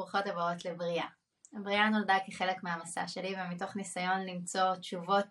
וברוכות 0.00 0.26
הבאות 0.26 0.64
לבריאה. 0.64 1.06
הבריאה 1.54 1.88
נולדה 1.88 2.16
כחלק 2.26 2.62
מהמסע 2.62 3.08
שלי 3.08 3.34
ומתוך 3.38 3.76
ניסיון 3.76 4.20
למצוא 4.26 4.74
תשובות 4.76 5.26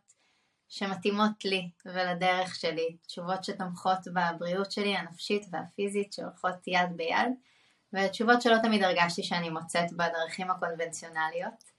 שמתאימות 0.70 1.46
לי 1.46 1.70
ולדרך 1.86 2.56
שלי, 2.56 2.98
תשובות 3.08 3.44
שתומכות 3.44 4.00
בבריאות 4.08 4.72
שלי 4.72 4.96
הנפשית 4.98 5.46
והפיזית 5.52 6.14
שהולכות 6.14 6.68
יד 6.68 6.90
ביד 6.96 7.28
ותשובות 7.94 8.42
שלא 8.42 8.56
תמיד 8.64 8.84
הרגשתי 8.84 9.24
שאני 9.24 9.50
מוצאת 9.50 9.94
בדרכים 9.94 10.52
הקונבנציונליות. 10.52 11.70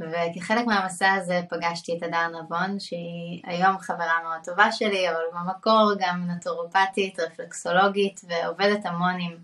וכחלק 0.00 0.66
מהמסע 0.66 1.12
הזה 1.12 1.40
פגשתי 1.50 1.96
את 1.98 2.02
הדר 2.02 2.42
נבון 2.42 2.80
שהיא 2.80 3.42
היום 3.44 3.78
חברה 3.78 4.22
מאוד 4.22 4.44
טובה 4.44 4.72
שלי 4.72 5.10
אבל 5.10 5.22
במקור 5.32 5.92
גם 5.98 6.30
נטורופטית, 6.30 7.20
רפלקסולוגית 7.20 8.20
ועובדת 8.28 8.86
המון 8.86 9.14
עם 9.20 9.36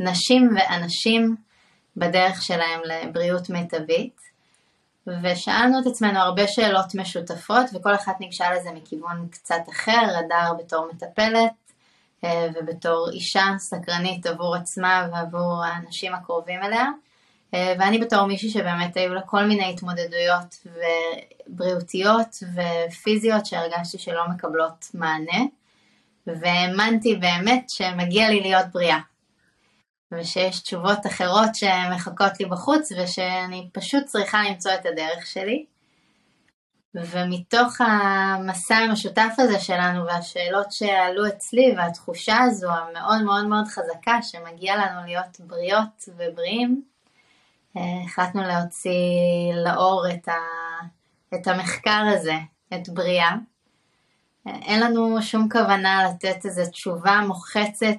נשים 0.00 0.56
ואנשים 0.56 1.36
בדרך 1.96 2.42
שלהם 2.42 2.80
לבריאות 2.84 3.50
מיטבית, 3.50 4.20
ושאלנו 5.06 5.80
את 5.80 5.86
עצמנו 5.86 6.18
הרבה 6.18 6.46
שאלות 6.46 6.94
משותפות, 6.94 7.66
וכל 7.74 7.94
אחת 7.94 8.20
ניגשה 8.20 8.54
לזה 8.54 8.70
מכיוון 8.70 9.28
קצת 9.30 9.62
אחר, 9.72 10.16
הדר 10.18 10.52
בתור 10.58 10.88
מטפלת, 10.92 11.52
אה, 12.24 12.46
ובתור 12.54 13.10
אישה 13.12 13.44
סקרנית 13.58 14.26
עבור 14.26 14.56
עצמה 14.56 15.08
ועבור 15.12 15.64
האנשים 15.64 16.14
הקרובים 16.14 16.62
אליה, 16.62 16.86
אה, 17.54 17.74
ואני 17.78 17.98
בתור 17.98 18.26
מישהי 18.26 18.50
שבאמת 18.50 18.96
היו 18.96 19.14
לה 19.14 19.22
כל 19.22 19.44
מיני 19.44 19.72
התמודדויות 19.72 20.66
בריאותיות 21.46 22.42
ופיזיות 22.54 23.46
שהרגשתי 23.46 23.98
שלא 23.98 24.28
מקבלות 24.28 24.86
מענה, 24.94 25.44
והאמנתי 26.26 27.16
באמת 27.16 27.64
שמגיע 27.68 28.28
לי 28.28 28.40
להיות 28.40 28.66
בריאה. 28.72 28.98
ושיש 30.12 30.60
תשובות 30.60 31.06
אחרות 31.06 31.54
שמחכות 31.54 32.40
לי 32.40 32.46
בחוץ 32.46 32.92
ושאני 32.92 33.68
פשוט 33.72 34.04
צריכה 34.04 34.42
למצוא 34.42 34.74
את 34.74 34.86
הדרך 34.86 35.26
שלי. 35.26 35.64
ומתוך 36.94 37.80
המסע 37.80 38.76
המשותף 38.76 39.34
הזה 39.38 39.60
שלנו 39.60 40.06
והשאלות 40.06 40.72
שעלו 40.72 41.26
אצלי 41.26 41.74
והתחושה 41.76 42.38
הזו 42.38 42.70
המאוד 42.70 43.22
מאוד 43.24 43.46
מאוד 43.46 43.66
חזקה 43.66 44.22
שמגיע 44.22 44.76
לנו 44.76 45.06
להיות 45.06 45.40
בריאות 45.40 46.08
ובריאים, 46.08 46.82
אה, 47.76 47.82
החלטנו 48.04 48.42
להוציא 48.42 48.90
לאור 49.64 50.04
את, 50.14 50.28
ה, 50.28 50.38
את 51.34 51.46
המחקר 51.46 52.04
הזה, 52.14 52.36
את 52.74 52.88
בריאה. 52.88 53.34
אין 54.46 54.80
לנו 54.80 55.22
שום 55.22 55.48
כוונה 55.48 56.08
לתת 56.08 56.44
איזו 56.44 56.70
תשובה 56.70 57.20
מוחצת 57.26 57.96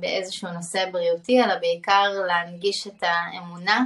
באיזשהו 0.00 0.52
נושא 0.52 0.90
בריאותי, 0.92 1.44
אלא 1.44 1.54
בעיקר 1.60 2.10
להנגיש 2.26 2.86
את 2.86 3.02
האמונה 3.02 3.84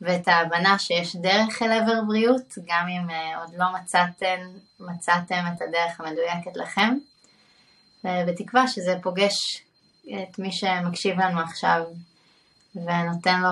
ואת 0.00 0.28
ההבנה 0.28 0.78
שיש 0.78 1.16
דרך 1.16 1.62
אל 1.62 1.72
עבר 1.72 2.00
בריאות, 2.06 2.54
גם 2.66 2.86
אם 2.88 3.10
אה, 3.10 3.40
עוד 3.40 3.54
לא 3.56 3.66
מצאתם, 3.74 4.36
מצאתם 4.80 5.44
את 5.56 5.62
הדרך 5.62 6.00
המדויקת 6.00 6.56
לכם, 6.56 6.98
ובתקווה 8.04 8.68
שזה 8.68 8.94
פוגש 9.02 9.62
את 10.06 10.38
מי 10.38 10.52
שמקשיב 10.52 11.20
לנו 11.20 11.40
עכשיו 11.40 11.82
ונותן 12.74 13.40
לו 13.40 13.48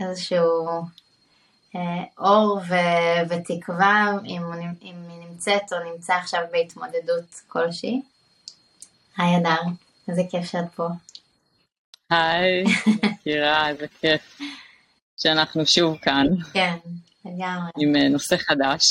איזשהו 0.00 0.68
אה, 0.68 0.80
אור 2.18 2.60
ו- 2.68 3.28
ותקווה 3.30 4.12
אם, 4.26 4.42
אם 4.82 4.94
היא 5.08 5.28
נמצאת 5.30 5.72
או 5.72 5.92
נמצא 5.92 6.14
עכשיו 6.14 6.40
בהתמודדות 6.52 7.42
כלשהי. 7.48 8.02
היי 9.18 9.36
אדר, 9.36 9.60
איזה 10.08 10.22
כיף 10.30 10.44
שאת 10.44 10.64
פה. 10.74 10.88
היי, 12.10 12.64
מכירה, 13.12 13.68
איזה 13.68 13.86
כיף 14.00 14.38
שאנחנו 15.16 15.66
שוב 15.66 15.98
כאן. 15.98 16.26
כן, 16.52 16.76
לגמרי. 17.24 17.70
עם 17.78 17.96
אה, 17.96 18.08
נושא 18.08 18.36
חדש 18.36 18.82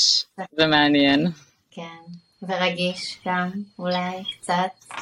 ומעניין. 0.58 1.26
כן, 1.70 2.12
ורגיש 2.42 3.18
גם, 3.26 3.50
אולי 3.78 4.22
קצת. 4.40 4.96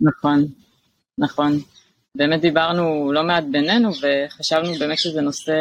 נכון, 0.00 0.44
נכון. 1.18 1.60
באמת 2.14 2.40
דיברנו 2.40 3.12
לא 3.12 3.22
מעט 3.22 3.44
בינינו 3.50 3.88
וחשבנו 3.88 4.74
באמת 4.78 4.98
שזה 4.98 5.20
נושא 5.20 5.52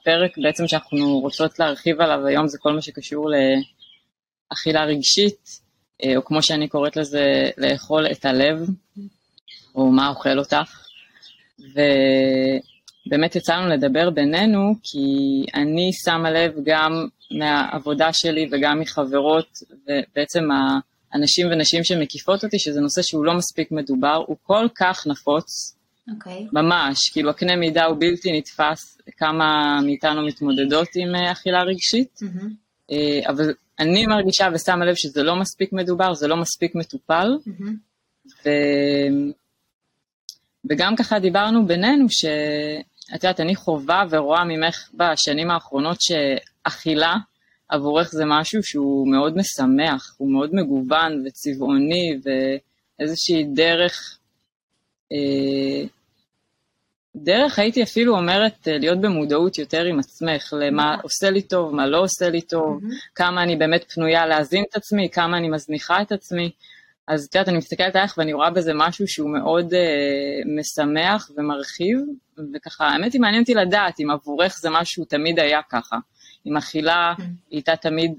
הפרק 0.00 0.38
בעצם 0.38 0.68
שאנחנו 0.68 1.18
רוצות 1.18 1.58
להרחיב 1.58 2.00
עליו 2.00 2.26
היום 2.26 2.48
זה 2.48 2.58
כל 2.60 2.72
מה 2.72 2.82
שקשור 2.82 3.30
לאכילה 4.50 4.84
רגשית, 4.84 5.60
אה, 6.04 6.16
או 6.16 6.24
כמו 6.24 6.42
שאני 6.42 6.68
קוראת 6.68 6.96
לזה, 6.96 7.50
לאכול 7.58 8.06
את 8.12 8.24
הלב, 8.24 8.68
או 9.74 9.90
מה 9.90 10.08
אוכל 10.08 10.38
אותך. 10.38 10.86
ובאמת 11.58 13.36
יצא 13.36 13.54
לנו 13.54 13.68
לדבר 13.68 14.10
בינינו, 14.10 14.74
כי 14.82 14.98
אני 15.54 15.90
שמה 16.04 16.30
לב 16.30 16.52
גם 16.64 17.06
מהעבודה 17.30 18.12
שלי 18.12 18.48
וגם 18.52 18.80
מחברות, 18.80 19.48
ובעצם 19.70 20.44
האנשים 21.12 21.46
ונשים 21.46 21.84
שמקיפות 21.84 22.44
אותי, 22.44 22.58
שזה 22.58 22.80
נושא 22.80 23.02
שהוא 23.02 23.24
לא 23.24 23.34
מספיק 23.34 23.72
מדובר, 23.72 24.24
הוא 24.26 24.36
כל 24.42 24.68
כך 24.78 25.06
נפוץ, 25.06 25.75
Okay. 26.08 26.12
אוקיי. 26.14 26.46
ממש, 26.52 27.10
כאילו 27.12 27.30
הקנה 27.30 27.56
מידה 27.56 27.84
הוא 27.84 27.96
בלתי 28.00 28.38
נתפס 28.38 29.00
כמה 29.16 29.78
מאיתנו 29.84 30.26
מתמודדות 30.26 30.88
עם 30.96 31.14
אה, 31.14 31.32
אכילה 31.32 31.62
רגשית, 31.62 32.20
mm-hmm. 32.22 32.94
אבל 33.28 33.54
אני 33.78 34.06
מרגישה 34.06 34.48
ושמה 34.54 34.84
לב 34.84 34.94
שזה 34.94 35.22
לא 35.22 35.36
מספיק 35.36 35.72
מדובר, 35.72 36.14
זה 36.14 36.28
לא 36.28 36.36
מספיק 36.36 36.74
מטופל, 36.74 37.28
mm-hmm. 37.46 37.70
ו... 38.44 38.50
וגם 40.70 40.96
ככה 40.96 41.18
דיברנו 41.18 41.66
בינינו 41.66 42.06
שאת 42.10 43.24
יודעת, 43.24 43.40
אני 43.40 43.56
חווה 43.56 44.04
ורואה 44.10 44.44
ממך 44.44 44.90
בשנים 44.94 45.50
האחרונות 45.50 45.98
שאכילה 46.00 47.14
עבורך 47.68 48.10
זה 48.12 48.24
משהו 48.26 48.62
שהוא 48.62 49.08
מאוד 49.12 49.36
משמח, 49.36 50.14
הוא 50.18 50.32
מאוד 50.32 50.50
מגוון 50.54 51.26
וצבעוני 51.26 52.18
ואיזושהי 52.24 53.44
דרך 53.54 54.18
אה, 55.12 55.88
דרך 57.16 57.58
הייתי 57.58 57.82
אפילו 57.82 58.16
אומרת 58.16 58.68
אה, 58.68 58.78
להיות 58.78 59.00
במודעות 59.00 59.58
יותר 59.58 59.84
עם 59.84 59.98
עצמך, 59.98 60.54
למה 60.60 60.92
נכון. 60.92 61.02
עושה 61.02 61.30
לי 61.30 61.42
טוב, 61.42 61.74
מה 61.74 61.86
לא 61.86 61.98
עושה 61.98 62.30
לי 62.30 62.40
טוב. 62.40 62.80
כמה 63.14 63.42
אני 63.42 63.56
באמת 63.56 63.92
פנויה 63.92 64.26
להזין 64.26 64.64
את 64.70 64.76
עצמי, 64.76 65.08
כמה 65.10 65.36
אני 65.36 65.48
מזניחה 65.48 66.02
את 66.02 66.12
עצמי. 66.12 66.50
אז 67.08 67.26
את 67.30 67.34
יודעת, 67.34 67.48
אני 67.48 67.58
מסתכלת 67.58 67.96
עליך 67.96 68.18
ואני 68.18 68.32
רואה 68.32 68.50
בזה 68.50 68.72
משהו 68.74 69.08
שהוא 69.08 69.30
מאוד 69.30 69.74
אה, 69.74 69.80
משמח 70.58 71.30
ומרחיב, 71.36 71.98
וככה, 72.54 72.86
האמת 72.86 73.12
היא 73.12 73.20
מעניין 73.20 73.42
אותי 73.42 73.54
לדעת 73.54 74.00
אם 74.00 74.10
עבורך 74.10 74.58
זה 74.60 74.70
משהו 74.70 75.04
תמיד 75.04 75.38
היה 75.38 75.60
ככה. 75.70 75.96
אם 76.46 76.56
אכילה 76.56 77.14
mm-hmm. 77.18 77.22
הייתה 77.50 77.76
תמיד, 77.76 78.12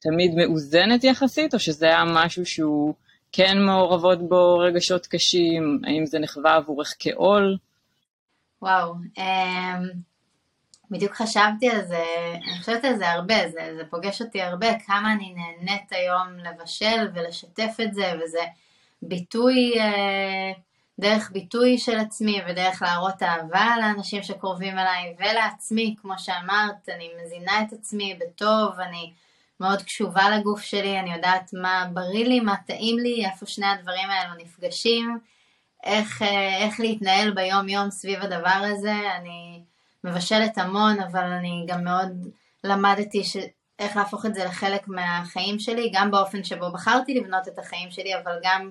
תמיד 0.00 0.34
מאוזנת 0.34 1.04
יחסית, 1.04 1.54
או 1.54 1.58
שזה 1.58 1.86
היה 1.86 2.04
משהו 2.04 2.46
שהוא 2.46 2.94
כן 3.32 3.58
מעורבות 3.66 4.28
בו 4.28 4.58
רגשות 4.58 5.06
קשים, 5.06 5.80
האם 5.86 6.06
זה 6.06 6.18
נחווה 6.18 6.54
עבורך 6.54 6.94
כעול? 6.98 7.56
וואו, 8.62 8.94
um, 9.18 9.96
בדיוק 10.90 11.12
חשבתי 11.12 11.70
על 11.70 11.84
זה, 11.84 12.04
אני 12.34 12.58
חושבת 12.60 12.84
על 12.84 12.96
זה 12.96 13.10
הרבה, 13.10 13.48
זה, 13.48 13.74
זה 13.76 13.82
פוגש 13.90 14.22
אותי 14.22 14.42
הרבה, 14.42 14.78
כמה 14.86 15.12
אני 15.12 15.34
נהנית 15.34 15.92
היום 15.92 16.38
לבשל 16.38 17.08
ולשתף 17.14 17.76
את 17.82 17.94
זה, 17.94 18.12
וזה 18.24 18.44
ביטוי, 19.02 19.74
uh, 19.74 20.60
דרך 21.00 21.30
ביטוי 21.32 21.78
של 21.78 21.98
עצמי 21.98 22.40
ודרך 22.48 22.82
להראות 22.82 23.22
אהבה 23.22 23.74
לאנשים 23.80 24.22
שקרובים 24.22 24.78
אליי 24.78 25.14
ולעצמי, 25.18 25.94
כמו 26.00 26.14
שאמרת, 26.18 26.88
אני 26.88 27.10
מזינה 27.22 27.62
את 27.62 27.72
עצמי 27.72 28.18
בטוב, 28.20 28.80
אני 28.80 29.12
מאוד 29.60 29.82
קשובה 29.82 30.30
לגוף 30.30 30.60
שלי, 30.60 31.00
אני 31.00 31.14
יודעת 31.14 31.50
מה 31.52 31.86
בריא 31.92 32.24
לי, 32.24 32.40
מה 32.40 32.54
טעים 32.66 32.98
לי, 32.98 33.26
איפה 33.26 33.46
שני 33.46 33.66
הדברים 33.66 34.10
האלו 34.10 34.34
נפגשים. 34.38 35.18
איך, 35.84 36.22
אה, 36.22 36.56
איך 36.56 36.80
להתנהל 36.80 37.30
ביום 37.30 37.68
יום 37.68 37.90
סביב 37.90 38.22
הדבר 38.22 38.62
הזה. 38.72 38.94
אני 39.16 39.62
מבשלת 40.04 40.58
המון, 40.58 41.00
אבל 41.00 41.24
אני 41.24 41.64
גם 41.68 41.84
מאוד 41.84 42.08
למדתי 42.64 43.24
ש... 43.24 43.36
איך 43.78 43.96
להפוך 43.96 44.26
את 44.26 44.34
זה 44.34 44.44
לחלק 44.44 44.88
מהחיים 44.88 45.58
שלי, 45.58 45.90
גם 45.94 46.10
באופן 46.10 46.44
שבו 46.44 46.72
בחרתי 46.72 47.14
לבנות 47.14 47.48
את 47.48 47.58
החיים 47.58 47.90
שלי, 47.90 48.14
אבל 48.14 48.32
גם 48.42 48.70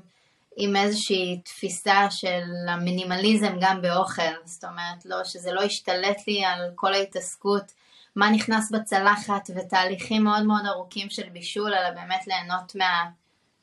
עם 0.57 0.75
איזושהי 0.75 1.39
תפיסה 1.43 2.11
של 2.11 2.43
המינימליזם 2.67 3.57
גם 3.61 3.81
באוכל. 3.81 4.21
זאת 4.45 4.63
אומרת, 4.63 5.05
לא, 5.05 5.23
שזה 5.23 5.51
לא 5.51 5.61
ישתלט 5.61 6.27
לי 6.27 6.45
על 6.45 6.71
כל 6.75 6.93
ההתעסקות, 6.93 7.71
מה 8.15 8.29
נכנס 8.29 8.71
בצלחת 8.71 9.49
ותהליכים 9.55 10.23
מאוד 10.23 10.43
מאוד 10.43 10.65
ארוכים 10.65 11.09
של 11.09 11.29
בישול, 11.29 11.73
אלא 11.73 11.89
באמת 11.89 12.27
ליהנות 12.27 12.75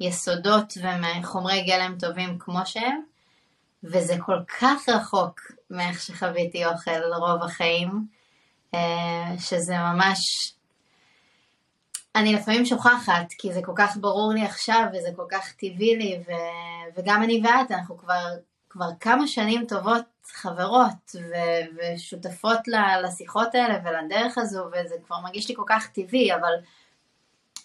מהיסודות 0.01 0.75
ומחומרי 0.83 1.63
גלם 1.63 1.97
טובים 1.99 2.39
כמו 2.39 2.61
שהם. 2.65 3.03
וזה 3.85 4.17
כל 4.27 4.39
כך 4.61 4.89
רחוק 4.89 5.41
מאיך 5.71 6.01
שחוויתי 6.01 6.65
אוכל 6.67 7.15
רוב 7.19 7.43
החיים, 7.43 8.07
אה, 8.75 9.39
שזה 9.39 9.79
ממש... 9.79 10.19
אני 12.15 12.35
לפעמים 12.35 12.67
שוכחת, 12.67 13.27
כי 13.39 13.53
זה 13.53 13.61
כל 13.65 13.73
כך 13.77 13.97
ברור 13.97 14.33
לי 14.33 14.45
עכשיו, 14.45 14.85
וזה 14.93 15.09
כל 15.17 15.27
כך 15.31 15.53
טבעי 15.53 15.97
לי, 15.97 16.21
ו... 16.29 16.33
וגם 16.97 17.23
אני 17.23 17.43
ואת, 17.45 17.71
אנחנו 17.71 17.99
כבר 17.99 18.25
כבר 18.77 18.89
כמה 19.01 19.27
שנים 19.27 19.67
טובות 19.67 20.05
חברות 20.25 21.15
ו- 21.15 21.77
ושותפות 21.95 22.59
לשיחות 23.05 23.55
האלה 23.55 23.79
ולדרך 23.85 24.39
הזו, 24.39 24.65
וזה 24.73 24.95
כבר 25.07 25.21
מרגיש 25.21 25.49
לי 25.49 25.55
כל 25.57 25.63
כך 25.67 25.87
טבעי, 25.87 26.35
אבל 26.35 26.53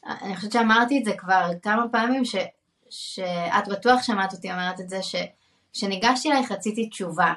אני 0.05 0.35
חושבת 0.35 0.51
שאמרתי 0.51 0.99
את 0.99 1.05
זה 1.05 1.13
כבר 1.17 1.51
כמה 1.61 1.85
פעמים, 1.91 2.25
ש- 2.25 2.35
שאת 2.89 3.67
בטוח 3.67 4.03
שמעת 4.03 4.33
אותי 4.33 4.51
אומרת 4.51 4.79
את 4.79 4.89
זה, 4.89 4.99
שכשניגשתי 5.73 6.31
אלייך 6.31 6.51
רציתי 6.51 6.89
תשובה. 6.89 7.33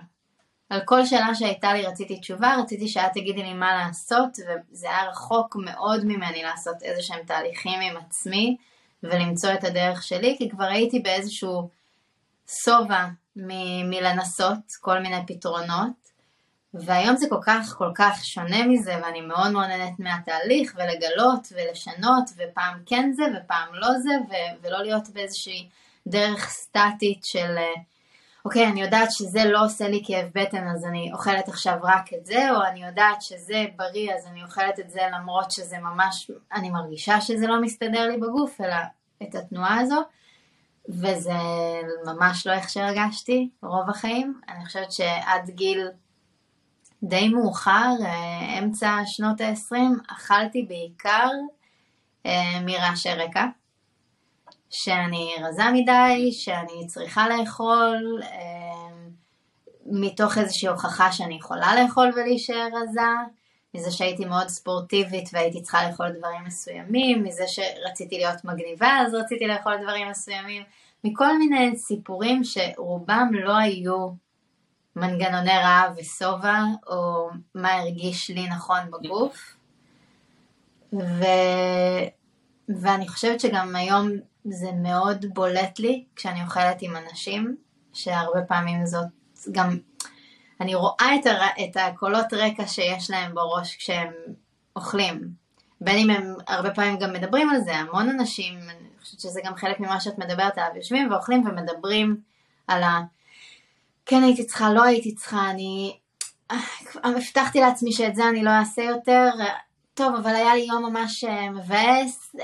על 0.71 0.81
כל 0.85 1.07
שאלה 1.07 1.35
שהייתה 1.35 1.73
לי 1.73 1.83
רציתי 1.83 2.21
תשובה, 2.21 2.57
רציתי 2.63 2.89
שאת 2.89 3.13
תגידי 3.15 3.43
לי 3.43 3.53
מה 3.53 3.75
לעשות, 3.75 4.29
וזה 4.73 4.91
היה 4.91 5.09
רחוק 5.11 5.57
מאוד 5.57 6.05
ממני 6.05 6.43
לעשות 6.43 6.83
איזה 6.83 7.03
שהם 7.03 7.25
תהליכים 7.27 7.81
עם 7.81 7.97
עצמי, 7.97 8.57
ולמצוא 9.03 9.53
את 9.55 9.65
הדרך 9.65 10.03
שלי, 10.03 10.35
כי 10.39 10.51
כבר 10.51 10.65
הייתי 10.65 10.99
באיזשהו 11.01 11.69
שובע 12.65 13.07
מ- 13.37 13.91
מלנסות 13.91 14.73
כל 14.81 14.99
מיני 14.99 15.27
פתרונות, 15.27 16.05
והיום 16.75 17.17
זה 17.17 17.27
כל 17.29 17.41
כך 17.43 17.75
כל 17.79 17.91
כך 17.95 18.25
שונה 18.25 18.67
מזה, 18.67 18.97
ואני 19.03 19.21
מאוד 19.21 19.51
מאוד 19.51 19.67
נהנית 19.67 19.99
מהתהליך, 19.99 20.75
ולגלות 20.77 21.49
ולשנות, 21.53 22.25
ופעם 22.37 22.83
כן 22.87 23.11
זה 23.13 23.23
ופעם 23.37 23.75
לא 23.75 23.89
זה, 23.99 24.15
ו- 24.29 24.63
ולא 24.63 24.83
להיות 24.83 25.09
באיזושהי 25.09 25.69
דרך 26.07 26.49
סטטית 26.49 27.25
של... 27.25 27.57
אוקיי, 28.45 28.69
אני 28.69 28.83
יודעת 28.83 29.09
שזה 29.11 29.45
לא 29.45 29.65
עושה 29.65 29.89
לי 29.89 30.03
כאב 30.07 30.31
בטן, 30.35 30.69
אז 30.69 30.85
אני 30.85 31.13
אוכלת 31.13 31.49
עכשיו 31.49 31.79
רק 31.83 32.15
את 32.15 32.27
זה, 32.27 32.51
או 32.51 32.63
אני 32.63 32.85
יודעת 32.85 33.23
שזה 33.23 33.65
בריא, 33.77 34.15
אז 34.15 34.27
אני 34.27 34.43
אוכלת 34.43 34.81
את 34.81 34.91
זה 34.91 35.01
למרות 35.13 35.51
שזה 35.51 35.79
ממש, 35.79 36.31
אני 36.53 36.71
מרגישה 36.71 37.21
שזה 37.21 37.47
לא 37.47 37.61
מסתדר 37.61 38.09
לי 38.09 38.17
בגוף, 38.17 38.61
אלא 38.61 38.77
את 39.23 39.35
התנועה 39.35 39.81
הזו, 39.81 40.03
וזה 40.89 41.33
ממש 42.07 42.47
לא 42.47 42.53
איך 42.53 42.69
שהרגשתי 42.69 43.49
רוב 43.63 43.91
החיים. 43.91 44.41
אני 44.49 44.67
חושבת 44.67 44.93
שעד 44.93 45.51
גיל 45.51 45.89
די 47.03 47.29
מאוחר, 47.29 47.91
אה, 48.05 48.59
אמצע 48.59 48.99
שנות 49.07 49.41
ה-20, 49.41 49.77
אכלתי 50.13 50.63
בעיקר 50.63 51.29
אה, 52.27 52.61
מרעשי 52.67 53.15
רקע. 53.15 53.45
שאני 54.75 55.35
רזה 55.43 55.63
מדי, 55.73 56.33
שאני 56.33 56.87
צריכה 56.87 57.29
לאכול, 57.29 58.21
אה, 58.23 58.97
מתוך 59.87 60.39
איזושהי 60.39 60.69
הוכחה 60.69 61.13
שאני 61.13 61.35
יכולה 61.35 61.83
לאכול 61.83 62.11
ולהישאר 62.17 62.69
רזה, 62.83 63.01
מזה 63.75 63.91
שהייתי 63.91 64.25
מאוד 64.25 64.49
ספורטיבית 64.49 65.29
והייתי 65.33 65.63
צריכה 65.63 65.89
לאכול 65.89 66.07
דברים 66.19 66.45
מסוימים, 66.47 67.25
מזה 67.25 67.45
שרציתי 67.47 68.19
להיות 68.19 68.45
מגניבה 68.45 68.99
אז 69.07 69.15
רציתי 69.15 69.47
לאכול 69.47 69.77
דברים 69.83 70.09
מסוימים, 70.11 70.63
מכל 71.05 71.39
מיני 71.39 71.77
סיפורים 71.77 72.45
שרובם 72.45 73.31
לא 73.33 73.57
היו 73.57 74.09
מנגנוני 74.97 75.59
רעב 75.59 75.93
ושובע, 75.97 76.63
או 76.87 77.29
מה 77.55 77.73
הרגיש 77.73 78.31
לי 78.31 78.49
נכון 78.49 78.81
בגוף. 78.91 79.57
ו... 80.93 81.25
ואני 82.69 83.09
חושבת 83.09 83.41
שגם 83.41 83.77
היום 83.77 84.11
זה 84.45 84.73
מאוד 84.73 85.27
בולט 85.35 85.79
לי 85.79 86.05
כשאני 86.17 86.43
אוכלת 86.43 86.77
עם 86.81 86.97
אנשים, 86.97 87.57
שהרבה 87.93 88.43
פעמים 88.43 88.87
זאת 88.87 89.07
גם, 89.53 89.79
אני 90.61 90.75
רואה 90.75 91.15
את, 91.21 91.27
הר... 91.27 91.43
את 91.65 91.77
הקולות 91.77 92.33
רקע 92.33 92.67
שיש 92.67 93.11
להם 93.11 93.35
בראש 93.35 93.77
כשהם 93.77 94.13
אוכלים. 94.77 95.29
בין 95.81 95.99
אם 95.99 96.11
הם 96.11 96.35
הרבה 96.49 96.71
פעמים 96.71 96.99
גם 96.99 97.13
מדברים 97.13 97.51
על 97.51 97.61
זה, 97.61 97.77
המון 97.77 98.09
אנשים, 98.09 98.55
אני 98.55 98.89
חושבת 99.01 99.21
שזה 99.21 99.41
גם 99.45 99.57
חלק 99.57 99.81
ממה 99.81 100.01
שאת 100.01 100.19
מדברת 100.19 100.59
עליו, 100.59 100.77
יושבים 100.77 101.13
ואוכלים 101.13 101.47
ומדברים 101.47 102.17
על 102.69 102.83
ה... 102.83 103.01
כן 104.07 104.23
הייתי 104.23 104.45
צריכה, 104.47 104.73
לא 104.73 104.83
הייתי 104.83 105.15
צריכה, 105.15 105.51
אני... 105.51 105.99
הבטחתי 107.05 107.61
לעצמי 107.61 107.93
שאת 107.93 108.15
זה 108.15 108.29
אני 108.29 108.43
לא 108.43 108.51
אעשה 108.51 108.83
יותר, 108.83 109.31
טוב, 109.95 110.15
אבל 110.15 110.35
היה 110.35 110.55
לי 110.55 110.61
יום 110.61 110.83
ממש 110.83 111.25
אה, 111.25 111.51
מבאס, 111.51 112.37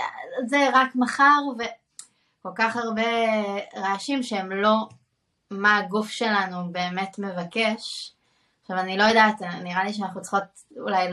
זה 0.47 0.69
רק 0.73 0.89
מחר, 0.95 1.39
וכל 2.41 2.51
כך 2.55 2.77
הרבה 2.77 3.03
רעשים 3.77 4.23
שהם 4.23 4.53
לא 4.53 4.89
מה 5.51 5.77
הגוף 5.77 6.09
שלנו 6.09 6.73
באמת 6.73 7.19
מבקש. 7.19 8.13
עכשיו, 8.63 8.79
אני 8.79 8.99
לא 8.99 9.03
יודעת, 9.03 9.43
נראה 9.43 9.85
לי 9.85 9.93
שאנחנו 9.93 10.23
צריכות 10.23 10.43
אולי 10.77 11.09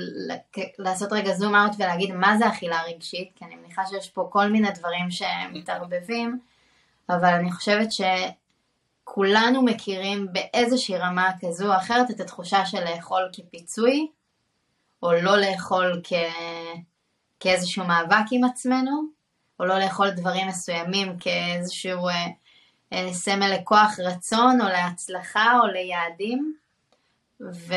לעשות 0.80 1.14
רגע 1.14 1.34
זום 1.34 1.56
אאוט 1.56 1.72
ולהגיד 1.78 2.16
מה 2.16 2.38
זה 2.38 2.48
אכילה 2.48 2.82
רגשית, 2.84 3.32
כי 3.36 3.46
אני 3.46 3.56
מניחה 3.56 3.86
שיש 3.86 4.10
פה 4.10 4.30
כל 4.32 4.48
מיני 4.48 4.72
דברים 4.72 5.12
שמתערבבים, 5.12 6.40
אבל 7.10 7.34
אני 7.34 7.52
חושבת 7.52 7.88
שכולנו 7.92 9.62
מכירים 9.62 10.28
באיזושהי 10.32 10.98
רמה 10.98 11.32
כזו 11.42 11.74
או 11.74 11.78
אחרת 11.78 12.12
את 12.12 12.20
התחושה 12.20 12.66
של 12.66 12.84
לאכול 12.84 13.30
כפיצוי, 13.34 14.08
או 15.04 15.12
לא 15.14 15.38
לאכול 15.38 16.02
כ... 16.04 16.14
כאיזשהו 17.40 17.86
מאבק 17.86 18.26
עם 18.32 18.44
עצמנו, 18.44 19.17
או 19.60 19.66
לא 19.66 19.80
לאכול 19.80 20.10
דברים 20.10 20.48
מסוימים 20.48 21.18
כאיזשהו 21.20 22.08
אה, 22.08 22.26
אה, 22.94 23.14
סמל 23.14 23.54
לכוח 23.54 24.00
רצון, 24.00 24.62
או 24.62 24.68
להצלחה, 24.68 25.60
או 25.60 25.68
ליעדים. 25.68 26.54
ו... 27.42 27.74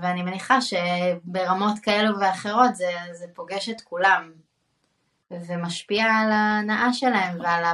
ואני 0.00 0.22
מניחה 0.22 0.58
שברמות 0.60 1.78
כאלו 1.82 2.20
ואחרות 2.20 2.74
זה, 2.74 2.90
זה 3.12 3.26
פוגש 3.34 3.68
את 3.68 3.80
כולם, 3.80 4.32
ומשפיע 5.30 6.04
על 6.04 6.32
ההנאה 6.32 6.92
שלהם 6.92 7.40
ועל 7.40 7.64
ה... 7.64 7.72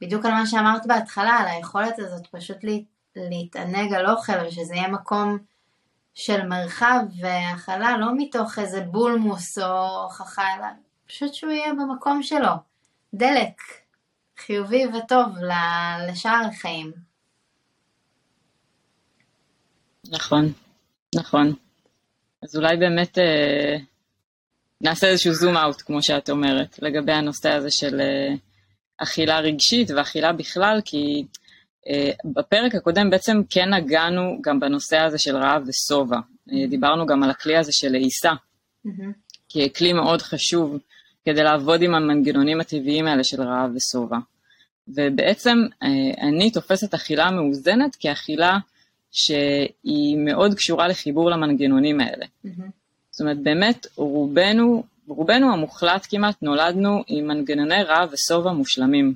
בדיוק 0.00 0.24
על 0.24 0.32
מה 0.32 0.46
שאמרת 0.46 0.86
בהתחלה, 0.86 1.30
על 1.30 1.46
היכולת 1.46 1.98
הזאת 1.98 2.26
פשוט 2.26 2.56
להתענג 3.16 3.92
על 3.94 4.10
אוכל, 4.10 4.46
ושזה 4.46 4.74
יהיה 4.74 4.88
מקום 4.88 5.38
של 6.14 6.46
מרחב 6.46 7.00
והכלה, 7.20 7.96
לא 7.98 8.06
מתוך 8.16 8.58
איזה 8.58 8.80
בולמוס 8.80 9.58
או 9.58 10.02
הוכחה, 10.02 10.42
אלא 10.56 10.66
פשוט 11.06 11.34
שהוא 11.34 11.52
יהיה 11.52 11.72
במקום 11.74 12.22
שלו. 12.22 12.52
דלק 13.14 13.62
חיובי 14.38 14.86
וטוב 14.86 15.36
לשאר 16.08 16.42
החיים. 16.48 16.92
נכון, 20.10 20.52
נכון. 21.14 21.54
אז 22.42 22.56
אולי 22.56 22.76
באמת 22.76 23.18
אה, 23.18 23.76
נעשה 24.80 25.06
איזשהו 25.06 25.32
זום 25.34 25.56
אאוט, 25.56 25.82
כמו 25.82 26.02
שאת 26.02 26.30
אומרת, 26.30 26.78
לגבי 26.82 27.12
הנושא 27.12 27.50
הזה 27.50 27.68
של 27.70 28.00
אה, 28.00 28.34
אכילה 28.98 29.40
רגשית 29.40 29.90
ואכילה 29.90 30.32
בכלל, 30.32 30.80
כי 30.84 31.24
אה, 31.88 32.10
בפרק 32.34 32.74
הקודם 32.74 33.10
בעצם 33.10 33.36
כן 33.50 33.74
נגענו 33.74 34.38
גם 34.40 34.60
בנושא 34.60 34.96
הזה 34.96 35.16
של 35.18 35.36
רעב 35.36 35.62
ושובע. 35.66 36.16
אה, 36.52 36.66
דיברנו 36.70 37.06
גם 37.06 37.22
על 37.22 37.30
הכלי 37.30 37.56
הזה 37.56 37.72
של 37.72 37.88
לעיסה, 37.92 38.32
mm-hmm. 38.86 39.12
ככלי 39.52 39.92
מאוד 39.92 40.22
חשוב 40.22 40.78
כדי 41.24 41.42
לעבוד 41.42 41.82
עם 41.82 41.94
המנגנונים 41.94 42.60
הטבעיים 42.60 43.06
האלה 43.06 43.24
של 43.24 43.42
רעב 43.42 43.70
ושובע. 43.74 44.18
ובעצם 44.88 45.58
אה, 45.82 46.28
אני 46.28 46.50
תופסת 46.50 46.94
אכילה 46.94 47.30
מאוזנת 47.30 47.96
כאכילה 48.00 48.58
שהיא 49.12 50.16
מאוד 50.16 50.54
קשורה 50.54 50.88
לחיבור 50.88 51.30
למנגנונים 51.30 52.00
האלה. 52.00 52.24
Mm-hmm. 52.24 52.62
זאת 53.10 53.20
אומרת, 53.20 53.38
באמת 53.38 53.86
רובנו, 53.96 54.82
רובנו 55.08 55.52
המוחלט 55.52 56.06
כמעט 56.10 56.42
נולדנו 56.42 57.04
עם 57.08 57.26
מנגנוני 57.26 57.82
רעב 57.82 58.08
ושובע 58.12 58.52
מושלמים. 58.52 59.14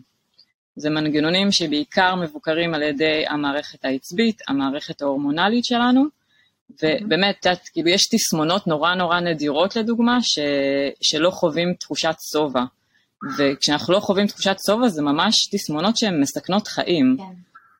זה 0.76 0.90
מנגנונים 0.90 1.52
שבעיקר 1.52 2.14
מבוקרים 2.14 2.74
על 2.74 2.82
ידי 2.82 3.24
המערכת 3.28 3.84
העצבית, 3.84 4.42
המערכת 4.48 5.02
ההורמונלית 5.02 5.64
שלנו, 5.64 6.04
ובאמת, 6.70 7.46
כאילו 7.72 7.88
יש 7.88 8.02
תסמונות 8.10 8.66
נורא 8.66 8.94
נורא 8.94 9.20
נדירות 9.20 9.76
לדוגמה, 9.76 10.18
ש, 10.22 10.38
שלא 11.00 11.30
חווים 11.30 11.74
תחושת 11.74 12.14
שובע. 12.32 12.64
וכשאנחנו 13.38 13.94
לא 13.94 14.00
חווים 14.00 14.26
תחושת 14.26 14.56
שובע 14.66 14.88
זה 14.88 15.02
ממש 15.02 15.34
תסמונות 15.52 15.96
שהן 15.96 16.20
מסכנות 16.20 16.68
חיים. 16.68 17.16
כן. 17.18 17.24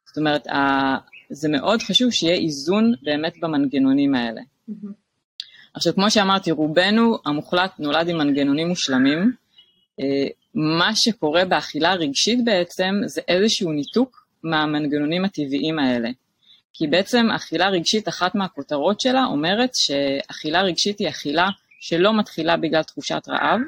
זאת 0.06 0.16
אומרת, 0.18 0.46
ה, 0.46 0.58
זה 1.30 1.48
מאוד 1.48 1.82
חשוב 1.82 2.10
שיהיה 2.10 2.36
איזון 2.36 2.94
באמת 3.02 3.32
במנגנונים 3.42 4.14
האלה. 4.14 4.40
Mm-hmm. 4.40 5.06
עכשיו, 5.74 5.94
כמו 5.94 6.10
שאמרתי, 6.10 6.50
רובנו 6.50 7.18
המוחלט 7.26 7.70
נולד 7.78 8.08
עם 8.08 8.18
מנגנונים 8.18 8.68
מושלמים. 8.68 9.32
אה, 10.00 10.28
מה 10.54 10.90
שקורה 10.94 11.44
באכילה 11.44 11.94
רגשית 11.94 12.44
בעצם 12.44 12.94
זה 13.06 13.20
איזשהו 13.28 13.72
ניתוק 13.72 14.26
מהמנגנונים 14.42 15.24
הטבעיים 15.24 15.78
האלה. 15.78 16.08
כי 16.78 16.86
בעצם 16.86 17.26
אכילה 17.36 17.68
רגשית, 17.68 18.08
אחת 18.08 18.34
מהכותרות 18.34 19.00
שלה 19.00 19.24
אומרת 19.24 19.70
שאכילה 19.74 20.62
רגשית 20.62 20.98
היא 20.98 21.08
אכילה 21.08 21.46
שלא 21.80 22.18
מתחילה 22.18 22.56
בגלל 22.56 22.82
תחושת 22.82 23.22
רעב, 23.28 23.60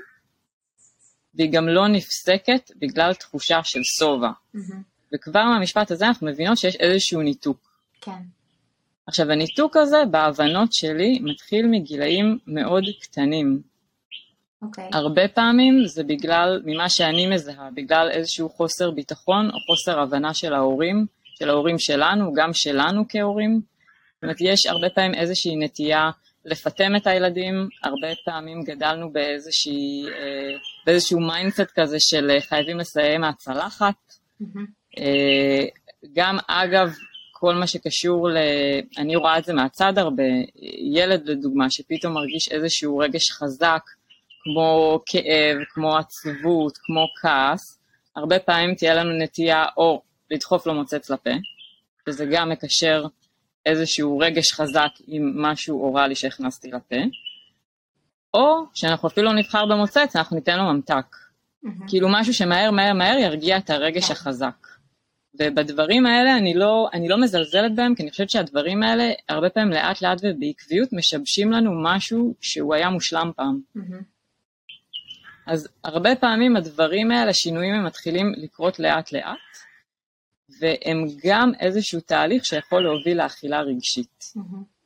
והיא 1.35 1.53
גם 1.53 1.69
לא 1.69 1.89
נפסקת 1.89 2.71
בגלל 2.77 3.15
תחושה 3.15 3.59
של 3.65 3.81
שובע. 3.83 4.29
Mm-hmm. 4.29 4.75
וכבר 5.15 5.45
מהמשפט 5.45 5.91
הזה 5.91 6.07
אנחנו 6.07 6.27
מבינות 6.27 6.59
שיש 6.59 6.77
איזשהו 6.77 7.23
ניתוק. 7.23 7.71
כן. 8.01 8.23
עכשיו, 9.07 9.31
הניתוק 9.31 9.77
הזה, 9.77 9.97
בהבנות 10.11 10.73
שלי, 10.73 11.19
מתחיל 11.23 11.67
מגילאים 11.71 12.39
מאוד 12.47 12.85
קטנים. 13.01 13.63
Okay. 13.63 14.67
אוקיי. 14.67 14.91
הרבה 14.93 15.29
פעמים 15.29 15.87
זה 15.87 16.05
בגלל, 16.05 16.63
ממה 16.65 16.89
שאני 16.89 17.27
מזהה, 17.27 17.69
בגלל 17.75 18.09
איזשהו 18.11 18.49
חוסר 18.49 18.91
ביטחון 18.91 19.47
או 19.47 19.59
חוסר 19.67 20.01
הבנה 20.01 20.35
של 20.35 20.55
ההורים, 20.55 21.07
של 21.39 21.51
ההורים 21.51 21.79
שלנו, 21.79 22.33
גם 22.33 22.51
שלנו 22.53 23.05
כהורים. 23.09 23.61
זאת 24.15 24.23
אומרת, 24.23 24.37
יש 24.41 24.67
הרבה 24.67 24.87
פעמים 24.95 25.15
איזושהי 25.15 25.57
נטייה 25.57 26.11
לפטם 26.45 26.97
את 26.97 27.07
הילדים, 27.07 27.69
הרבה 27.85 28.09
פעמים 28.25 28.63
גדלנו 28.63 29.13
באיזושהי, 29.13 30.05
אה, 30.07 30.59
באיזשהו 30.87 31.21
mindset 31.21 31.73
כזה 31.75 31.97
של 32.01 32.31
אה, 32.31 32.41
חייבים 32.41 32.79
לסיים 32.79 33.21
מהצלחת. 33.21 33.95
Mm-hmm. 34.43 35.01
גם 36.13 36.39
אגב, 36.49 36.89
כל 37.33 37.55
מה 37.55 37.67
שקשור 37.67 38.29
ל... 38.29 38.37
אני 38.99 39.17
רואה 39.17 39.39
את 39.39 39.45
זה 39.45 39.53
מהצד 39.53 39.99
הרבה, 39.99 40.23
ילד 40.95 41.29
לדוגמה, 41.29 41.71
שפתאום 41.71 42.15
מרגיש 42.15 42.53
איזשהו 42.53 42.99
רגש 42.99 43.31
חזק, 43.31 43.83
כמו 44.43 45.01
כאב, 45.07 45.57
כמו 45.69 45.97
עצבות, 45.97 46.79
כמו 46.83 47.07
כעס, 47.23 47.81
הרבה 48.17 48.39
פעמים 48.39 48.75
תהיה 48.75 48.95
לנו 48.95 49.19
נטייה 49.19 49.65
או 49.77 50.03
לדחוף 50.31 50.67
לו 50.67 50.75
מוצץ 50.75 51.11
לפה, 51.11 51.31
וזה 52.07 52.27
גם 52.31 52.49
מקשר 52.49 53.05
איזשהו 53.67 54.19
רגש 54.19 54.53
חזק 54.53 54.91
עם 55.07 55.43
משהו 55.43 55.81
אוראלי 55.85 56.15
שהכנסתי 56.15 56.71
לפה, 56.71 56.97
או 58.35 58.65
שאנחנו 58.75 59.09
אפילו 59.09 59.33
נבחר 59.33 59.67
במוצץ, 59.67 60.17
אנחנו 60.17 60.37
ניתן 60.37 60.59
לו 60.59 60.73
ממתק. 60.73 61.17
Mm-hmm. 61.65 61.89
כאילו 61.89 62.09
משהו 62.11 62.35
שמהר 62.35 62.71
מהר 62.71 62.93
מהר 62.93 63.19
ירגיע 63.19 63.57
את 63.57 63.71
הרגש. 63.71 64.11
החזק. 64.11 64.67
ובדברים 65.41 66.07
האלה 66.07 66.37
אני 66.37 66.55
לא, 66.55 66.89
אני 66.93 67.09
לא 67.09 67.21
מזלזלת 67.21 67.75
בהם, 67.75 67.95
כי 67.95 68.03
אני 68.03 68.11
חושבת 68.11 68.31
שהדברים 68.31 68.83
האלה, 68.83 69.11
הרבה 69.29 69.51
פעמים 69.51 69.71
לאט 69.71 70.03
לאט 70.03 70.19
ובעקביות, 70.23 70.89
משבשים 70.93 71.53
לנו 71.53 71.71
משהו 71.83 72.35
שהוא 72.41 72.75
היה 72.75 72.91
מושלם 72.91 73.31
פעם. 73.37 73.61
Mm-hmm. 73.77 74.03
אז 75.47 75.69
הרבה 75.85 76.17
פעמים 76.17 76.57
הדברים 76.57 77.11
האלה, 77.11 77.31
השינויים 77.31 77.75
הם 77.75 77.87
מתחילים 77.87 78.33
לקרות 78.37 78.79
לאט 78.79 79.13
לאט, 79.13 79.39
והם 80.61 81.05
גם 81.25 81.53
איזשהו 81.61 82.01
תהליך 82.01 82.45
שיכול 82.45 82.83
להוביל 82.83 83.23
לאכילה 83.23 83.61
רגשית. 83.61 84.25
Mm-hmm. 84.37 84.79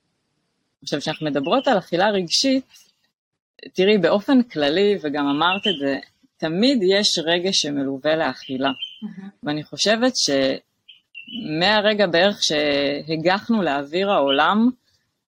עכשיו, 0.82 1.00
כשאנחנו 1.00 1.26
מדברות 1.26 1.68
על 1.68 1.78
אכילה 1.78 2.10
רגשית, 2.10 2.64
תראי, 3.72 3.98
באופן 3.98 4.42
כללי, 4.42 4.98
וגם 5.02 5.26
אמרת 5.26 5.66
את 5.66 5.78
זה, 5.80 5.98
תמיד 6.36 6.78
יש 6.82 7.18
רגש 7.24 7.56
שמלווה 7.56 8.16
לאכילה. 8.16 8.68
Mm-hmm. 8.70 9.22
ואני 9.42 9.64
חושבת 9.64 10.12
שמהרגע 10.16 12.06
בערך 12.06 12.38
שהגחנו 12.42 13.62
לאוויר 13.62 14.10
העולם, 14.10 14.68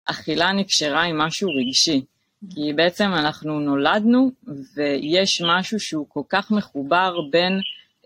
אכילה 0.05 0.53
נקשרה 0.53 1.03
עם 1.03 1.19
משהו 1.19 1.49
רגשי. 1.49 2.01
Mm-hmm. 2.01 2.55
כי 2.55 2.73
בעצם 2.73 3.11
אנחנו 3.13 3.61
נולדנו, 3.61 4.31
ויש 4.75 5.43
משהו 5.47 5.81
שהוא 5.81 6.07
כל 6.09 6.23
כך 6.29 6.51
מחובר 6.51 7.13
בין 7.31 7.61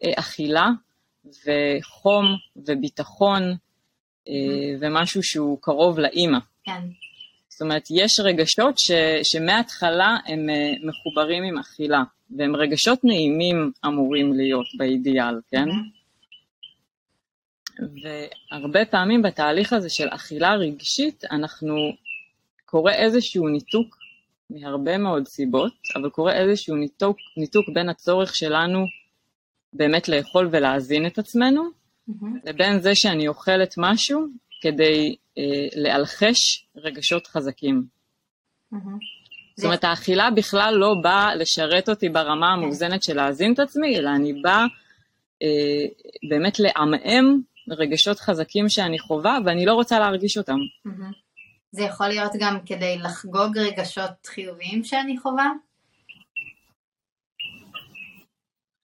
אה, 0.05 0.13
אכילה 0.17 0.69
וחום 1.25 2.25
וביטחון, 2.57 3.43
mm-hmm. 3.53 4.31
ומשהו 4.81 5.23
שהוא 5.23 5.59
קרוב 5.61 5.99
לאימא. 5.99 6.39
כן. 6.65 6.83
זאת 7.49 7.63
אומרת, 7.63 7.83
יש 7.91 8.21
רגשות 8.25 8.79
ש, 8.79 8.91
שמההתחלה 9.23 10.17
הם 10.27 10.51
אה, 10.51 10.73
מחוברים 10.83 11.43
עם 11.43 11.59
אכילה, 11.59 12.03
והם 12.37 12.57
רגשות 12.57 13.05
נעימים 13.05 13.73
אמורים 13.87 14.33
להיות 14.33 14.67
באידיאל, 14.77 15.35
כן? 15.51 15.67
והרבה 17.81 18.85
פעמים 18.85 19.23
בתהליך 19.23 19.73
הזה 19.73 19.89
של 19.91 20.09
אכילה 20.11 20.55
רגשית, 20.55 21.25
אנחנו, 21.31 21.77
קורה 22.65 22.95
איזשהו 22.95 23.49
ניתוק 23.49 23.97
מהרבה 24.51 24.99
מאוד 24.99 25.27
סיבות, 25.27 25.73
אבל 25.97 26.11
קורה 26.11 26.33
איזשהו 26.33 26.77
ניתוק, 26.77 27.17
ניתוק 27.37 27.65
בין 27.75 27.89
הצורך 27.89 28.37
שלנו 28.37 28.79
באמת 29.73 30.09
לאכול 30.09 30.49
ולהזין 30.53 31.07
את 31.07 31.19
עצמנו, 31.19 31.63
mm-hmm. 32.11 32.25
לבין 32.45 32.81
זה 32.81 32.95
שאני 32.95 33.29
אוכלת 33.29 33.75
משהו 33.79 34.27
כדי 34.63 35.17
אה, 35.39 35.83
לאלחש 35.83 36.67
רגשות 36.77 37.27
חזקים. 37.27 37.83
Mm-hmm. 38.75 38.79
זאת 39.57 39.65
אומרת, 39.65 39.85
האכילה 39.85 40.31
בכלל 40.31 40.75
לא 40.75 40.95
באה 41.03 41.35
לשרת 41.35 41.89
אותי 41.89 42.09
ברמה. 42.09 42.53
המאוזנת 42.53 43.03
של 43.03 43.17
להזין 43.17 43.53
את 43.53 43.59
עצמי, 43.59 43.99
אלא 43.99 44.11
אני 44.11 44.33
באה 44.43 44.65
אה, 45.43 45.87
באמת 46.31 46.59
לעמעם 46.59 47.41
רגשות 47.71 48.21
חזקים 48.21 48.69
שאני 48.69 48.99
חווה, 48.99 49.39
ואני 49.45 49.67
לא 49.67 49.73
רוצה 49.73 49.99
להרגיש 49.99 50.39
אותם. 50.39 50.57
Mm-hmm. 50.87 51.15
זה 51.71 51.83
יכול 51.83 52.09
להיות 52.09 52.33
גם 52.41 52.59
כדי 52.67 52.99
לחגוג 52.99 53.59
רגשות 53.59 54.27
חיוביים 54.27 54.85
שאני 54.85 55.19
חווה? 55.19 55.51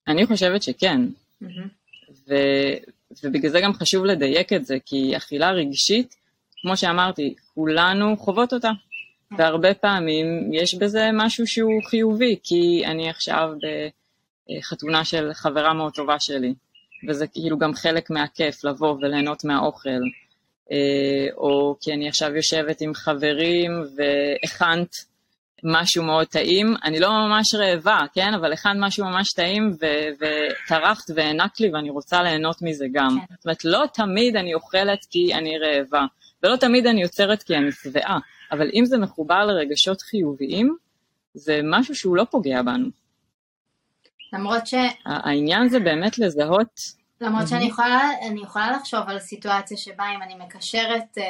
אני 0.09 0.27
חושבת 0.27 0.63
שכן. 0.63 1.01
Mm-hmm. 1.43 1.47
ו, 2.29 2.35
ובגלל 3.25 3.51
זה 3.51 3.61
גם 3.61 3.73
חשוב 3.73 4.05
לדייק 4.05 4.53
את 4.53 4.67
זה, 4.67 4.77
כי 4.87 5.17
אכילה 5.17 5.51
רגשית, 5.51 6.15
כמו 6.63 6.77
שאמרתי, 6.77 7.35
כולנו 7.55 8.17
חוות 8.17 8.53
אותה. 8.53 8.69
Mm-hmm. 8.69 9.35
והרבה 9.39 9.75
פעמים 9.75 10.51
יש 10.53 10.75
בזה 10.75 11.11
משהו 11.13 11.47
שהוא 11.47 11.83
חיובי, 11.91 12.37
כי 12.43 12.83
אני 12.87 13.11
עכשיו 13.11 13.51
בחתונה 14.49 15.05
של 15.05 15.31
חברה 15.33 15.75
מאוד 15.75 15.93
טובה 15.93 16.21
שלי, 16.21 16.55
וזה 17.09 17.27
כאילו 17.27 17.59
גם 17.59 17.75
חלק 17.75 18.11
מהכיף 18.11 18.65
לבוא 18.65 18.97
וליהנות 19.01 19.45
מהאוכל. 19.45 19.89
אה, 20.73 21.27
או 21.37 21.77
כי 21.81 21.93
אני 21.93 22.09
עכשיו 22.09 22.37
יושבת 22.37 22.81
עם 22.81 22.95
חברים 22.95 23.71
והכנת 23.97 24.97
משהו 25.65 26.05
מאוד 26.05 26.27
טעים, 26.27 26.75
אני 26.85 27.01
לא 27.01 27.09
ממש 27.09 27.55
רעבה, 27.55 27.99
כן? 28.15 28.35
אבל 28.35 28.53
הכנת 28.53 28.77
משהו 28.79 29.05
ממש 29.05 29.33
טעים 29.33 29.77
וטרחת 30.21 31.05
והענקת 31.15 31.61
לי 31.61 31.71
ואני 31.73 31.91
רוצה 31.91 32.23
ליהנות 32.23 32.63
מזה 32.63 32.87
גם. 32.93 33.09
כן. 33.09 33.35
זאת 33.35 33.45
אומרת, 33.45 33.65
לא 33.65 33.85
תמיד 33.95 34.37
אני 34.37 34.55
אוכלת 34.55 35.05
כי 35.11 35.35
אני 35.35 35.51
רעבה, 35.59 36.05
ולא 36.43 36.57
תמיד 36.57 36.87
אני 36.87 37.03
יוצרת 37.03 37.43
כי 37.43 37.55
אני 37.55 37.73
שבעה, 37.73 38.19
אבל 38.53 38.71
אם 38.75 38.85
זה 38.85 38.99
מחובר 38.99 39.47
לרגשות 39.47 40.03
חיוביים, 40.03 40.77
זה 41.35 41.61
משהו 41.65 41.95
שהוא 41.95 42.17
לא 42.17 42.25
פוגע 42.31 42.63
בנו. 42.63 42.89
למרות 44.33 44.67
ש... 44.67 44.75
העניין 45.05 45.69
זה 45.69 45.81
באמת 45.81 46.19
לזהות 46.19 47.05
למרות 47.21 47.49
שאני 47.49 47.65
יכולה, 47.65 48.11
יכולה 48.43 48.71
לחשוב 48.71 49.01
על 49.07 49.19
סיטואציה 49.19 49.77
שבה 49.77 50.05
אם 50.17 50.23
אני 50.23 50.35
מקשרת 50.35 51.19
uh, 51.19 51.23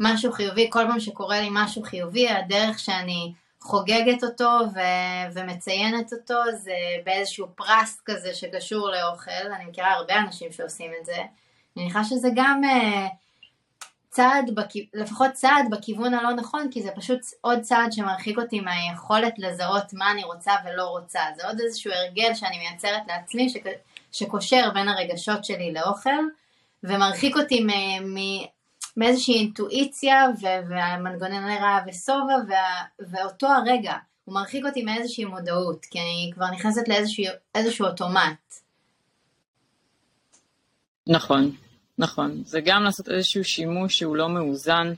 משהו 0.00 0.32
חיובי, 0.32 0.66
כל 0.70 0.84
פעם 0.88 1.00
שקורה 1.00 1.40
לי 1.40 1.48
משהו 1.50 1.82
חיובי, 1.82 2.28
הדרך 2.28 2.78
שאני 2.78 3.32
חוגגת 3.60 4.24
אותו 4.24 4.50
ו- 4.74 5.32
ומציינת 5.34 6.12
אותו 6.12 6.34
זה 6.52 6.72
באיזשהו 7.04 7.46
פרס 7.56 8.00
כזה 8.04 8.34
שקשור 8.34 8.90
לאוכל, 8.90 9.52
אני 9.56 9.64
מכירה 9.64 9.92
הרבה 9.92 10.16
אנשים 10.16 10.52
שעושים 10.52 10.90
את 11.00 11.06
זה, 11.06 11.16
אני 11.16 11.26
מניחה 11.84 12.04
שזה 12.04 12.28
גם 12.34 12.62
uh, 12.64 13.08
צעד, 14.10 14.50
בכ- 14.54 14.88
לפחות 14.94 15.30
צעד 15.32 15.66
בכיוון 15.70 16.14
הלא 16.14 16.32
נכון, 16.32 16.68
כי 16.70 16.82
זה 16.82 16.90
פשוט 16.96 17.20
עוד 17.40 17.60
צעד 17.60 17.92
שמרחיק 17.92 18.38
אותי 18.38 18.60
מהיכולת 18.60 19.34
לזהות 19.38 19.92
מה 19.92 20.10
אני 20.10 20.24
רוצה 20.24 20.52
ולא 20.64 20.84
רוצה, 20.84 21.20
זה 21.36 21.46
עוד 21.46 21.60
איזשהו 21.60 21.92
הרגל 21.92 22.34
שאני 22.34 22.58
מייצרת 22.58 23.02
לעצמי, 23.08 23.48
שכ- 23.48 23.78
שקושר 24.12 24.70
בין 24.74 24.88
הרגשות 24.88 25.44
שלי 25.44 25.72
לאוכל, 25.72 26.10
ומרחיק 26.84 27.36
אותי 27.36 27.66
מאיזושהי 28.98 29.34
אינטואיציה 29.34 30.26
ומנגנוני 30.68 31.58
רעב 31.58 31.82
ושובע, 31.86 32.62
ואותו 32.98 33.46
הרגע, 33.46 33.92
הוא 34.24 34.34
מרחיק 34.34 34.64
אותי 34.66 34.82
מאיזושהי 34.82 35.24
מודעות, 35.24 35.84
כי 35.84 35.98
אני 35.98 36.30
כבר 36.34 36.46
נכנסת 36.50 36.82
לאיזשהו 36.88 37.86
אוטומט. 37.86 38.54
נכון, 41.06 41.56
נכון. 41.98 42.42
זה 42.44 42.60
גם 42.64 42.82
לעשות 42.82 43.08
איזשהו 43.08 43.44
שימוש 43.44 43.98
שהוא 43.98 44.16
לא 44.16 44.28
מאוזן 44.28 44.92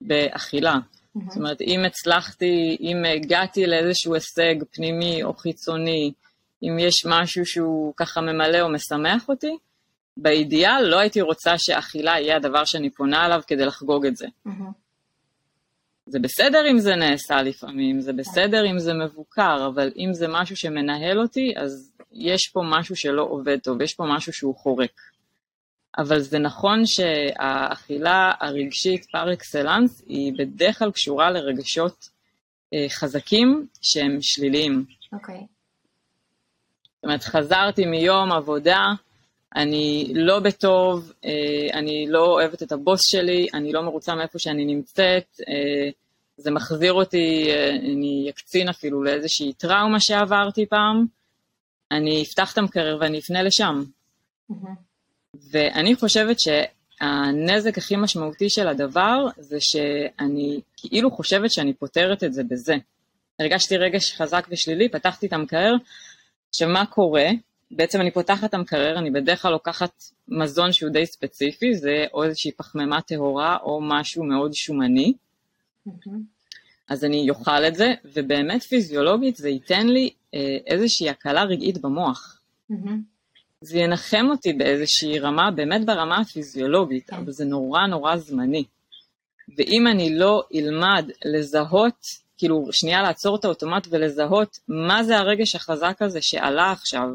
באכילה. 0.00 0.74
Mm-hmm. 0.74 1.20
זאת 1.28 1.36
אומרת, 1.36 1.60
אם 1.60 1.80
הצלחתי, 1.86 2.76
אם 2.80 2.96
הגעתי 3.16 3.66
לאיזשהו 3.66 4.14
הישג 4.14 4.54
פנימי 4.72 5.22
או 5.22 5.34
חיצוני, 5.34 6.12
אם 6.62 6.78
יש 6.78 7.06
משהו 7.06 7.46
שהוא 7.46 7.94
ככה 7.96 8.20
ממלא 8.20 8.60
או 8.60 8.68
משמח 8.72 9.28
אותי, 9.28 9.56
באידיאל 10.16 10.82
לא 10.82 10.98
הייתי 10.98 11.20
רוצה 11.20 11.54
שאכילה 11.58 12.10
יהיה 12.10 12.36
הדבר 12.36 12.64
שאני 12.64 12.90
פונה 12.90 13.26
אליו 13.26 13.40
כדי 13.46 13.64
לחגוג 13.64 14.06
את 14.06 14.16
זה. 14.16 14.26
זה 16.06 16.18
בסדר 16.18 16.70
אם 16.70 16.78
זה 16.78 16.96
נעשה 16.96 17.42
לפעמים, 17.42 18.00
זה 18.00 18.12
בסדר 18.12 18.70
אם 18.70 18.78
זה 18.78 18.92
מבוקר, 18.94 19.66
אבל 19.66 19.92
אם 19.96 20.14
זה 20.14 20.26
משהו 20.28 20.56
שמנהל 20.56 21.20
אותי, 21.20 21.52
אז 21.56 21.92
יש 22.12 22.50
פה 22.52 22.60
משהו 22.70 22.96
שלא 22.96 23.22
עובד 23.22 23.58
טוב, 23.58 23.80
יש 23.80 23.94
פה 23.94 24.04
משהו 24.16 24.32
שהוא 24.32 24.56
חורק. 24.56 25.00
אבל 25.98 26.20
זה 26.20 26.38
נכון 26.38 26.82
שהאכילה 26.86 28.32
הרגשית 28.40 29.04
פר 29.04 29.32
אקסלנס 29.32 30.02
היא 30.06 30.32
בדרך 30.38 30.78
כלל 30.78 30.90
קשורה 30.90 31.30
לרגשות 31.30 32.08
אה, 32.74 32.86
חזקים 32.88 33.66
שהם 33.82 34.18
שליליים. 34.20 34.84
אוקיי. 35.12 35.34
Okay. 35.34 35.44
זאת 36.96 37.04
אומרת, 37.04 37.22
חזרתי 37.22 37.86
מיום 37.86 38.32
עבודה, 38.32 38.80
אני 39.56 40.12
לא 40.14 40.40
בטוב, 40.40 41.12
אה, 41.24 41.78
אני 41.78 42.06
לא 42.08 42.26
אוהבת 42.26 42.62
את 42.62 42.72
הבוס 42.72 43.00
שלי, 43.02 43.46
אני 43.54 43.72
לא 43.72 43.82
מרוצה 43.82 44.14
מאיפה 44.14 44.38
שאני 44.38 44.64
נמצאת, 44.64 45.40
אה, 45.48 45.90
זה 46.36 46.50
מחזיר 46.50 46.92
אותי, 46.92 47.50
אה, 47.50 47.70
אני 47.70 48.30
אקצין 48.30 48.68
אפילו 48.68 49.02
לאיזושהי 49.02 49.52
טראומה 49.52 50.00
שעברתי 50.00 50.66
פעם, 50.66 51.06
אני 51.90 52.22
אפתח 52.22 52.52
את 52.52 52.58
המקרר 52.58 52.98
ואני 53.00 53.18
אפנה 53.18 53.42
לשם. 53.42 53.84
Mm-hmm. 54.50 54.54
ואני 55.50 55.94
חושבת 55.94 56.36
הנזק 57.00 57.78
הכי 57.78 57.96
משמעותי 57.96 58.50
של 58.50 58.68
הדבר 58.68 59.26
זה 59.36 59.56
שאני 59.60 60.60
כאילו 60.76 61.10
חושבת 61.10 61.52
שאני 61.52 61.74
פותרת 61.74 62.24
את 62.24 62.32
זה 62.32 62.42
בזה. 62.44 62.74
הרגשתי 63.40 63.76
רגש 63.76 64.12
חזק 64.12 64.46
ושלילי, 64.50 64.88
פתחתי 64.88 65.26
את 65.26 65.32
המקרר, 65.32 65.72
עכשיו 66.48 66.68
מה 66.68 66.86
קורה? 66.86 67.26
בעצם 67.72 68.00
אני 68.00 68.10
פותחת 68.10 68.48
את 68.48 68.54
המקרר, 68.54 68.98
אני 68.98 69.10
בדרך 69.10 69.42
כלל 69.42 69.50
לוקחת 69.50 70.02
מזון 70.28 70.72
שהוא 70.72 70.90
די 70.90 71.06
ספציפי, 71.06 71.74
זה 71.74 72.04
או 72.14 72.24
איזושהי 72.24 72.52
פחמימה 72.52 73.00
טהורה 73.00 73.56
או 73.62 73.80
משהו 73.82 74.24
מאוד 74.24 74.54
שומני. 74.54 75.12
Mm-hmm. 75.88 76.10
אז 76.88 77.04
אני 77.04 77.30
אוכל 77.30 77.66
את 77.68 77.74
זה, 77.74 77.94
ובאמת 78.04 78.62
פיזיולוגית 78.62 79.36
זה 79.36 79.48
ייתן 79.48 79.86
לי 79.86 80.10
אה, 80.34 80.56
איזושהי 80.66 81.10
הקלה 81.10 81.42
רגעית 81.44 81.78
במוח. 81.78 82.40
Mm-hmm. 82.72 82.90
זה 83.60 83.78
ינחם 83.78 84.26
אותי 84.30 84.52
באיזושהי 84.52 85.18
רמה, 85.18 85.50
באמת 85.50 85.86
ברמה 85.86 86.20
הפיזיולוגית, 86.20 87.10
כן. 87.10 87.16
אבל 87.16 87.32
זה 87.32 87.44
נורא 87.44 87.86
נורא 87.86 88.16
זמני. 88.16 88.64
ואם 89.56 89.86
אני 89.86 90.14
לא 90.14 90.44
אלמד 90.54 91.10
לזהות, 91.24 92.06
כאילו 92.38 92.68
שנייה 92.72 93.02
לעצור 93.02 93.36
את 93.36 93.44
האוטומט 93.44 93.86
ולזהות 93.90 94.58
מה 94.68 95.04
זה 95.04 95.18
הרגש 95.18 95.54
החזק 95.54 96.02
הזה 96.02 96.18
שעלה 96.22 96.72
עכשיו, 96.72 97.08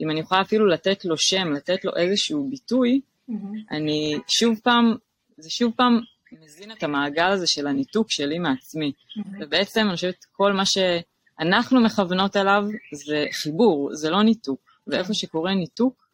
אם 0.00 0.10
אני 0.10 0.20
יכולה 0.20 0.40
אפילו 0.40 0.66
לתת 0.66 1.04
לו 1.04 1.18
שם, 1.18 1.52
לתת 1.52 1.84
לו 1.84 1.96
איזשהו 1.96 2.48
ביטוי, 2.50 3.00
mm-hmm. 3.30 3.34
אני 3.70 4.18
שוב 4.28 4.60
פעם, 4.62 4.94
זה 5.36 5.50
שוב 5.50 5.72
פעם 5.76 6.00
מזין 6.32 6.72
את 6.72 6.82
המעגל 6.82 7.30
הזה 7.30 7.46
של 7.46 7.66
הניתוק 7.66 8.10
שלי 8.10 8.38
מעצמי. 8.38 8.92
Mm-hmm. 8.92 9.22
ובעצם 9.40 9.80
אני 9.80 9.94
חושבת 9.94 10.24
כל 10.32 10.52
מה 10.52 10.62
שאנחנו 10.66 11.80
מכוונות 11.80 12.36
אליו 12.36 12.64
זה 12.92 13.26
חיבור, 13.32 13.90
זה 13.92 14.10
לא 14.10 14.22
ניתוק. 14.22 14.60
ואיפה 14.86 15.14
שקורה 15.14 15.54
ניתוק, 15.54 16.08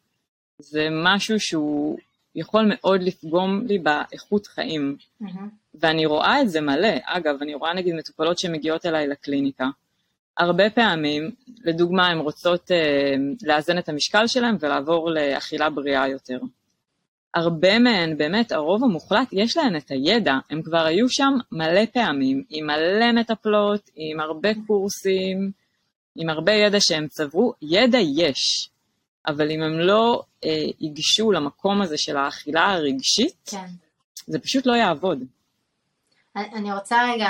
זה 0.58 0.88
משהו 1.04 1.40
שהוא 1.40 1.98
יכול 2.34 2.64
מאוד 2.68 3.02
לפגום 3.02 3.66
לי 3.66 3.78
באיכות 3.78 4.46
חיים. 4.46 4.96
Mm-hmm. 5.22 5.26
ואני 5.74 6.06
רואה 6.06 6.40
את 6.40 6.50
זה 6.50 6.60
מלא. 6.60 6.94
אגב, 7.04 7.34
אני 7.42 7.54
רואה 7.54 7.74
נגיד 7.74 7.94
מטופלות 7.94 8.38
שמגיעות 8.38 8.86
אליי 8.86 9.06
לקליניקה. 9.08 9.68
הרבה 10.38 10.70
פעמים, 10.70 11.30
לדוגמה, 11.64 12.08
הן 12.08 12.18
רוצות 12.18 12.70
אה, 12.70 13.14
לאזן 13.42 13.78
את 13.78 13.88
המשקל 13.88 14.26
שלהן 14.26 14.56
ולעבור 14.60 15.10
לאכילה 15.10 15.70
בריאה 15.70 16.08
יותר. 16.08 16.38
הרבה 17.34 17.78
מהן, 17.78 18.16
באמת, 18.16 18.52
הרוב 18.52 18.84
המוחלט, 18.84 19.28
יש 19.32 19.56
להן 19.56 19.76
את 19.76 19.90
הידע, 19.90 20.34
הם 20.50 20.62
כבר 20.62 20.84
היו 20.84 21.08
שם 21.08 21.32
מלא 21.52 21.86
פעמים, 21.92 22.44
עם 22.50 22.66
מלא 22.66 23.12
מטפלות, 23.12 23.90
עם 23.96 24.20
הרבה 24.20 24.48
קורסים, 24.66 25.50
עם 26.16 26.28
הרבה 26.28 26.52
ידע 26.52 26.78
שהם 26.80 27.06
צברו, 27.08 27.52
ידע 27.62 27.98
יש, 27.98 28.70
אבל 29.26 29.50
אם 29.50 29.62
הם 29.62 29.80
לא 29.80 30.22
אה, 30.44 30.50
ייגשו 30.80 31.32
למקום 31.32 31.82
הזה 31.82 31.94
של 31.98 32.16
האכילה 32.16 32.72
הרגשית, 32.72 33.36
כן. 33.50 33.66
זה 34.26 34.38
פשוט 34.38 34.66
לא 34.66 34.72
יעבוד. 34.72 35.18
אני 36.36 36.72
רוצה 36.72 36.96
רגע, 37.12 37.28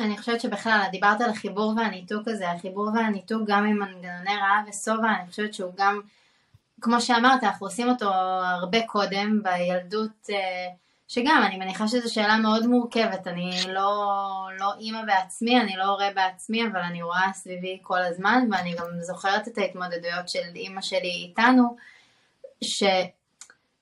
אני 0.00 0.18
חושבת 0.18 0.40
שבכלל, 0.40 0.84
דיברת 0.90 1.20
על 1.20 1.30
החיבור 1.30 1.74
והניתוק 1.76 2.28
הזה, 2.28 2.50
החיבור 2.50 2.90
והניתוק 2.94 3.42
גם 3.46 3.66
עם 3.66 3.78
מנגנוני 3.78 4.36
רעב 4.36 4.68
ושובע, 4.68 5.08
אני 5.20 5.30
חושבת 5.30 5.54
שהוא 5.54 5.72
גם, 5.76 6.00
כמו 6.80 7.00
שאמרת, 7.00 7.44
אנחנו 7.44 7.66
עושים 7.66 7.88
אותו 7.88 8.08
הרבה 8.42 8.86
קודם, 8.86 9.42
בילדות, 9.42 10.30
אה, 10.30 10.68
שגם, 11.08 11.42
אני 11.46 11.56
מניחה 11.56 11.88
שזו 11.88 12.14
שאלה 12.14 12.36
מאוד 12.36 12.66
מורכבת, 12.66 13.26
אני 13.26 13.50
לא, 13.68 13.92
לא 14.58 14.74
אימא 14.78 15.02
בעצמי, 15.06 15.60
אני 15.60 15.76
לא 15.76 15.84
הורה 15.84 16.08
בעצמי, 16.14 16.66
אבל 16.66 16.80
אני 16.80 17.02
רואה 17.02 17.32
סביבי 17.34 17.78
כל 17.82 18.02
הזמן, 18.02 18.48
ואני 18.52 18.74
גם 18.74 18.86
זוכרת 19.00 19.48
את 19.48 19.58
ההתמודדויות 19.58 20.28
של 20.28 20.44
אימא 20.54 20.80
שלי 20.80 21.26
איתנו, 21.28 21.76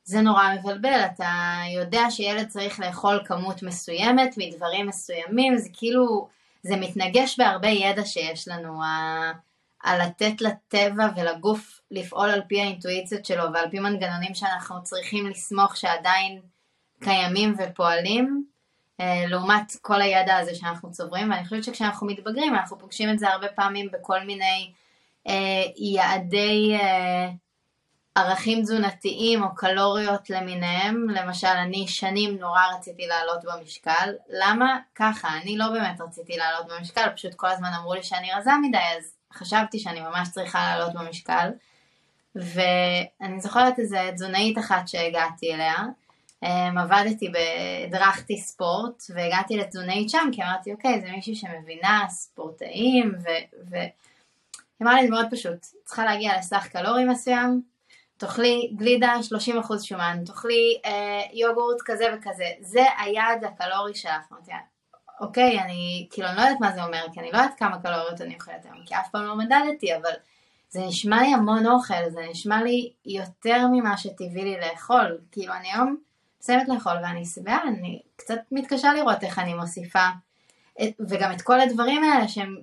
שזה 0.07 0.21
נורא 0.21 0.55
מבלבל, 0.55 1.01
אתה 1.15 1.61
יודע 1.75 2.11
שילד 2.11 2.49
צריך 2.49 2.81
לאכול 2.81 3.21
כמות 3.25 3.63
מסוימת 3.63 4.35
מדברים 4.37 4.87
מסוימים, 4.87 5.59
זה 5.59 5.69
כאילו, 5.73 6.29
זה 6.63 6.77
מתנגש 6.77 7.39
בהרבה 7.39 7.69
ידע 7.69 8.05
שיש 8.05 8.49
לנו, 8.49 8.81
על 9.83 10.03
לתת 10.03 10.41
לטבע 10.41 11.09
ולגוף 11.17 11.81
לפעול 11.91 12.31
על 12.31 12.43
פי 12.49 12.61
האינטואיציות 12.61 13.25
שלו 13.25 13.45
ועל 13.55 13.71
פי 13.71 13.79
מנגנונים 13.79 14.35
שאנחנו 14.35 14.83
צריכים 14.83 15.27
לסמוך 15.27 15.77
שעדיין 15.77 16.41
קיימים 17.01 17.55
ופועלים, 17.59 18.45
אה, 19.01 19.25
לעומת 19.27 19.73
כל 19.83 20.03
הידע 20.03 20.37
הזה 20.37 20.55
שאנחנו 20.55 20.93
צוברים, 20.93 21.31
ואני 21.31 21.45
חושבת 21.45 21.65
שכשאנחנו 21.65 22.07
מתבגרים 22.07 22.55
אנחנו 22.55 22.79
פוגשים 22.79 23.11
את 23.11 23.19
זה 23.19 23.29
הרבה 23.29 23.49
פעמים 23.49 23.89
בכל 23.93 24.21
מיני 24.21 24.73
אה, 25.29 25.63
יעדי 25.77 26.75
אה, 26.75 27.29
ערכים 28.17 28.63
תזונתיים 28.63 29.43
או 29.43 29.55
קלוריות 29.55 30.31
למיניהם, 30.31 31.07
למשל 31.11 31.47
אני 31.47 31.89
שנים 31.89 32.39
נורא 32.39 32.61
רציתי 32.77 33.07
לעלות 33.07 33.45
במשקל, 33.45 34.13
למה? 34.29 34.79
ככה, 34.95 35.29
אני 35.43 35.59
לא 35.59 35.69
באמת 35.69 36.01
רציתי 36.01 36.37
לעלות 36.37 36.67
במשקל, 36.67 37.09
פשוט 37.17 37.35
כל 37.35 37.47
הזמן 37.47 37.71
אמרו 37.79 37.95
לי 37.95 38.03
שאני 38.03 38.29
רזה 38.39 38.51
מדי, 38.63 38.79
אז 38.99 39.15
חשבתי 39.33 39.79
שאני 39.79 40.01
ממש 40.01 40.29
צריכה 40.31 40.59
לעלות 40.59 40.95
במשקל, 40.95 41.51
ואני 42.35 43.41
זוכרת 43.41 43.79
איזה 43.79 44.11
תזונאית 44.15 44.59
אחת 44.59 44.89
שהגעתי 44.89 45.55
אליה, 45.55 45.75
Um, 46.45 46.79
עבדתי, 46.79 47.33
הדרכתי 47.87 48.39
ספורט 48.39 49.03
והגעתי 49.15 49.57
לתזונאית 49.57 50.11
שם 50.11 50.29
כי 50.33 50.43
אמרתי 50.43 50.73
אוקיי 50.73 51.01
זה 51.01 51.11
מישהי 51.11 51.35
שמבינה 51.35 52.05
ספורטאים 52.09 53.13
והיא 53.71 53.91
אמרה 54.83 54.95
לי 54.95 55.05
זה 55.05 55.11
מאוד 55.11 55.27
פשוט, 55.31 55.67
צריכה 55.85 56.05
להגיע 56.05 56.39
לסך 56.39 56.67
קלורי 56.73 57.05
מסוים, 57.05 57.63
תאכלי 58.17 58.73
גלידה 58.77 59.15
30% 59.69 59.83
שומן, 59.83 60.23
תאכלי 60.27 60.81
אה, 60.85 61.21
יוגורט 61.33 61.77
כזה 61.85 62.05
וכזה, 62.15 62.45
זה 62.61 62.85
היעד 62.99 63.45
הקלורי 63.45 63.95
שלך, 63.95 64.33
אמרתי 64.33 64.53
אוקיי 65.21 65.61
אני 65.61 66.07
כאילו 66.11 66.29
אני 66.29 66.37
לא 66.37 66.43
יודעת 66.43 66.61
מה 66.61 66.73
זה 66.73 66.85
אומר 66.85 67.07
כי 67.13 67.21
אני 67.21 67.33
לא 67.33 67.37
יודעת 67.37 67.59
כמה 67.59 67.83
קלוריות 67.83 68.21
אני 68.21 68.35
אוכלת 68.35 68.65
היום 68.65 68.85
כי 68.87 68.95
אף 68.95 69.11
פעם 69.11 69.25
לא 69.25 69.37
מדדתי 69.37 69.97
אבל 69.97 70.11
זה 70.69 70.81
נשמע 70.87 71.23
לי 71.23 71.35
המון 71.35 71.67
אוכל, 71.67 72.09
זה 72.09 72.21
נשמע 72.31 72.63
לי 72.63 72.93
יותר 73.07 73.67
ממה 73.73 73.97
שטבעי 73.97 74.45
לי 74.45 74.57
לאכול, 74.61 75.19
כאילו 75.33 75.55
אני 75.55 75.73
היום 75.73 75.97
מסיימת 76.41 76.69
לאכול 76.69 76.93
ואני 77.03 77.25
שבעה, 77.25 77.63
אני 77.69 78.03
קצת 78.17 78.39
מתקשה 78.53 78.93
לראות 78.93 79.25
איך 79.25 79.39
אני 79.39 79.55
מוסיפה, 79.55 80.07
וגם 81.09 81.33
את 81.33 81.43
כל 81.43 81.61
הדברים 81.61 82.05
האלה 82.05 82.29
שהם 82.29 82.57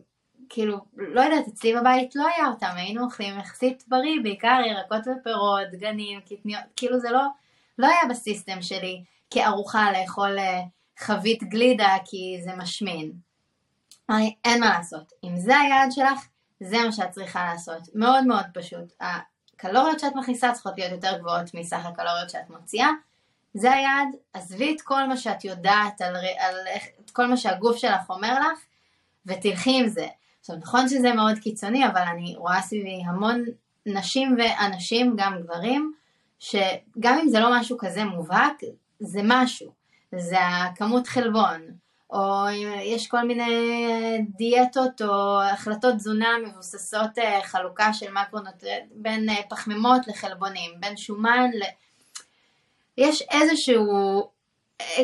כאילו, 0.49 0.77
לא 0.97 1.21
יודעת, 1.21 1.47
אצלי 1.47 1.75
בבית 1.75 2.15
לא 2.15 2.27
היה 2.35 2.47
אותם, 2.47 2.71
היינו 2.75 3.03
אוכלים 3.03 3.39
יחסית 3.39 3.83
בריא, 3.87 4.21
בעיקר 4.23 4.59
ירקות 4.65 5.01
ופירות, 5.01 5.67
דגנים, 5.71 6.19
קטניות, 6.21 6.63
כאילו 6.75 6.99
זה 6.99 7.11
לא, 7.11 7.21
לא 7.77 7.87
היה 7.87 8.09
בסיסטם 8.09 8.61
שלי 8.61 9.03
כארוחה 9.29 9.91
לאכול 9.91 10.39
אה, 10.39 10.61
חבית 10.97 11.43
גלידה 11.43 11.95
כי 12.05 12.37
זה 12.43 12.51
משמין. 12.57 13.11
אין 14.45 14.59
מה 14.59 14.69
לעשות, 14.77 15.13
אם 15.23 15.37
זה 15.37 15.57
היעד 15.57 15.91
שלך, 15.91 16.27
זה 16.59 16.77
מה 16.85 16.91
שאת 16.91 17.11
צריכה 17.11 17.45
לעשות, 17.45 17.81
מאוד 17.95 18.27
מאוד 18.27 18.45
פשוט. 18.53 18.93
הקלוריות 19.01 19.99
שאת 19.99 20.15
מכניסה 20.15 20.51
צריכות 20.51 20.73
להיות 20.77 20.91
יותר 20.91 21.17
גבוהות 21.17 21.53
מסך 21.53 21.85
הקלוריות 21.85 22.29
שאת 22.29 22.49
מוציאה, 22.49 22.89
זה 23.53 23.71
היעד, 23.71 24.07
עזבי 24.33 24.75
את 24.75 24.81
כל 24.81 25.07
מה 25.07 25.17
שאת 25.17 25.45
יודעת, 25.45 26.01
על, 26.01 26.15
על 26.15 26.55
את 27.05 27.11
כל 27.11 27.25
מה 27.25 27.37
שהגוף 27.37 27.77
שלך 27.77 28.09
אומר 28.09 28.39
לך, 28.39 28.59
ותלכי 29.25 29.79
עם 29.79 29.87
זה. 29.87 30.07
עכשיו 30.43 30.55
נכון 30.55 30.89
שזה 30.89 31.13
מאוד 31.13 31.39
קיצוני, 31.39 31.87
אבל 31.87 32.01
אני 32.01 32.35
רואה 32.37 32.61
סביבי 32.61 33.01
המון 33.05 33.43
נשים 33.85 34.37
ואנשים, 34.37 35.15
גם 35.17 35.41
גברים, 35.41 35.93
שגם 36.39 37.19
אם 37.21 37.29
זה 37.29 37.39
לא 37.39 37.59
משהו 37.59 37.77
כזה 37.77 38.03
מובהק, 38.03 38.61
זה 38.99 39.19
משהו. 39.23 39.71
זה 40.15 40.37
הכמות 40.39 41.07
חלבון, 41.07 41.61
או 42.09 42.45
יש 42.83 43.07
כל 43.07 43.27
מיני 43.27 43.51
דיאטות 44.37 45.01
או 45.01 45.41
החלטות 45.41 45.95
תזונה 45.95 46.29
מבוססות 46.47 47.17
אה, 47.17 47.39
חלוקה 47.43 47.93
של 47.93 48.11
מקרונוטריאנט 48.11 48.91
בין 48.95 49.29
אה, 49.29 49.35
פחמימות 49.49 50.07
לחלבונים, 50.07 50.71
בין 50.79 50.97
שומן 50.97 51.49
ל... 51.53 51.63
יש 52.97 53.21
איזשהו 53.21 54.29
אה, 54.81 55.03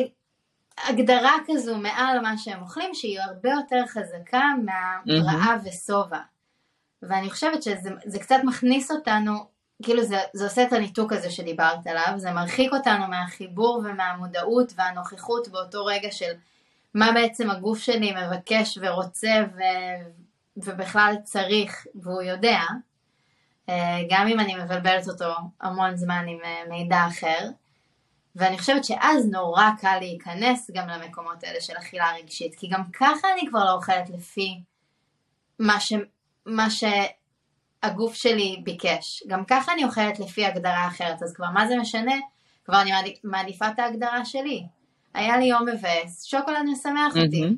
הגדרה 0.78 1.32
כזו 1.46 1.76
מעל 1.78 2.20
מה 2.20 2.38
שהם 2.38 2.62
אוכלים 2.62 2.94
שהיא 2.94 3.20
הרבה 3.20 3.50
יותר 3.50 3.86
חזקה 3.86 4.42
מהרעב 4.64 5.60
ושובע. 5.64 6.18
ואני 7.02 7.30
חושבת 7.30 7.62
שזה 7.62 8.18
קצת 8.20 8.36
מכניס 8.44 8.90
אותנו, 8.90 9.32
כאילו 9.82 10.02
זה, 10.04 10.18
זה 10.32 10.44
עושה 10.44 10.62
את 10.62 10.72
הניתוק 10.72 11.12
הזה 11.12 11.30
שדיברת 11.30 11.86
עליו, 11.86 12.12
זה 12.16 12.30
מרחיק 12.30 12.72
אותנו 12.72 13.06
מהחיבור 13.08 13.82
ומהמודעות 13.84 14.72
והנוכחות 14.76 15.48
באותו 15.48 15.84
רגע 15.84 16.10
של 16.10 16.32
מה 16.94 17.12
בעצם 17.12 17.50
הגוף 17.50 17.78
שלי 17.78 18.12
מבקש 18.12 18.78
ורוצה 18.82 19.44
ו, 19.56 19.60
ובכלל 20.56 21.14
צריך 21.24 21.86
והוא 21.94 22.22
יודע, 22.22 22.60
אה, 23.68 23.98
גם 24.10 24.28
אם 24.28 24.40
אני 24.40 24.54
מבלבלת 24.54 25.08
אותו 25.08 25.34
המון 25.60 25.96
זמן 25.96 26.24
עם 26.28 26.38
אה, 26.44 26.62
מידע 26.68 27.06
אחר. 27.08 27.48
ואני 28.36 28.58
חושבת 28.58 28.84
שאז 28.84 29.26
נורא 29.26 29.70
קל 29.80 29.98
להיכנס 30.00 30.70
גם 30.74 30.88
למקומות 30.88 31.44
האלה 31.44 31.60
של 31.60 31.72
אכילה 31.78 32.12
רגשית, 32.18 32.54
כי 32.54 32.68
גם 32.68 32.82
ככה 32.92 33.28
אני 33.32 33.48
כבר 33.50 33.64
לא 33.64 33.72
אוכלת 33.72 34.10
לפי 34.10 34.60
מה, 35.58 35.80
ש... 35.80 35.92
מה 36.46 36.66
שהגוף 36.70 38.14
שלי 38.14 38.60
ביקש. 38.64 39.22
גם 39.26 39.44
ככה 39.44 39.72
אני 39.72 39.84
אוכלת 39.84 40.18
לפי 40.20 40.46
הגדרה 40.46 40.88
אחרת, 40.88 41.22
אז 41.22 41.34
כבר 41.34 41.50
מה 41.54 41.68
זה 41.68 41.76
משנה? 41.76 42.14
כבר 42.64 42.80
אני 42.82 43.14
מעדיפה 43.24 43.68
את 43.68 43.78
ההגדרה 43.78 44.24
שלי. 44.24 44.66
היה 45.14 45.38
לי 45.38 45.44
יום 45.44 45.68
מבאס, 45.68 46.24
שוקולד 46.24 46.62
משמח 46.72 47.16
אותי. 47.16 47.44
Mm-hmm. 47.44 47.54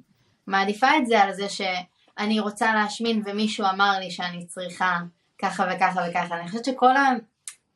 מעדיפה 0.46 0.96
את 0.96 1.06
זה 1.06 1.22
על 1.22 1.32
זה 1.32 1.46
שאני 1.48 2.40
רוצה 2.40 2.74
להשמין 2.74 3.22
ומישהו 3.26 3.66
אמר 3.74 3.98
לי 3.98 4.10
שאני 4.10 4.46
צריכה 4.46 4.98
ככה 5.38 5.66
וככה 5.70 6.00
וככה. 6.10 6.34
אני 6.34 6.48
חושבת 6.48 6.64
שכל 6.64 6.96
ה... 6.96 7.08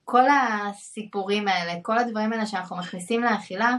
כל 0.09 0.23
הסיפורים 0.29 1.49
האלה, 1.49 1.73
כל 1.83 1.99
הדברים 1.99 2.33
האלה 2.33 2.47
שאנחנו 2.47 2.77
מכניסים 2.77 3.23
לאכילה, 3.23 3.77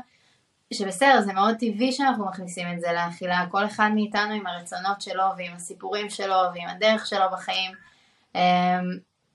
שבסדר, 0.74 1.22
זה 1.22 1.34
מאוד 1.34 1.56
טבעי 1.56 1.92
שאנחנו 1.92 2.26
מכניסים 2.26 2.68
את 2.74 2.82
זה 2.82 2.88
לאכילה, 2.94 3.46
כל 3.52 3.66
אחד 3.66 3.90
מאיתנו 3.96 4.34
עם 4.34 4.48
הרצונות 4.48 5.02
שלו 5.02 5.24
ועם 5.38 5.54
הסיפורים 5.56 6.10
שלו 6.10 6.36
ועם 6.54 6.68
הדרך 6.68 7.08
שלו 7.08 7.26
בחיים, 7.32 7.72
אמ, 8.36 8.42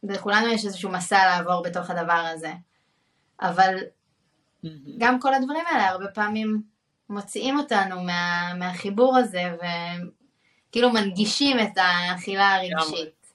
ולכולנו 0.02 0.46
יש 0.46 0.64
איזשהו 0.64 0.90
מסע 0.90 1.24
לעבור 1.26 1.62
בתוך 1.62 1.90
הדבר 1.90 2.30
הזה. 2.34 2.52
אבל 3.40 3.76
גם 4.98 5.20
כל 5.20 5.34
הדברים 5.34 5.64
האלה 5.66 5.88
הרבה 5.88 6.06
פעמים 6.08 6.62
מוציאים 7.10 7.58
אותנו 7.58 8.02
מה, 8.02 8.52
מהחיבור 8.58 9.16
הזה 9.16 9.56
וכאילו 9.56 10.90
מנגישים 10.90 11.60
את 11.60 11.76
האכילה 11.76 12.54
הרגשית. 12.54 13.32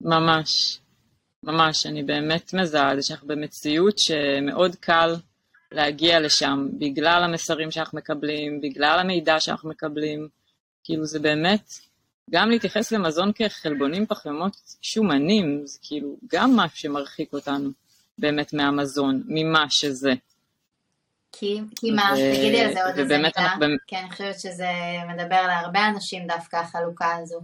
ממש, 0.00 0.79
ממש, 1.44 1.86
אני 1.86 2.02
באמת 2.02 2.54
מזהה 2.54 2.92
את 2.92 2.96
זה 2.96 3.06
שאנחנו 3.06 3.28
במציאות 3.28 3.98
שמאוד 3.98 4.74
קל 4.74 5.14
להגיע 5.72 6.20
לשם 6.20 6.68
בגלל 6.78 7.22
המסרים 7.24 7.70
שאנחנו 7.70 7.98
מקבלים, 7.98 8.60
בגלל 8.60 8.98
המידע 9.00 9.40
שאנחנו 9.40 9.70
מקבלים, 9.70 10.28
כאילו 10.84 11.04
זה 11.04 11.18
באמת, 11.18 11.68
גם 12.30 12.50
להתייחס 12.50 12.92
למזון 12.92 13.32
כחלבונים 13.34 14.06
פחמימות 14.06 14.56
שומנים, 14.82 15.62
זה 15.64 15.78
כאילו 15.82 16.16
גם 16.32 16.56
משהו 16.56 16.78
שמרחיק 16.78 17.32
אותנו 17.32 17.70
באמת 18.18 18.52
מהמזון, 18.52 19.22
ממה 19.26 19.64
שזה. 19.70 20.10
כי, 21.32 21.60
כי 21.76 21.90
מה, 21.90 22.12
תגידי 22.34 22.60
על 22.60 22.72
זה 22.72 22.84
עוד 22.84 22.98
איזה 22.98 23.16
מילה, 23.16 23.30
אנחנו... 23.36 23.66
כי 23.86 23.96
אני 23.96 24.10
חושבת 24.10 24.40
שזה 24.40 24.68
מדבר 25.08 25.46
להרבה 25.46 25.88
אנשים 25.88 26.26
דווקא 26.26 26.56
החלוקה 26.56 27.16
הזו. 27.16 27.40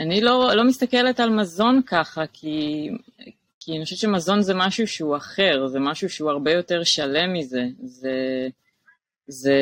אני 0.00 0.20
לא, 0.20 0.50
לא 0.54 0.64
מסתכלת 0.64 1.20
על 1.20 1.30
מזון 1.30 1.82
ככה, 1.86 2.26
כי, 2.32 2.88
כי 3.60 3.72
אני 3.76 3.84
חושבת 3.84 3.98
שמזון 3.98 4.42
זה 4.42 4.54
משהו 4.54 4.86
שהוא 4.86 5.16
אחר, 5.16 5.66
זה 5.66 5.78
משהו 5.80 6.08
שהוא 6.08 6.30
הרבה 6.30 6.52
יותר 6.52 6.80
שלם 6.84 7.32
מזה. 7.32 7.62
זה... 7.82 8.48
זה... 9.26 9.54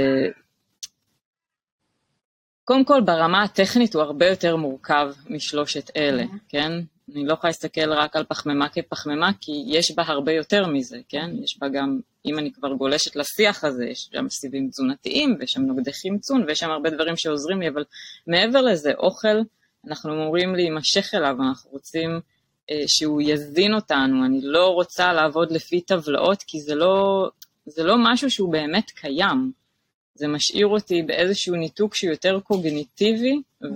קודם 2.65 2.85
כל, 2.85 3.01
ברמה 3.01 3.43
הטכנית 3.43 3.95
הוא 3.95 4.03
הרבה 4.03 4.27
יותר 4.27 4.57
מורכב 4.57 5.13
משלושת 5.31 5.97
אלה, 5.97 6.23
mm-hmm. 6.23 6.49
כן? 6.49 6.73
אני 7.15 7.27
לא 7.27 7.33
יכולה 7.33 7.49
להסתכל 7.49 7.93
רק 7.93 8.17
על 8.17 8.25
פחמימה 8.25 8.69
כפחמימה, 8.69 9.31
כי 9.41 9.53
יש 9.67 9.91
בה 9.97 10.03
הרבה 10.07 10.33
יותר 10.33 10.67
מזה, 10.67 10.99
כן? 11.09 11.31
יש 11.45 11.59
בה 11.59 11.69
גם, 11.69 12.01
אם 12.27 12.39
אני 12.39 12.53
כבר 12.53 12.73
גולשת 12.73 13.17
לשיח 13.17 13.65
הזה, 13.65 13.85
יש 13.85 14.09
שם 14.13 14.29
סיבים 14.29 14.69
תזונתיים, 14.69 15.37
ויש 15.41 15.51
שם 15.53 15.63
נוגדי 15.63 15.91
חמצון, 15.93 16.45
ויש 16.47 16.59
שם 16.59 16.71
הרבה 16.71 16.91
דברים 16.91 17.17
שעוזרים 17.17 17.61
לי, 17.61 17.69
אבל 17.69 17.85
מעבר 18.27 18.61
לזה, 18.61 18.93
אוכל, 18.99 19.43
אנחנו 19.87 20.13
אמורים 20.13 20.55
להימשך 20.55 21.15
אליו, 21.15 21.37
אנחנו 21.49 21.71
רוצים 21.71 22.21
אה, 22.71 22.83
שהוא 22.87 23.23
יזין 23.23 23.75
אותנו, 23.75 24.27
אני 24.27 24.41
לא 24.43 24.67
רוצה 24.67 25.13
לעבוד 25.13 25.53
לפי 25.53 25.81
טבלאות, 25.81 26.43
כי 26.43 26.61
זה 26.61 26.75
לא, 26.75 27.29
זה 27.67 27.83
לא 27.85 27.95
משהו 27.99 28.31
שהוא 28.31 28.53
באמת 28.53 28.91
קיים. 28.91 29.53
זה 30.15 30.29
משאיר 30.29 30.67
אותי 30.67 31.03
באיזשהו 31.03 31.57
ניתוק 31.57 31.95
שהוא 31.95 32.11
יותר 32.11 32.41
קוגניטיבי, 32.41 33.43
mm-hmm. 33.65 33.67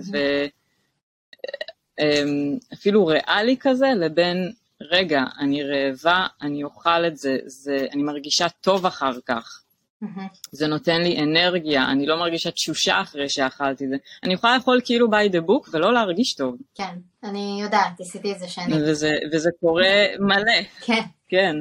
ואפילו 2.71 3.05
ריאלי 3.05 3.57
כזה, 3.59 3.87
לבין, 3.95 4.51
רגע, 4.81 5.21
אני 5.39 5.63
רעבה, 5.63 6.27
אני 6.41 6.63
אוכל 6.63 7.07
את 7.07 7.17
זה, 7.17 7.37
זה 7.45 7.85
אני 7.91 8.03
מרגישה 8.03 8.47
טוב 8.61 8.85
אחר 8.85 9.13
כך. 9.25 9.62
Mm-hmm. 10.03 10.37
זה 10.51 10.67
נותן 10.67 11.01
לי 11.01 11.23
אנרגיה, 11.23 11.91
אני 11.91 12.05
לא 12.05 12.17
מרגישה 12.19 12.51
תשושה 12.51 13.01
אחרי 13.01 13.29
שאכלתי 13.29 13.87
זה. 13.87 13.95
אני 14.23 14.33
יכולה 14.33 14.55
לאכול 14.55 14.81
כאילו 14.85 15.07
by 15.07 15.31
the 15.31 15.41
book 15.47 15.69
ולא 15.73 15.93
להרגיש 15.93 16.33
טוב. 16.33 16.55
כן, 16.75 16.95
אני 17.23 17.59
יודעת, 17.61 17.99
עשיתי 17.99 18.31
את 18.31 18.39
זה 18.39 18.47
שנים. 18.47 18.77
וזה, 18.81 19.15
וזה 19.31 19.49
קורה 19.59 20.05
מלא. 20.19 20.63
כן. 20.85 21.01
כן. 21.29 21.55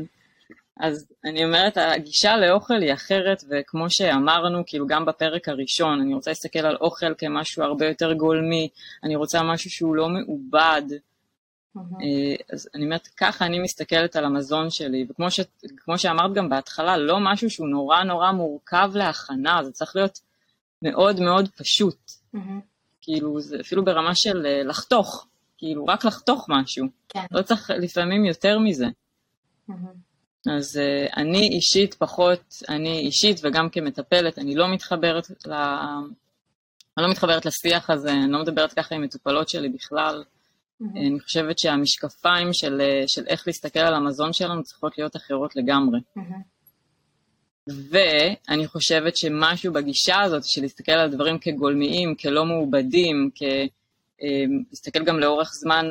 אז 0.80 1.06
אני 1.24 1.44
אומרת, 1.44 1.76
הגישה 1.76 2.36
לאוכל 2.36 2.82
היא 2.82 2.92
אחרת, 2.92 3.44
וכמו 3.50 3.86
שאמרנו, 3.90 4.62
כאילו 4.66 4.86
גם 4.86 5.04
בפרק 5.04 5.48
הראשון, 5.48 6.00
אני 6.00 6.14
רוצה 6.14 6.30
להסתכל 6.30 6.58
על 6.58 6.76
אוכל 6.80 7.14
כמשהו 7.18 7.62
הרבה 7.62 7.86
יותר 7.86 8.12
גולמי, 8.12 8.68
אני 9.04 9.16
רוצה 9.16 9.42
משהו 9.42 9.70
שהוא 9.70 9.96
לא 9.96 10.08
מעובד. 10.08 10.82
אה, 11.76 12.36
אז 12.52 12.68
אני 12.74 12.84
אומרת, 12.84 13.06
ככה 13.16 13.46
אני 13.46 13.58
מסתכלת 13.58 14.16
על 14.16 14.24
המזון 14.24 14.70
שלי, 14.70 15.06
וכמו 15.08 15.30
ש, 15.30 15.40
שאמרת 15.96 16.34
גם 16.34 16.48
בהתחלה, 16.48 16.96
לא 16.96 17.16
משהו 17.20 17.50
שהוא 17.50 17.68
נורא 17.68 18.02
נורא 18.02 18.32
מורכב 18.32 18.90
להכנה, 18.94 19.64
זה 19.64 19.72
צריך 19.72 19.96
להיות 19.96 20.20
מאוד 20.82 21.20
מאוד 21.20 21.48
פשוט. 21.48 22.10
כאילו, 23.00 23.40
זה 23.40 23.56
אפילו 23.60 23.84
ברמה 23.84 24.14
של 24.14 24.46
אה, 24.46 24.62
לחתוך, 24.62 25.26
כאילו, 25.58 25.86
רק 25.86 26.04
לחתוך 26.04 26.46
משהו. 26.48 26.86
כן. 27.08 27.24
לא 27.30 27.42
צריך 27.42 27.70
לפעמים 27.70 28.24
יותר 28.24 28.58
מזה. 28.58 28.86
אז 30.46 30.76
uh, 30.76 31.16
אני 31.16 31.48
אישית 31.48 31.94
פחות, 31.94 32.40
אני 32.68 32.98
אישית 32.98 33.40
וגם 33.44 33.68
כמטפלת, 33.70 34.38
אני 34.38 34.54
לא 34.54 34.74
מתחברת 34.74 35.30
ל... 35.46 35.52
אני 36.98 37.04
לא 37.04 37.10
מתחברת 37.10 37.46
לשיח 37.46 37.90
הזה, 37.90 38.10
אני 38.10 38.32
לא 38.32 38.42
מדברת 38.42 38.72
ככה 38.72 38.94
עם 38.94 39.02
מטופלות 39.02 39.48
שלי 39.48 39.68
בכלל. 39.68 40.24
Mm-hmm. 40.82 40.98
אני 40.98 41.20
חושבת 41.20 41.58
שהמשקפיים 41.58 42.48
של, 42.52 42.80
אה, 42.80 43.02
של 43.06 43.24
איך 43.26 43.42
להסתכל 43.46 43.80
על 43.80 43.94
המזון 43.94 44.32
שלנו 44.32 44.62
צריכות 44.62 44.98
להיות 44.98 45.16
אחרות 45.16 45.56
לגמרי. 45.56 45.98
Mm-hmm. 45.98 46.52
ואני 47.90 48.66
חושבת 48.66 49.16
שמשהו 49.16 49.72
בגישה 49.72 50.20
הזאת 50.20 50.42
של 50.44 50.62
להסתכל 50.62 50.92
על 50.92 51.10
דברים 51.10 51.38
כגולמיים, 51.38 52.14
כלא 52.14 52.44
מעובדים, 52.44 53.30
כ... 53.34 53.42
אה, 54.22 54.44
להסתכל 54.70 55.04
גם 55.04 55.18
לאורך 55.18 55.48
זמן 55.62 55.86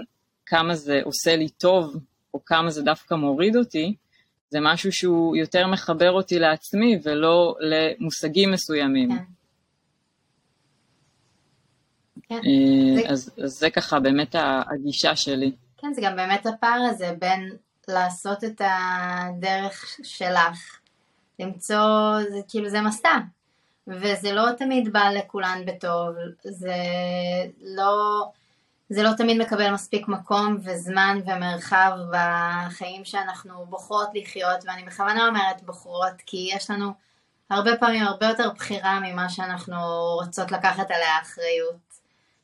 כמה 0.46 0.76
זה 0.76 1.00
עושה 1.04 1.36
לי 1.36 1.50
טוב, 1.50 1.96
או 2.34 2.46
כמה 2.46 2.70
זה 2.70 2.82
דווקא 2.82 3.16
מוריד 3.16 3.56
אותי, 3.56 3.96
זה 4.50 4.60
משהו 4.62 4.92
שהוא 4.92 5.36
יותר 5.36 5.68
מחבר 5.68 6.12
אותי 6.12 6.40
לעצמי 6.40 7.00
ולא 7.04 7.56
למושגים 7.60 8.52
מסוימים. 8.52 9.10
כן. 9.10 9.24
כן. 12.32 12.42
אה, 12.46 13.12
אז, 13.12 13.32
אז 13.44 13.52
זה 13.52 13.70
ככה 13.70 14.00
באמת 14.00 14.36
הגישה 14.74 15.16
שלי. 15.16 15.52
כן, 15.78 15.94
זה 15.94 16.02
גם 16.02 16.16
באמת 16.16 16.46
הפער 16.46 16.82
הזה 16.90 17.14
בין 17.20 17.56
לעשות 17.88 18.44
את 18.44 18.62
הדרך 18.66 20.00
שלך, 20.04 20.80
למצוא, 21.40 22.22
זה 22.30 22.40
כאילו 22.48 22.70
זה 22.70 22.82
מסע, 22.82 23.18
וזה 23.88 24.32
לא 24.32 24.52
תמיד 24.58 24.94
בא 24.94 25.10
לכולן 25.10 25.66
בטוב, 25.66 26.16
זה 26.44 26.76
לא, 27.62 28.26
זה 28.90 29.04
לא 29.04 29.10
תמיד 29.18 29.38
מקבל 29.38 29.74
מספיק 29.74 30.08
מקום 30.08 30.58
וזמן 30.64 31.20
ומרחב 31.26 31.92
בחיים 32.12 33.06
שאנחנו 33.06 33.66
בוחרות 33.66 34.10
לחיות, 34.14 34.66
ואני 34.66 34.84
בכוונה 34.84 35.28
אומרת 35.28 35.62
בוחרות, 35.62 36.22
כי 36.26 36.50
יש 36.56 36.70
לנו 36.70 36.92
הרבה 37.50 37.78
פעמים 37.78 38.04
הרבה 38.04 38.26
יותר 38.28 38.50
בחירה 38.56 39.00
ממה 39.00 39.30
שאנחנו 39.30 39.78
רוצות 40.22 40.52
לקחת 40.52 40.92
עליה 40.92 41.22
אחריות. 41.22 41.91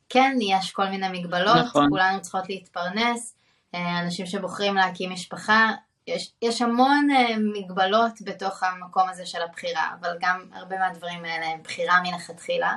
כן, 0.10 0.36
יש 0.42 0.72
כל 0.72 0.90
מיני 0.90 1.20
מגבלות, 1.20 1.66
נכון. 1.66 1.90
כולנו 1.90 2.22
צריכות 2.22 2.50
להתפרנס, 2.50 3.36
אה, 3.76 4.00
אנשים 4.00 4.26
שבוחרים 4.26 4.76
להקים 4.76 5.12
משפחה, 5.12 5.72
יש, 6.08 6.32
יש 6.42 6.62
המון 6.62 7.08
אה, 7.12 7.36
מגבלות 7.38 8.22
בתוך 8.22 8.64
המקום 8.64 9.10
הזה 9.10 9.26
של 9.26 9.42
הבחירה, 9.42 9.90
אבל 10.00 10.18
גם 10.20 10.46
הרבה 10.54 10.80
מהדברים 10.80 11.26
האלה 11.26 11.46
הם 11.46 11.64
בחירה 11.64 12.02
מלכתחילה, 12.02 12.76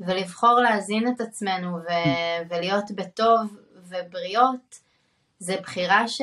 ולבחור 0.00 0.60
להזין 0.60 1.08
את 1.08 1.20
עצמנו 1.20 1.76
ו- 1.76 2.48
ולהיות 2.50 2.90
בטוב 2.90 3.56
ובריאות, 3.76 4.78
זה 5.38 5.56
בחירה 5.62 6.08
ש... 6.08 6.20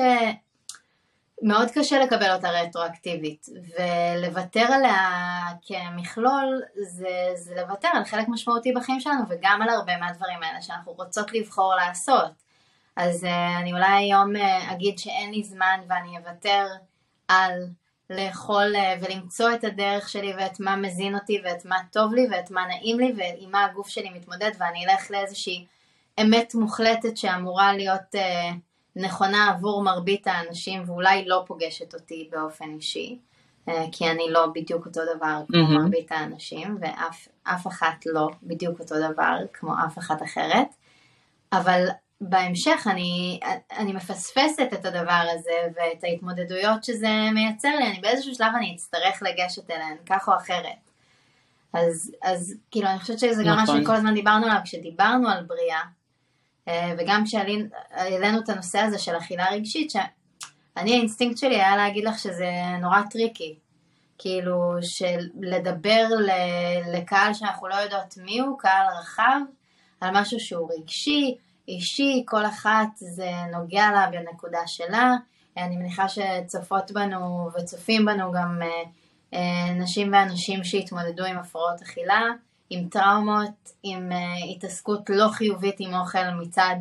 מאוד 1.42 1.70
קשה 1.70 1.98
לקבל 1.98 2.32
אותה 2.34 2.50
רטרואקטיבית, 2.50 3.46
ולוותר 3.78 4.60
עליה 4.72 4.98
כמכלול 5.62 6.62
זה, 6.82 7.32
זה 7.34 7.54
לוותר 7.54 7.88
על 7.92 8.04
חלק 8.04 8.28
משמעותי 8.28 8.72
בחיים 8.72 9.00
שלנו 9.00 9.22
וגם 9.28 9.62
על 9.62 9.68
הרבה 9.68 9.96
מהדברים 9.96 10.42
האלה 10.42 10.62
שאנחנו 10.62 10.92
רוצות 10.92 11.32
לבחור 11.32 11.74
לעשות. 11.74 12.30
אז 12.96 13.24
uh, 13.24 13.60
אני 13.60 13.72
אולי 13.72 13.86
היום 13.86 14.36
uh, 14.36 14.72
אגיד 14.72 14.98
שאין 14.98 15.30
לי 15.30 15.42
זמן 15.42 15.80
ואני 15.88 16.18
אוותר 16.18 16.66
על 17.28 17.52
לאכול 18.10 18.74
uh, 18.76 19.04
ולמצוא 19.04 19.54
את 19.54 19.64
הדרך 19.64 20.08
שלי 20.08 20.32
ואת 20.38 20.60
מה 20.60 20.76
מזין 20.76 21.14
אותי 21.14 21.40
ואת 21.44 21.64
מה 21.64 21.76
טוב 21.92 22.14
לי 22.14 22.26
ואת 22.30 22.50
מה 22.50 22.66
נעים 22.66 23.00
לי 23.00 23.12
ועם 23.16 23.50
מה 23.50 23.64
הגוף 23.64 23.88
שלי 23.88 24.10
מתמודד 24.10 24.50
ואני 24.58 24.86
אלך 24.86 25.10
לאיזושהי 25.10 25.66
אמת 26.20 26.54
מוחלטת 26.54 27.16
שאמורה 27.16 27.72
להיות... 27.72 28.14
Uh, 28.14 28.54
נכונה 28.96 29.50
עבור 29.50 29.82
מרבית 29.82 30.26
האנשים 30.26 30.82
ואולי 30.86 31.24
לא 31.26 31.44
פוגשת 31.46 31.94
אותי 31.94 32.28
באופן 32.32 32.64
אישי, 32.74 33.18
אה, 33.68 33.84
כי 33.92 34.10
אני 34.10 34.26
לא 34.30 34.46
בדיוק 34.54 34.86
אותו 34.86 35.00
דבר 35.16 35.42
כמו 35.48 35.62
mm-hmm. 35.62 35.82
מרבית 35.82 36.12
האנשים, 36.12 36.78
ואף 36.80 37.66
אחת 37.66 38.06
לא 38.06 38.28
בדיוק 38.42 38.80
אותו 38.80 38.94
דבר 39.10 39.36
כמו 39.52 39.74
אף 39.86 39.98
אחת 39.98 40.22
אחרת, 40.22 40.68
אבל 41.52 41.86
בהמשך 42.20 42.86
אני, 42.90 43.40
אני 43.76 43.92
מפספסת 43.92 44.68
את 44.72 44.84
הדבר 44.84 45.22
הזה 45.34 45.68
ואת 45.76 46.04
ההתמודדויות 46.04 46.84
שזה 46.84 47.08
מייצר 47.34 47.68
לי, 47.78 47.86
אני 47.86 48.00
באיזשהו 48.00 48.34
שלב 48.34 48.52
אני 48.56 48.74
אצטרך 48.76 49.22
לגשת 49.22 49.70
אליהן, 49.70 49.96
כך 50.06 50.28
או 50.28 50.36
אחרת. 50.36 50.90
אז, 51.72 52.12
אז 52.22 52.54
כאילו 52.70 52.88
אני 52.88 52.98
חושבת 52.98 53.18
שזה 53.18 53.42
גם 53.46 53.58
נכון. 53.62 53.76
מה 53.76 53.82
שכל 53.82 53.94
הזמן 53.94 54.14
דיברנו 54.14 54.46
עליו 54.46 54.60
כשדיברנו 54.64 55.28
על 55.28 55.44
בריאה, 55.44 55.78
אה, 55.78 55.99
וגם 56.98 57.24
כשהעלינו 57.24 58.40
את 58.44 58.48
הנושא 58.48 58.78
הזה 58.78 58.98
של 58.98 59.16
אכילה 59.16 59.46
רגשית, 59.52 59.90
שאני 59.90 60.92
האינסטינקט 60.92 61.38
שלי 61.38 61.54
היה 61.54 61.76
להגיד 61.76 62.04
לך 62.04 62.18
שזה 62.18 62.50
נורא 62.80 63.02
tricky, 63.10 63.58
כאילו 64.18 64.74
של 64.82 65.28
לדבר 65.40 66.08
לקהל 66.92 67.34
שאנחנו 67.34 67.68
לא 67.68 67.74
יודעות 67.74 68.14
מי 68.16 68.40
הוא, 68.40 68.58
קהל 68.58 68.86
רחב, 69.00 69.40
על 70.00 70.10
משהו 70.12 70.40
שהוא 70.40 70.70
רגשי, 70.78 71.34
אישי, 71.68 72.22
כל 72.26 72.46
אחת 72.46 72.88
זה 72.96 73.30
נוגע 73.52 73.90
לה 73.92 74.06
בנקודה 74.10 74.66
שלה. 74.66 75.14
אני 75.56 75.76
מניחה 75.76 76.06
שצופות 76.08 76.90
בנו 76.90 77.48
וצופים 77.58 78.04
בנו 78.04 78.32
גם 78.32 78.58
אה, 78.62 78.82
אה, 79.34 79.74
נשים 79.74 80.12
ואנשים 80.12 80.64
שהתמודדו 80.64 81.24
עם 81.24 81.38
הפרעות 81.38 81.82
אכילה, 81.82 82.20
עם 82.70 82.88
טראומות, 82.88 83.72
עם 83.82 84.12
אה, 84.12 84.34
התעסקות 84.56 85.10
לא 85.10 85.28
חיובית 85.28 85.76
עם 85.78 85.94
אוכל 85.94 86.30
מצד 86.40 86.76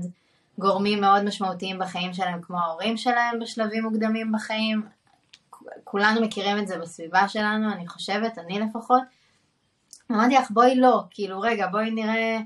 גורמים 0.57 1.01
מאוד 1.01 1.23
משמעותיים 1.23 1.79
בחיים 1.79 2.13
שלהם, 2.13 2.41
כמו 2.41 2.59
ההורים 2.59 2.97
שלהם 2.97 3.39
בשלבים 3.39 3.83
מוקדמים 3.83 4.31
בחיים. 4.31 4.81
כולנו 5.83 6.21
מכירים 6.21 6.59
את 6.59 6.67
זה 6.67 6.77
בסביבה 6.77 7.27
שלנו, 7.27 7.73
אני 7.73 7.87
חושבת, 7.87 8.37
אני 8.37 8.59
לפחות. 8.59 9.01
אמרתי 10.11 10.35
לך, 10.35 10.51
בואי 10.51 10.75
לא, 10.75 11.03
כאילו, 11.09 11.39
רגע, 11.39 11.67
בואי 11.67 11.91
נראה... 11.91 12.39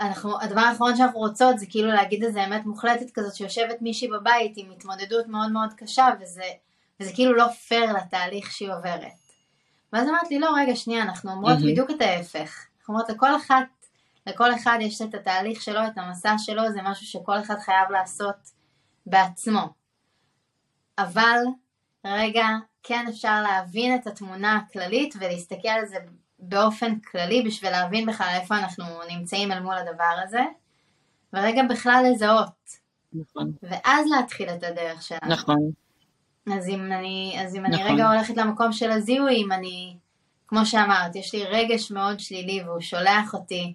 אנחנו, 0.00 0.40
הדבר 0.40 0.60
האחרון 0.60 0.96
שאנחנו 0.96 1.18
רוצות 1.18 1.58
זה 1.58 1.66
כאילו 1.66 1.88
להגיד 1.88 2.24
איזה 2.24 2.44
אמת 2.44 2.66
מוחלטת 2.66 3.10
כזאת 3.14 3.34
שיושבת 3.34 3.82
מישהי 3.82 4.08
בבית 4.08 4.52
עם 4.56 4.70
התמודדות 4.70 5.26
מאוד 5.26 5.52
מאוד 5.52 5.72
קשה 5.76 6.06
וזה, 6.20 6.44
וזה 7.00 7.12
כאילו 7.14 7.32
לא 7.32 7.48
פייר 7.48 7.92
לתהליך 7.92 8.52
שהיא 8.52 8.72
עוברת. 8.72 9.21
ואז 9.92 10.08
אמרת 10.08 10.30
לי, 10.30 10.38
לא, 10.38 10.50
רגע, 10.56 10.76
שנייה, 10.76 11.02
אנחנו 11.02 11.30
אומרות 11.30 11.58
mm-hmm. 11.58 11.66
בדיוק 11.70 11.90
את 11.90 12.00
ההפך. 12.00 12.66
אנחנו 12.78 12.94
אומרות, 12.94 13.10
לכל 13.10 13.36
אחת, 13.36 13.64
לכל 14.26 14.54
אחד 14.54 14.78
יש 14.80 15.02
את 15.02 15.14
התהליך 15.14 15.62
שלו, 15.62 15.86
את 15.86 15.98
המסע 15.98 16.34
שלו, 16.38 16.72
זה 16.72 16.80
משהו 16.82 17.06
שכל 17.06 17.40
אחד 17.40 17.58
חייב 17.58 17.90
לעשות 17.90 18.36
בעצמו. 19.06 19.68
אבל, 20.98 21.38
רגע, 22.06 22.46
כן 22.82 23.06
אפשר 23.08 23.42
להבין 23.42 23.94
את 23.94 24.06
התמונה 24.06 24.56
הכללית 24.56 25.14
ולהסתכל 25.18 25.68
על 25.68 25.86
זה 25.86 25.96
באופן 26.38 27.00
כללי 27.00 27.42
בשביל 27.42 27.70
להבין 27.70 28.06
בכלל 28.06 28.38
איפה 28.40 28.58
אנחנו 28.58 28.84
נמצאים 29.08 29.52
אל 29.52 29.60
מול 29.60 29.74
הדבר 29.74 30.14
הזה, 30.24 30.42
ורגע 31.32 31.62
בכלל 31.70 32.04
לזהות. 32.10 32.82
נכון. 33.12 33.52
ואז 33.62 34.06
להתחיל 34.16 34.48
את 34.48 34.62
הדרך 34.62 35.02
שלנו. 35.02 35.32
נכון. 35.32 35.70
אז 36.46 36.68
אם 36.68 36.92
אני, 36.92 37.36
אז 37.44 37.56
אם 37.56 37.62
נכון. 37.62 37.80
אני 37.80 37.94
רגע 37.94 38.10
הולכת 38.10 38.36
למקום 38.36 38.72
של 38.72 38.90
הזיהוי, 38.90 39.36
אם 39.36 39.52
אני, 39.52 39.96
כמו 40.48 40.66
שאמרת, 40.66 41.16
יש 41.16 41.34
לי 41.34 41.44
רגש 41.44 41.90
מאוד 41.90 42.20
שלילי 42.20 42.62
והוא 42.62 42.80
שולח 42.80 43.34
אותי 43.34 43.74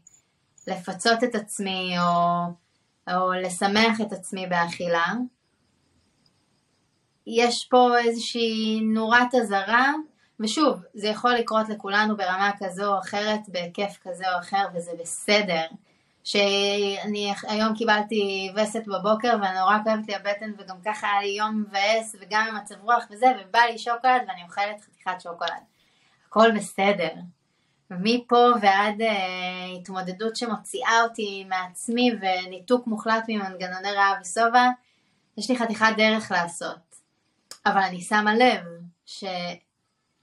לפצות 0.67 1.23
את 1.23 1.35
עצמי 1.35 1.95
או, 1.99 3.13
או 3.13 3.31
לשמח 3.33 4.01
את 4.01 4.11
עצמי 4.11 4.47
באכילה, 4.47 5.13
יש 7.27 7.65
פה 7.65 7.97
איזושהי 7.99 8.81
נורת 8.81 9.35
אזהרה 9.41 9.93
ושוב, 10.39 10.83
זה 10.93 11.07
יכול 11.07 11.33
לקרות 11.33 11.69
לכולנו 11.69 12.17
ברמה 12.17 12.51
כזו 12.59 12.93
או 12.93 12.99
אחרת, 12.99 13.39
בהיקף 13.47 13.97
כזה 14.01 14.23
או 14.33 14.39
אחר, 14.39 14.65
וזה 14.73 14.91
בסדר. 14.99 15.65
שאני 16.27 17.33
היום 17.47 17.75
קיבלתי 17.75 18.51
וסת 18.55 18.87
בבוקר 18.87 19.33
ונורא 19.35 19.77
כואבת 19.83 20.07
לי 20.07 20.15
הבטן 20.15 20.51
וגם 20.57 20.75
ככה 20.85 21.07
היה 21.07 21.21
לי 21.21 21.27
יום 21.27 21.63
מבאס 21.67 22.15
וגם 22.21 22.45
עם 22.49 22.55
מצב 22.55 22.75
רוח 22.81 23.03
וזה 23.11 23.25
ובא 23.39 23.59
לי 23.59 23.77
שוקולד 23.77 24.21
ואני 24.27 24.43
אוכלת 24.43 24.81
חתיכת 24.81 25.21
שוקולד. 25.21 25.63
הכל 26.27 26.51
בסדר. 26.55 27.11
ומפה 27.91 28.45
ועד 28.61 29.01
אה, 29.01 29.65
התמודדות 29.79 30.35
שמוציאה 30.35 31.01
אותי 31.03 31.45
מעצמי 31.49 32.11
וניתוק 32.21 32.87
מוחלט 32.87 33.23
ממנגנוני 33.27 33.91
רעב 33.91 34.17
ושובע, 34.21 34.67
יש 35.37 35.49
לי 35.49 35.57
חתיכת 35.57 35.93
דרך 35.97 36.31
לעשות. 36.31 36.95
אבל 37.65 37.81
אני 37.81 38.01
שמה 38.01 38.35
לב 38.35 38.61
ש... 39.05 39.23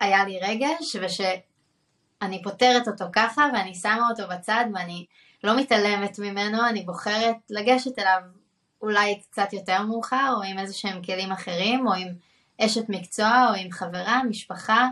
היה 0.01 0.25
לי 0.25 0.39
רגש 0.43 0.97
ושאני 1.03 2.43
פותרת 2.43 2.89
אותו 2.89 3.05
ככה 3.13 3.47
ואני 3.55 3.75
שמה 3.75 4.09
אותו 4.11 4.23
בצד 4.29 4.65
ואני 4.75 5.07
לא 5.45 5.57
מתעלמת 5.61 6.19
ממנו, 6.19 6.69
אני 6.69 6.83
בוחרת 6.83 7.37
לגשת 7.51 7.99
אליו 7.99 8.21
אולי 8.83 9.21
קצת 9.21 9.53
יותר 9.53 9.83
מאוחר 9.83 10.33
או 10.37 10.43
עם 10.43 10.59
איזה 10.59 10.75
שהם 10.75 11.03
כלים 11.03 11.33
אחרים 11.33 11.87
או 11.87 11.95
עם 11.95 12.09
אשת 12.61 12.89
מקצוע 12.89 13.47
או 13.49 13.55
עם 13.55 13.71
חברה, 13.71 14.23
משפחה, 14.29 14.89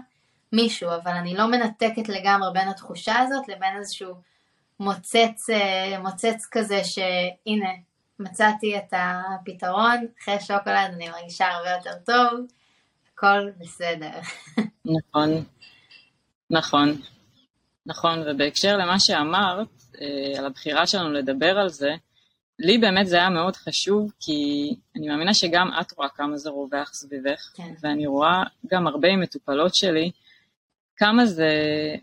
מישהו, 0.52 0.90
אבל 1.02 1.12
אני 1.12 1.34
לא 1.34 1.46
מנתקת 1.46 2.08
לגמרי 2.08 2.48
בין 2.54 2.68
התחושה 2.68 3.18
הזאת 3.18 3.48
לבין 3.48 3.76
איזשהו 3.78 4.14
מוצץ, 4.80 5.50
אה, 5.50 5.98
מוצץ 5.98 6.46
כזה 6.50 6.80
שהנה, 6.84 7.72
מצאתי 8.18 8.78
את 8.78 8.92
הפתרון, 8.92 10.06
אחרי 10.22 10.40
שוקולד 10.40 10.90
אני 10.94 11.08
מרגישה 11.08 11.46
הרבה 11.46 11.70
יותר 11.70 11.94
טוב, 12.06 12.46
הכל 13.12 13.50
בסדר. 13.60 14.20
נכון, 14.84 15.30
נכון, 16.50 17.00
נכון, 17.86 18.18
ובהקשר 18.28 18.76
למה 18.76 18.98
שאמרת, 18.98 19.81
על 20.38 20.46
הבחירה 20.46 20.86
שלנו 20.86 21.12
לדבר 21.12 21.58
על 21.58 21.68
זה, 21.68 21.90
לי 22.58 22.78
באמת 22.78 23.06
זה 23.06 23.16
היה 23.16 23.30
מאוד 23.30 23.56
חשוב, 23.56 24.12
כי 24.20 24.70
אני 24.96 25.08
מאמינה 25.08 25.34
שגם 25.34 25.70
את 25.80 25.92
רואה 25.92 26.08
כמה 26.08 26.36
זה 26.36 26.50
רווח 26.50 26.94
סביבך, 26.94 27.50
כן. 27.54 27.74
ואני 27.80 28.06
רואה 28.06 28.42
גם 28.66 28.86
הרבה 28.86 29.08
עם 29.08 29.20
מטופלות 29.20 29.74
שלי, 29.74 30.10
כמה 30.96 31.26
זה 31.26 31.48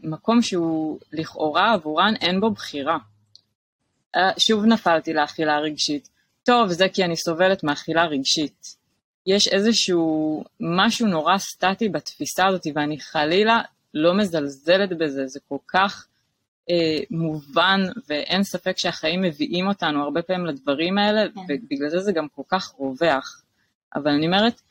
מקום 0.04 0.42
שהוא 0.42 1.00
לכאורה 1.12 1.74
עבורן 1.74 2.14
אין 2.22 2.40
בו 2.40 2.52
בחירה. 2.52 2.98
אה, 4.16 4.32
שוב 4.38 4.66
נפלתי 4.66 5.14
לאכילה 5.14 5.60
רגשית. 5.60 6.10
טוב, 6.44 6.68
זה 6.68 6.90
כי 6.94 7.04
אני 7.04 7.18
סובלת 7.18 7.64
מאכילה 7.64 8.06
רגשית. 8.06 8.76
יש 9.26 9.48
איזשהו 9.48 10.44
משהו 10.60 11.08
נורא 11.08 11.38
סטטי 11.38 11.90
בתפיסה 11.90 12.48
הזאת, 12.48 12.68
ואני 12.76 13.00
חלילה 13.00 13.62
לא 13.94 14.14
מזלזלת 14.14 14.98
בזה, 14.98 15.28
זה 15.28 15.40
כל 15.50 15.58
כך 15.68 16.08
אה, 16.08 16.09
מובן, 17.12 17.82
ואין 18.08 18.44
ספק 18.44 18.78
שהחיים 18.78 19.22
מביאים 19.22 19.68
אותנו 19.68 20.04
הרבה 20.04 20.22
פעמים 20.22 20.46
לדברים 20.46 20.98
האלה, 20.98 21.26
כן. 21.36 21.42
ובגלל 21.42 21.90
זה 21.90 22.00
זה 22.00 22.12
גם 22.12 22.28
כל 22.36 22.42
כך 22.48 22.74
רווח. 22.78 23.42
אבל 23.96 24.12
אני 24.12 24.26
אומרת, 24.26 24.62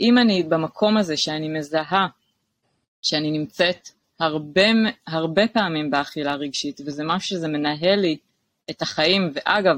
אם 0.00 0.18
אני 0.18 0.42
במקום 0.42 0.96
הזה 0.96 1.16
שאני 1.16 1.48
מזהה 1.48 2.06
שאני 3.02 3.30
נמצאת 3.30 3.88
הרבה, 4.20 4.66
הרבה 5.06 5.48
פעמים 5.48 5.90
באכילה 5.90 6.34
רגשית, 6.34 6.80
וזה 6.86 7.04
משהו 7.04 7.28
שזה 7.28 7.48
מנהל 7.48 8.00
לי 8.00 8.16
את 8.70 8.82
החיים, 8.82 9.32
ואגב, 9.34 9.76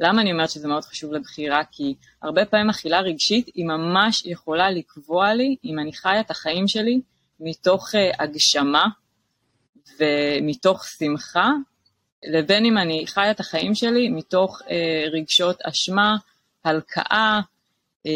למה 0.00 0.22
אני 0.22 0.32
אומרת 0.32 0.50
שזה 0.50 0.68
מאוד 0.68 0.84
חשוב 0.84 1.12
לבחירה? 1.12 1.60
כי 1.72 1.94
הרבה 2.22 2.44
פעמים 2.44 2.70
אכילה 2.70 3.00
רגשית 3.00 3.46
היא 3.54 3.64
ממש 3.64 4.26
יכולה 4.26 4.70
לקבוע 4.70 5.34
לי 5.34 5.56
אם 5.64 5.78
אני 5.78 5.92
חיה 5.92 6.20
את 6.20 6.30
החיים 6.30 6.68
שלי 6.68 7.00
מתוך 7.40 7.94
uh, 7.94 8.22
הגשמה 8.22 8.84
ומתוך 10.00 10.84
שמחה, 10.84 11.50
לבין 12.24 12.64
אם 12.64 12.78
אני 12.78 13.06
חיה 13.06 13.30
את 13.30 13.40
החיים 13.40 13.74
שלי 13.74 14.08
מתוך 14.08 14.62
uh, 14.62 14.64
רגשות 15.12 15.60
אשמה, 15.62 16.16
הלקאה, 16.64 17.40
uh, 18.06 18.10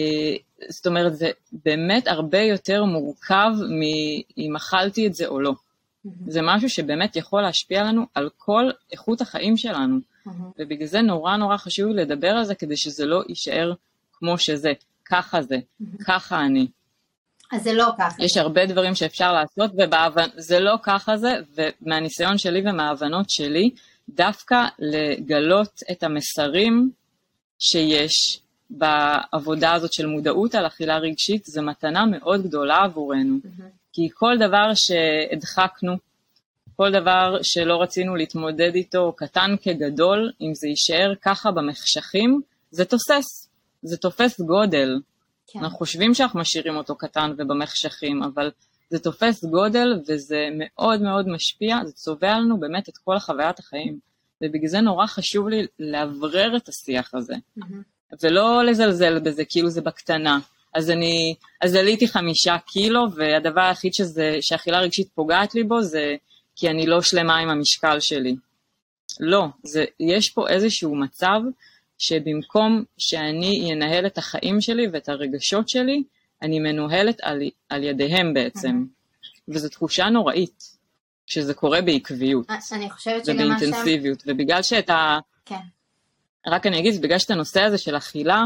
זאת 0.68 0.86
אומרת, 0.86 1.16
זה 1.16 1.30
באמת 1.52 2.06
הרבה 2.08 2.40
יותר 2.40 2.84
מורכב 2.84 3.50
מאם 3.58 4.56
אכלתי 4.56 5.06
את 5.06 5.14
זה 5.14 5.26
או 5.26 5.40
לא. 5.40 5.50
Mm-hmm. 5.50 6.10
זה 6.26 6.40
משהו 6.42 6.68
שבאמת 6.68 7.16
יכול 7.16 7.42
להשפיע 7.42 7.82
לנו 7.82 8.06
על 8.14 8.30
כל 8.36 8.70
איכות 8.92 9.20
החיים 9.20 9.56
שלנו. 9.56 9.96
Mm-hmm. 9.96 10.30
ובגלל 10.58 10.86
זה 10.86 11.00
נורא 11.00 11.36
נורא 11.36 11.56
חשוב 11.56 11.88
לדבר 11.88 12.30
על 12.30 12.44
זה 12.44 12.54
כדי 12.54 12.76
שזה 12.76 13.06
לא 13.06 13.22
יישאר 13.28 13.72
כמו 14.12 14.38
שזה, 14.38 14.72
ככה 15.04 15.42
זה, 15.42 15.56
mm-hmm. 15.56 16.04
ככה 16.06 16.40
אני. 16.40 16.66
אז 17.52 17.62
זה 17.62 17.72
לא 17.72 17.86
ככה. 17.98 18.24
יש 18.24 18.36
הרבה 18.36 18.66
דברים 18.66 18.94
שאפשר 18.94 19.32
לעשות, 19.32 19.70
וזה 20.36 20.60
לא 20.60 20.74
ככה 20.82 21.16
זה, 21.16 21.32
ומהניסיון 21.54 22.38
שלי 22.38 22.60
ומההבנות 22.60 23.30
שלי, 23.30 23.70
דווקא 24.08 24.64
לגלות 24.78 25.80
את 25.90 26.02
המסרים 26.02 26.90
שיש 27.58 28.40
בעבודה 28.70 29.72
הזאת 29.72 29.92
של 29.92 30.06
מודעות 30.06 30.54
על 30.54 30.66
אכילה 30.66 30.98
רגשית, 30.98 31.44
זו 31.44 31.62
מתנה 31.62 32.06
מאוד 32.06 32.42
גדולה 32.42 32.76
עבורנו. 32.84 33.36
Mm-hmm. 33.44 33.62
כי 33.92 34.08
כל 34.14 34.34
דבר 34.38 34.72
שהדחקנו, 34.74 35.96
כל 36.76 36.90
דבר 36.90 37.38
שלא 37.42 37.82
רצינו 37.82 38.16
להתמודד 38.16 38.74
איתו, 38.74 39.12
קטן 39.16 39.54
כגדול, 39.62 40.32
אם 40.40 40.54
זה 40.54 40.68
יישאר 40.68 41.14
ככה 41.22 41.50
במחשכים, 41.50 42.40
זה 42.70 42.84
תוסס, 42.84 43.48
זה 43.82 43.96
תופס 43.96 44.40
גודל. 44.40 44.98
כן. 45.46 45.58
אנחנו 45.58 45.78
חושבים 45.78 46.14
שאנחנו 46.14 46.40
משאירים 46.40 46.76
אותו 46.76 46.96
קטן 46.96 47.34
ובמחשכים, 47.38 48.22
אבל 48.22 48.50
זה 48.90 48.98
תופס 48.98 49.44
גודל 49.44 50.00
וזה 50.08 50.48
מאוד 50.58 51.02
מאוד 51.02 51.28
משפיע, 51.28 51.76
זה 51.84 51.92
צובע 51.92 52.38
לנו 52.38 52.60
באמת 52.60 52.88
את 52.88 52.98
כל 53.04 53.18
חוויית 53.18 53.58
החיים. 53.58 53.98
ובגלל 54.42 54.68
זה 54.68 54.80
נורא 54.80 55.06
חשוב 55.06 55.48
לי 55.48 55.66
לאוורר 55.78 56.56
את 56.56 56.68
השיח 56.68 57.14
הזה, 57.14 57.34
Mm-hmm. 57.34 57.92
ולא 58.22 58.64
לזלזל 58.64 59.18
בזה 59.18 59.44
כאילו 59.44 59.70
זה 59.70 59.80
בקטנה. 59.80 60.38
אז 60.74 60.90
אני, 60.90 61.34
אז 61.62 61.74
עליתי 61.74 62.08
חמישה 62.08 62.56
קילו, 62.58 63.00
והדבר 63.14 63.60
היחיד 63.60 63.94
שזה, 63.94 64.36
שאכילה 64.40 64.80
רגשית 64.80 65.08
פוגעת 65.14 65.54
לי 65.54 65.64
בו 65.64 65.82
זה 65.82 66.16
כי 66.56 66.68
אני 66.68 66.86
לא 66.86 67.02
שלמה 67.02 67.36
עם 67.36 67.48
המשקל 67.48 68.00
שלי. 68.00 68.36
לא, 69.20 69.46
זה, 69.62 69.84
יש 70.00 70.30
פה 70.30 70.48
איזשהו 70.48 70.96
מצב 70.96 71.40
שבמקום 72.02 72.84
שאני 72.98 73.72
אנהל 73.72 74.06
את 74.06 74.18
החיים 74.18 74.60
שלי 74.60 74.86
ואת 74.92 75.08
הרגשות 75.08 75.68
שלי, 75.68 76.02
אני 76.42 76.58
מנוהלת 76.58 77.20
על, 77.22 77.42
על 77.68 77.84
ידיהם 77.84 78.34
בעצם. 78.34 78.84
וזו 79.48 79.68
תחושה 79.68 80.08
נוראית, 80.08 80.62
שזה 81.26 81.54
קורה 81.54 81.82
בעקביות. 81.82 82.50
אני 82.72 82.90
חושבת 82.90 83.24
שגם 83.24 83.38
שם... 83.38 83.44
ובאינטנסיביות, 83.44 84.22
ובגלל 84.26 84.62
שאת 84.62 84.90
ה... 84.90 85.18
כן. 85.44 85.60
רק 86.46 86.66
אני 86.66 86.78
אגיד, 86.78 87.02
בגלל 87.02 87.18
שאת 87.18 87.30
הנושא 87.30 87.60
הזה 87.60 87.78
של 87.78 87.96
אכילה, 87.96 88.42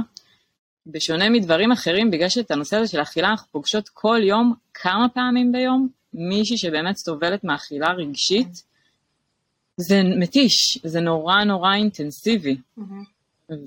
בשונה 0.87 1.31
מדברים 1.31 1.73
אחרים, 1.73 2.11
בגלל 2.11 2.29
שאת 2.29 2.51
הנושא 2.51 2.77
הזה 2.77 2.89
של 2.89 3.03
אכילה 3.03 3.29
אנחנו 3.29 3.53
פוגשות 3.53 3.89
כל 3.89 4.21
יום, 4.23 4.55
כמה 4.75 5.09
פעמים 5.15 5.53
ביום, 5.53 5.89
מישהי 6.15 6.59
שבאמת 6.59 6.97
סובלת 6.97 7.45
מאכילה 7.45 7.93
רגשית, 7.93 8.63
זה 9.77 10.03
מתיש, 10.21 10.79
זה 10.85 11.01
נורא 11.01 11.45
נורא 11.45 11.75
אינטנסיבי. 11.75 12.57
Mm-hmm. 12.79 13.16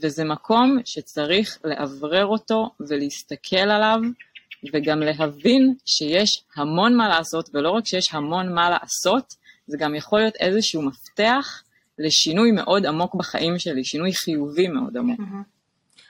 וזה 0.02 0.24
מקום 0.24 0.78
שצריך 0.86 1.58
לאוורר 1.64 2.26
אותו 2.26 2.70
ולהסתכל 2.80 3.58
עליו, 3.58 4.00
וגם 4.74 5.00
להבין 5.00 5.74
שיש 5.86 6.44
המון 6.56 6.96
מה 6.96 7.08
לעשות, 7.08 7.50
ולא 7.54 7.72
רק 7.72 7.86
שיש 7.86 8.14
המון 8.14 8.54
מה 8.54 8.70
לעשות, 8.70 9.34
זה 9.68 9.78
גם 9.80 9.96
יכול 9.96 10.20
להיות 10.20 10.36
איזשהו 10.36 10.82
מפתח 10.82 11.64
לשינוי 12.00 12.52
מאוד 12.52 12.86
עמוק 12.86 13.16
בחיים 13.16 13.60
שלי, 13.60 13.84
שינוי 13.84 14.14
חיובי 14.14 14.68
מאוד 14.68 14.98
עמוק. 14.98 15.20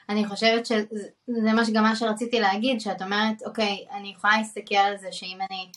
אני 0.10 0.27
חושבת 0.27 0.65
שזה 0.65 1.53
מה 1.53 1.65
שגם 1.65 1.84
מה 1.84 1.95
שרציתי 1.95 2.39
להגיד, 2.39 2.82
שאת 2.82 3.01
אומרת, 3.01 3.41
אוקיי, 3.45 3.86
אני 3.91 4.13
יכולה 4.17 4.38
להסתכל 4.38 4.75
על 4.75 4.97
זה 4.97 5.08
שאם 5.12 5.38
אני 5.49 5.71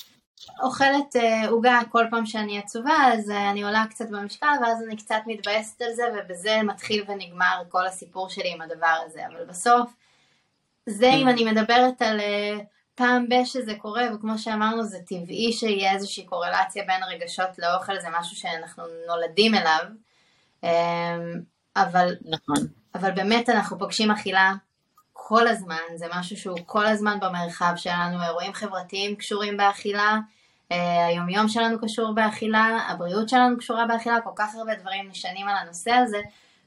אוכלת 0.62 1.16
אה, 1.16 1.48
עוגה 1.48 1.81
כל 1.90 2.07
פעם 2.11 2.26
שאני 2.26 2.59
עצובה, 2.59 2.96
אז 3.12 3.31
uh, 3.31 3.35
אני 3.35 3.62
עולה 3.62 3.85
קצת 3.90 4.11
במשקל, 4.11 4.46
ואז 4.62 4.83
אני 4.87 4.96
קצת 4.96 5.20
מתבאסת 5.26 5.83
על 5.83 5.92
זה, 5.92 6.02
ובזה 6.14 6.62
מתחיל 6.64 7.05
ונגמר 7.09 7.62
כל 7.68 7.87
הסיפור 7.87 8.28
שלי 8.28 8.52
עם 8.52 8.61
הדבר 8.61 8.96
הזה. 9.07 9.26
אבל 9.26 9.44
בסוף, 9.44 9.90
זה 10.87 11.11
אם 11.11 11.28
אני 11.28 11.44
מדברת 11.44 12.02
על 12.02 12.20
uh, 12.20 12.62
פעם 12.94 13.28
ב- 13.28 13.44
שזה 13.44 13.74
קורה, 13.74 14.05
וכמו 14.14 14.38
שאמרנו, 14.38 14.85
זה 14.85 14.98
טבעי 15.07 15.52
שיהיה 15.52 15.92
איזושהי 15.92 16.26
קורלציה 16.26 16.85
בין 16.87 17.02
רגשות 17.05 17.59
לאוכל, 17.59 18.00
זה 18.00 18.09
משהו 18.18 18.37
שאנחנו 18.37 18.85
נולדים 19.07 19.55
אליו. 19.55 19.85
Um, 20.64 20.66
אבל, 21.76 22.14
נכון. 22.24 22.66
אבל 22.94 23.11
באמת 23.11 23.48
אנחנו 23.48 23.78
פוגשים 23.78 24.11
אכילה 24.11 24.52
כל 25.12 25.48
הזמן, 25.48 25.81
זה 25.94 26.07
משהו 26.14 26.37
שהוא 26.37 26.59
כל 26.66 26.87
הזמן 26.87 27.18
במרחב 27.20 27.72
שלנו, 27.77 28.22
אירועים 28.22 28.53
חברתיים 28.53 29.16
קשורים 29.16 29.57
באכילה, 29.57 30.18
אה, 30.72 31.07
היומיום 31.07 31.48
שלנו 31.48 31.81
קשור 31.81 32.14
באכילה, 32.14 32.79
הבריאות 32.88 33.29
שלנו 33.29 33.59
קשורה 33.59 33.87
באכילה, 33.87 34.20
כל 34.20 34.31
כך 34.37 34.55
הרבה 34.55 34.75
דברים 34.75 35.09
נשענים 35.11 35.48
על 35.48 35.57
הנושא 35.57 35.90
הזה, 35.90 36.20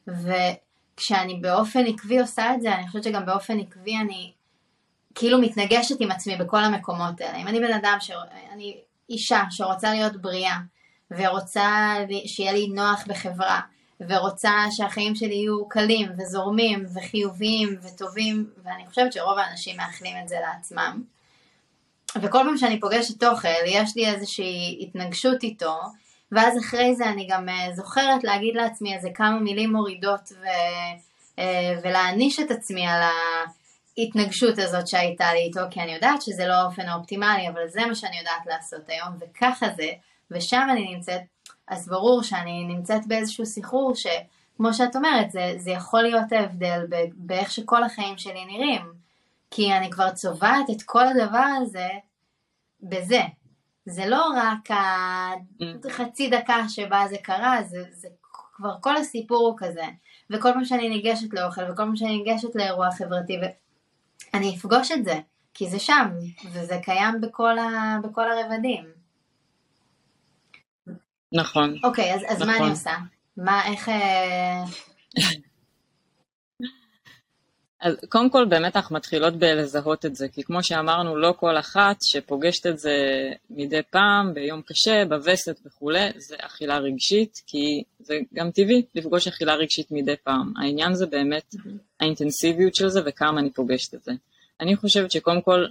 וכשאני 0.08 1.36
באופן 1.42 1.86
עקבי 1.86 2.20
עושה 2.20 2.54
את 2.54 2.62
זה, 2.62 2.76
אני 2.76 2.88
חושבת 2.88 3.04
שגם 3.04 3.26
באופן 3.26 3.60
עקבי 3.60 3.98
אני 3.98 4.32
כאילו 5.16 5.42
מתנגשת 5.42 5.96
עם 6.00 6.12
עצמי 6.12 6.36
בכל 6.36 6.64
המקומות 6.64 7.22
האלה. 7.22 7.38
אם 7.38 7.48
אני 7.48 7.60
בן 7.60 7.74
אדם, 7.74 7.98
ש... 8.00 8.12
אני 8.52 8.78
אישה 9.10 9.44
שרוצה 9.50 9.92
להיות 9.92 10.22
בריאה, 10.22 10.58
ורוצה 11.12 11.96
שיהיה 12.26 12.52
לי 12.52 12.68
נוח 12.68 13.04
בחברה, 13.08 13.62
ורוצה 14.00 14.52
שהחיים 14.72 15.16
שלי 15.16 15.36
יהיו 15.36 15.70
קלים 15.70 16.12
וזורמים 16.18 16.86
וחיוביים 16.96 17.80
וטובים, 17.84 18.50
ואני 18.64 18.88
חושבת 18.88 19.14
שרוב 19.14 19.38
האנשים 19.38 19.78
מאחלים 19.78 20.16
את 20.24 20.28
זה 20.28 20.36
לעצמם. 20.42 21.04
וכל 22.22 22.40
פעם 22.46 22.58
שאני 22.58 22.80
פוגשת 22.80 23.24
אוכל, 23.24 23.48
יש 23.66 23.96
לי 23.96 24.08
איזושהי 24.08 24.80
התנגשות 24.82 25.44
איתו, 25.44 25.76
ואז 26.32 26.60
אחרי 26.60 26.96
זה 26.96 27.06
אני 27.10 27.28
גם 27.30 27.50
אה, 27.50 27.76
זוכרת 27.76 28.24
להגיד 28.24 28.56
לעצמי 28.56 28.96
איזה 28.96 29.10
כמה 29.16 29.40
מילים 29.40 29.72
מורידות 29.72 30.32
ו... 30.42 30.46
אה, 31.40 31.80
ולהעניש 31.84 32.40
את 32.40 32.52
עצמי 32.52 32.88
על 32.88 33.02
ההתנגשות 33.98 34.60
הזאת 34.60 34.88
שהייתה 34.88 35.34
לי 35.34 35.40
איתו, 35.40 35.60
כי 35.72 35.82
אני 35.82 35.94
יודעת 35.94 36.22
שזה 36.22 36.48
לא 36.48 36.54
האופן 36.54 36.90
האופטימלי, 36.90 37.50
אבל 37.50 37.68
זה 37.68 37.86
מה 37.86 37.96
שאני 37.96 38.18
יודעת 38.18 38.46
לעשות 38.46 38.90
היום, 38.90 39.10
וככה 39.20 39.66
זה, 39.78 39.90
ושם 40.32 40.68
אני 40.72 40.94
נמצאת 40.94 41.22
אז 41.68 41.88
ברור 41.88 42.24
שאני 42.24 42.64
נמצאת 42.64 43.08
באיזשהו 43.08 43.46
סחרור 43.46 43.94
שכמו 43.96 44.74
שאת 44.74 44.96
אומרת, 44.96 45.32
זה, 45.32 45.54
זה 45.58 45.72
יכול 45.72 46.02
להיות 46.02 46.32
ההבדל 46.32 46.86
באיך 47.16 47.52
שכל 47.52 47.84
החיים 47.84 48.18
שלי 48.18 48.46
נראים. 48.46 49.06
כי 49.52 49.74
אני 49.74 49.92
כבר 49.92 50.12
צובעת 50.12 50.70
את 50.72 50.82
כל 50.82 51.08
הדבר 51.08 51.48
הזה 51.62 51.88
בזה. 52.82 53.22
זה 53.86 54.06
לא 54.06 54.26
רק 54.36 54.70
החצי 55.86 56.30
דקה 56.30 56.70
שבה 56.70 57.06
זה 57.10 57.18
קרה, 57.24 57.64
זה, 57.64 57.84
זה 57.92 58.08
כבר 58.54 58.76
כל 58.82 58.98
הסיפור 58.98 59.38
הוא 59.38 59.56
כזה. 59.58 59.86
וכל 60.30 60.54
פעם 60.54 60.66
שאני 60.66 60.90
ניגשת 60.90 61.34
לאוכל, 61.34 61.62
וכל 61.64 61.76
פעם 61.76 61.96
שאני 61.96 62.18
ניגשת 62.18 62.56
לאירוע 62.56 62.92
חברתי, 62.92 63.38
ואני 64.34 64.56
אפגוש 64.56 64.92
את 64.92 65.06
זה, 65.06 65.20
כי 65.54 65.70
זה 65.70 65.80
שם, 65.80 66.10
וזה 66.52 66.80
קיים 66.84 67.22
בכל, 67.22 67.58
ה... 67.60 67.98
בכל 68.04 68.32
הרבדים. 68.32 68.86
נכון. 71.34 71.78
אוקיי, 71.84 72.14
אז, 72.14 72.22
אז 72.28 72.42
נכון. 72.42 72.48
מה 72.48 72.54
אני 72.54 72.60
נכון. 72.60 72.70
עושה? 72.70 72.92
מה, 73.38 73.66
איך... 73.68 73.90
אה, 73.90 74.64
אז 77.86 77.96
קודם 78.10 78.30
כל 78.30 78.46
באמת 78.46 78.76
אנחנו 78.76 78.96
מתחילות 78.96 79.36
בלזהות 79.36 80.06
את 80.06 80.16
זה, 80.16 80.28
כי 80.28 80.44
כמו 80.44 80.64
שאמרנו, 80.64 81.18
לא 81.18 81.34
כל 81.38 81.58
אחת 81.58 81.96
שפוגשת 82.02 82.68
את 82.68 82.80
זה 82.80 82.98
מדי 83.50 83.82
פעם, 83.90 84.34
ביום 84.34 84.62
קשה, 84.62 85.06
בווסת 85.10 85.60
וכולי, 85.66 86.10
זה 86.16 86.36
אכילה 86.40 86.78
רגשית, 86.78 87.42
כי 87.48 87.84
זה 88.00 88.20
גם 88.34 88.52
טבעי 88.52 88.82
לפגוש 88.96 89.28
אכילה 89.28 89.56
רגשית 89.56 89.92
מדי 89.92 90.16
פעם. 90.24 90.54
העניין 90.58 90.94
זה 90.94 91.06
באמת. 91.06 91.56
האינטנסיביות 92.00 92.76
של 92.76 92.88
זה 92.90 93.02
וכמה 93.06 93.40
אני 93.40 93.52
פוגשת 93.52 93.94
את 93.94 94.04
זה. 94.04 94.12
אני 94.62 94.76
חושבת 94.76 95.12
שקודם 95.12 95.42
כל 95.42 95.66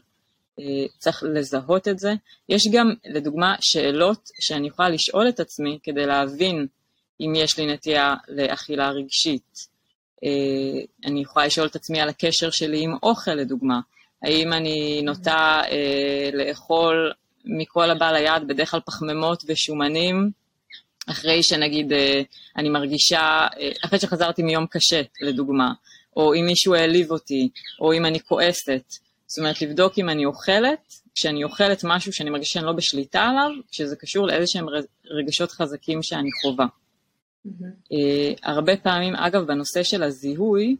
צריך 0.98 1.22
לזהות 1.34 1.88
את 1.88 1.98
זה. 1.98 2.12
יש 2.48 2.62
גם, 2.72 2.94
לדוגמה, 3.04 3.54
שאלות 3.60 4.28
שאני 4.40 4.66
יכולה 4.68 4.88
לשאול 4.88 5.28
את 5.28 5.40
עצמי 5.40 5.78
כדי 5.82 6.06
להבין 6.06 6.66
אם 7.20 7.32
יש 7.36 7.58
לי 7.58 7.66
נטייה 7.66 8.14
לאכילה 8.28 8.90
רגשית. 8.90 9.74
אה, 10.24 10.82
אני 11.04 11.20
יכולה 11.20 11.46
לשאול 11.46 11.66
את 11.66 11.76
עצמי 11.76 12.00
על 12.00 12.08
הקשר 12.08 12.50
שלי 12.50 12.82
עם 12.82 12.96
אוכל, 13.02 13.34
לדוגמה. 13.34 13.80
האם 14.22 14.52
אני 14.52 15.02
נוטה 15.02 15.60
אה, 15.70 16.30
לאכול 16.32 17.12
מכל 17.44 17.90
הבא 17.90 18.12
ליד, 18.12 18.48
בדרך 18.48 18.70
כלל 18.70 18.80
פחמימות 18.80 19.42
ושומנים, 19.46 20.30
אחרי 21.06 21.42
שנגיד 21.42 21.92
אה, 21.92 22.22
אני 22.56 22.68
מרגישה, 22.68 23.46
אה, 23.60 23.70
אחרי 23.84 23.98
שחזרתי 23.98 24.42
מיום 24.42 24.66
קשה, 24.66 25.02
לדוגמה, 25.20 25.72
או 26.16 26.34
אם 26.34 26.46
מישהו 26.46 26.74
העליב 26.74 27.10
אותי, 27.10 27.48
או 27.80 27.92
אם 27.92 28.06
אני 28.06 28.20
כועסת. 28.20 28.92
זאת 29.26 29.38
אומרת, 29.38 29.62
לבדוק 29.62 29.98
אם 29.98 30.08
אני 30.08 30.24
אוכלת, 30.24 30.92
כשאני 31.14 31.44
אוכלת 31.44 31.80
משהו 31.84 32.12
שאני 32.12 32.30
מרגישה 32.30 32.52
שאני 32.52 32.66
לא 32.66 32.72
בשליטה 32.72 33.22
עליו, 33.22 33.50
כשזה 33.70 33.96
קשור 33.96 34.26
לאיזה 34.26 34.46
שהם 34.46 34.66
רגשות 35.04 35.52
חזקים 35.52 36.02
שאני 36.02 36.28
חווה. 36.42 36.66
Mm-hmm. 36.66 37.50
Uh, 37.92 38.38
הרבה 38.42 38.76
פעמים, 38.76 39.16
אגב, 39.16 39.42
בנושא 39.46 39.82
של 39.82 40.02
הזיהוי, 40.02 40.76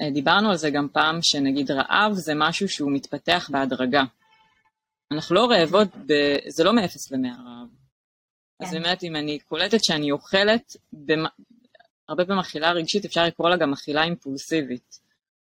uh, 0.00 0.14
דיברנו 0.14 0.50
על 0.50 0.56
זה 0.56 0.70
גם 0.70 0.88
פעם, 0.92 1.18
שנגיד 1.22 1.70
רעב 1.70 2.12
זה 2.12 2.32
משהו 2.36 2.68
שהוא 2.68 2.92
מתפתח 2.92 3.48
בהדרגה. 3.52 4.02
אנחנו 5.12 5.34
לא 5.34 5.46
רעבות, 5.50 5.88
ב... 6.06 6.12
זה 6.48 6.64
לא 6.64 6.72
מ-0 6.72 6.80
ל-100 7.10 7.28
רעב. 7.28 7.68
אז 8.60 8.70
כן. 8.70 8.82
באמת, 8.82 9.02
אם 9.02 9.16
אני 9.16 9.38
קולטת 9.38 9.84
שאני 9.84 10.10
אוכלת, 10.10 10.76
במ... 10.92 11.24
הרבה 12.08 12.24
פעמים 12.24 12.40
אכילה 12.40 12.72
רגשית, 12.72 13.04
אפשר 13.04 13.24
לקרוא 13.24 13.50
לה 13.50 13.56
גם 13.56 13.72
אכילה 13.72 14.04
אימפולסיבית. 14.04 15.05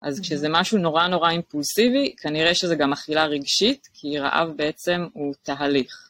אז 0.07 0.19
mm-hmm. 0.19 0.21
כשזה 0.21 0.47
משהו 0.49 0.77
נורא 0.77 1.07
נורא 1.07 1.29
אימפולסיבי, 1.29 2.15
כנראה 2.17 2.55
שזה 2.55 2.75
גם 2.75 2.93
אכילה 2.93 3.25
רגשית, 3.25 3.87
כי 3.93 4.19
רעב 4.19 4.49
בעצם 4.55 5.07
הוא 5.13 5.33
תהליך. 5.43 6.09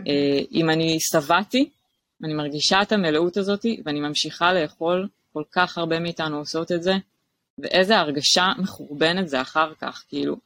Mm-hmm. 0.00 0.02
אם 0.52 0.70
אני 0.70 0.98
שבעתי, 1.00 1.70
אני 2.24 2.34
מרגישה 2.34 2.82
את 2.82 2.92
המלאות 2.92 3.36
הזאת, 3.36 3.66
ואני 3.84 4.00
ממשיכה 4.00 4.52
לאכול, 4.52 5.08
כל 5.32 5.42
כך 5.52 5.78
הרבה 5.78 6.00
מאיתנו 6.00 6.38
עושות 6.38 6.72
את 6.72 6.82
זה, 6.82 6.92
ואיזה 7.58 7.98
הרגשה 7.98 8.46
מחורבנת 8.58 9.28
זה 9.28 9.40
אחר 9.40 9.72
כך, 9.80 10.04
כאילו, 10.08 10.36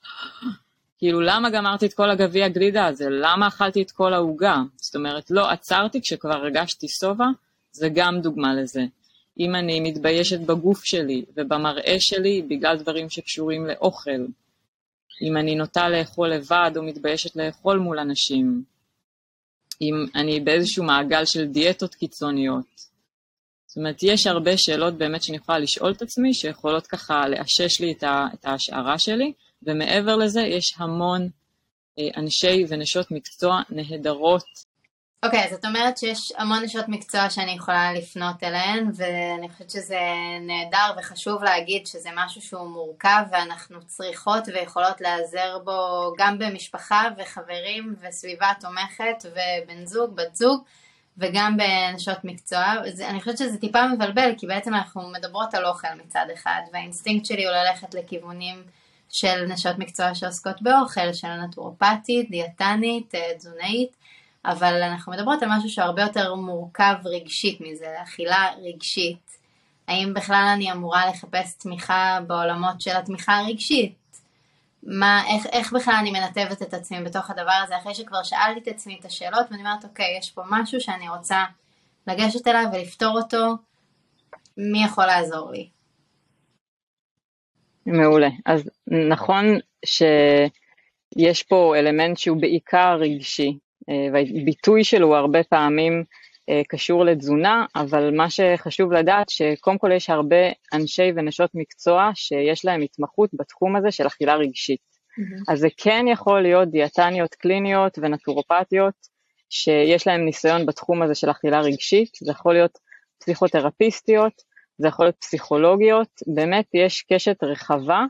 כאילו 0.99 1.21
למה 1.21 1.51
גמרתי 1.51 1.87
את 1.87 1.95
כל 1.95 2.11
הגביע 2.11 2.49
גלידה 2.49 2.87
הזה? 2.87 3.07
למה 3.11 3.49
אכלתי 3.49 3.83
את 3.83 3.91
כל 3.91 4.15
העוגה? 4.15 4.57
זאת 4.77 4.97
אומרת, 4.97 5.31
לא 5.31 5.51
עצרתי 5.51 6.01
כשכבר 6.01 6.35
הרגשתי 6.35 6.87
שובע, 6.89 7.27
זה 7.73 7.89
גם 7.95 8.21
דוגמה 8.21 8.55
לזה. 8.55 8.83
אם 9.39 9.55
אני 9.55 9.81
מתביישת 9.81 10.41
בגוף 10.41 10.85
שלי 10.85 11.25
ובמראה 11.37 11.97
שלי 12.01 12.43
בגלל 12.43 12.77
דברים 12.77 13.11
שקשורים 13.11 13.67
לאוכל, 13.67 14.27
אם 15.23 15.37
אני 15.37 15.55
נוטה 15.55 15.89
לאכול 15.89 16.29
לבד 16.29 16.71
או 16.77 16.83
מתביישת 16.83 17.37
לאכול 17.37 17.79
מול 17.79 17.99
אנשים, 17.99 18.63
אם 19.81 19.95
אני 20.15 20.41
באיזשהו 20.41 20.85
מעגל 20.85 21.25
של 21.25 21.47
דיאטות 21.47 21.95
קיצוניות. 21.95 22.65
זאת 23.67 23.77
אומרת, 23.77 24.03
יש 24.03 24.27
הרבה 24.27 24.51
שאלות 24.57 24.95
באמת 24.95 25.23
שאני 25.23 25.37
יכולה 25.37 25.59
לשאול 25.59 25.93
את 25.93 26.03
עצמי, 26.03 26.35
שיכולות 26.35 26.87
ככה 26.87 27.29
לאשש 27.29 27.81
לי 27.81 27.93
את, 27.93 28.03
ה, 28.03 28.27
את 28.35 28.45
ההשערה 28.45 28.99
שלי, 28.99 29.33
ומעבר 29.63 30.17
לזה 30.17 30.41
יש 30.41 30.75
המון 30.77 31.29
אה, 31.99 32.09
אנשי 32.17 32.65
ונשות 32.69 33.11
מקצוע 33.11 33.61
נהדרות. 33.71 34.45
אוקיי, 35.25 35.43
okay, 35.43 35.47
אז 35.47 35.53
את 35.53 35.65
אומרת 35.65 35.99
שיש 35.99 36.33
המון 36.37 36.63
נשות 36.63 36.89
מקצוע 36.89 37.31
שאני 37.31 37.53
יכולה 37.53 37.93
לפנות 37.93 38.43
אליהן, 38.43 38.91
ואני 38.95 39.49
חושבת 39.49 39.71
שזה 39.71 40.01
נהדר 40.41 40.99
וחשוב 40.99 41.43
להגיד 41.43 41.87
שזה 41.87 42.09
משהו 42.17 42.43
שהוא 42.43 42.69
מורכב, 42.69 43.23
ואנחנו 43.31 43.87
צריכות 43.87 44.49
ויכולות 44.49 45.01
להיעזר 45.01 45.59
בו 45.65 46.13
גם 46.19 46.39
במשפחה 46.39 47.03
וחברים 47.19 47.95
וסביבה 48.01 48.53
תומכת 48.61 49.25
ובן 49.25 49.87
זוג, 49.87 50.17
בת 50.17 50.35
זוג. 50.35 50.63
וגם 51.19 51.57
בנשות 51.57 52.25
מקצוע, 52.25 52.65
אני 53.09 53.21
חושבת 53.21 53.39
שזה 53.39 53.59
טיפה 53.59 53.87
מבלבל, 53.87 54.35
כי 54.39 54.47
בעצם 54.47 54.75
אנחנו 54.75 55.03
מדברות 55.09 55.55
על 55.55 55.67
אוכל 55.67 55.89
מצד 56.05 56.27
אחד, 56.35 56.61
והאינסטינקט 56.73 57.27
שלי 57.27 57.45
הוא 57.45 57.53
ללכת 57.53 57.95
לכיוונים 57.95 58.63
של 59.11 59.47
נשות 59.49 59.79
מקצוע 59.79 60.15
שעוסקות 60.15 60.63
באוכל, 60.63 61.13
של 61.13 61.29
נטורופטית, 61.29 62.31
דיאטנית, 62.31 63.15
אה, 63.15 63.33
תזונאית, 63.39 63.97
אבל 64.45 64.83
אנחנו 64.83 65.13
מדברות 65.13 65.43
על 65.43 65.49
משהו 65.57 65.69
שהרבה 65.69 66.03
יותר 66.03 66.35
מורכב 66.35 66.95
רגשית 67.05 67.61
מזה, 67.61 68.03
אכילה 68.03 68.51
רגשית. 68.63 69.39
האם 69.89 70.15
בכלל 70.15 70.51
אני 70.55 70.73
אמורה 70.73 71.07
לחפש 71.07 71.55
תמיכה 71.55 72.19
בעולמות 72.27 72.81
של 72.81 72.97
התמיכה 72.97 73.39
הרגשית? 73.39 73.95
מה, 74.83 75.23
איך, 75.29 75.47
איך 75.47 75.73
בכלל 75.73 75.95
אני 76.01 76.11
מנתבת 76.11 76.63
את 76.63 76.75
עצמי 76.75 77.03
בתוך 77.03 77.31
הדבר 77.31 77.61
הזה, 77.65 77.79
אחרי 77.79 77.95
שכבר 77.95 78.23
שאלתי 78.23 78.61
את 78.61 78.69
עצמי 78.69 78.97
את 79.01 79.05
השאלות, 79.05 79.47
ואני 79.51 79.63
אומרת, 79.63 79.85
אוקיי, 79.85 80.19
יש 80.19 80.31
פה 80.31 80.43
משהו 80.51 80.81
שאני 80.81 81.09
רוצה 81.09 81.45
לגשת 82.07 82.49
אליו 82.49 82.65
ולפתור 82.73 83.19
אותו, 83.19 83.55
מי 84.57 84.85
יכול 84.85 85.07
לעזור 85.07 85.53
לי? 85.53 85.69
מעולה. 87.87 88.29
אז 88.47 88.71
נכון 89.11 89.45
שיש 89.85 91.43
פה 91.43 91.75
אלמנט 91.77 92.17
שהוא 92.17 92.41
בעיקר 92.41 92.97
רגשי, 93.01 93.59
והביטוי 94.13 94.85
שלו 94.85 95.17
הרבה 95.17 95.45
פעמים 95.45 96.05
אה, 96.49 96.63
קשור 96.69 97.05
לתזונה, 97.05 97.67
אבל 97.77 98.17
מה 98.17 98.31
שחשוב 98.31 98.93
לדעת 98.93 99.29
שקודם 99.29 99.79
כל 99.79 99.93
יש 99.93 100.11
הרבה 100.11 100.47
אנשי 100.73 101.13
ונשות 101.17 101.51
מקצוע 101.55 102.11
שיש 102.15 102.65
להם 102.65 102.83
התמחות 102.83 103.31
בתחום 103.33 103.77
הזה 103.77 103.91
של 103.91 104.07
אכילה 104.07 104.35
רגשית. 104.35 104.81
Mm-hmm. 104.81 105.53
אז 105.53 105.59
זה 105.59 105.69
כן 105.77 106.05
יכול 106.09 106.41
להיות 106.43 106.71
דיאטניות 106.71 107.35
קליניות 107.35 107.99
ונטורופטיות 107.99 108.95
שיש 109.51 110.07
להם 110.07 110.25
ניסיון 110.25 110.67
בתחום 110.67 111.03
הזה 111.03 111.15
של 111.15 111.31
אכילה 111.31 111.61
רגשית, 111.61 112.11
זה 112.23 112.31
יכול 112.31 112.53
להיות 112.55 112.79
פסיכותרפיסטיות, 113.21 114.33
זה 114.79 114.89
יכול 114.89 115.07
להיות 115.07 115.17
פסיכולוגיות, 115.21 116.09
באמת 116.35 116.67
יש 116.75 117.05
קשת 117.13 117.37
רחבה 117.43 118.05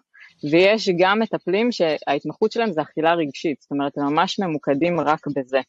ויש 0.50 0.88
גם 0.98 1.18
מטפלים 1.18 1.72
שההתמחות 1.72 2.52
שלהם 2.52 2.72
זה 2.72 2.82
אכילה 2.82 3.14
רגשית, 3.14 3.60
זאת 3.60 3.70
אומרת 3.70 3.98
הם 3.98 4.04
ממש 4.04 4.40
ממוקדים 4.40 5.00
רק 5.00 5.26
בזה. 5.36 5.60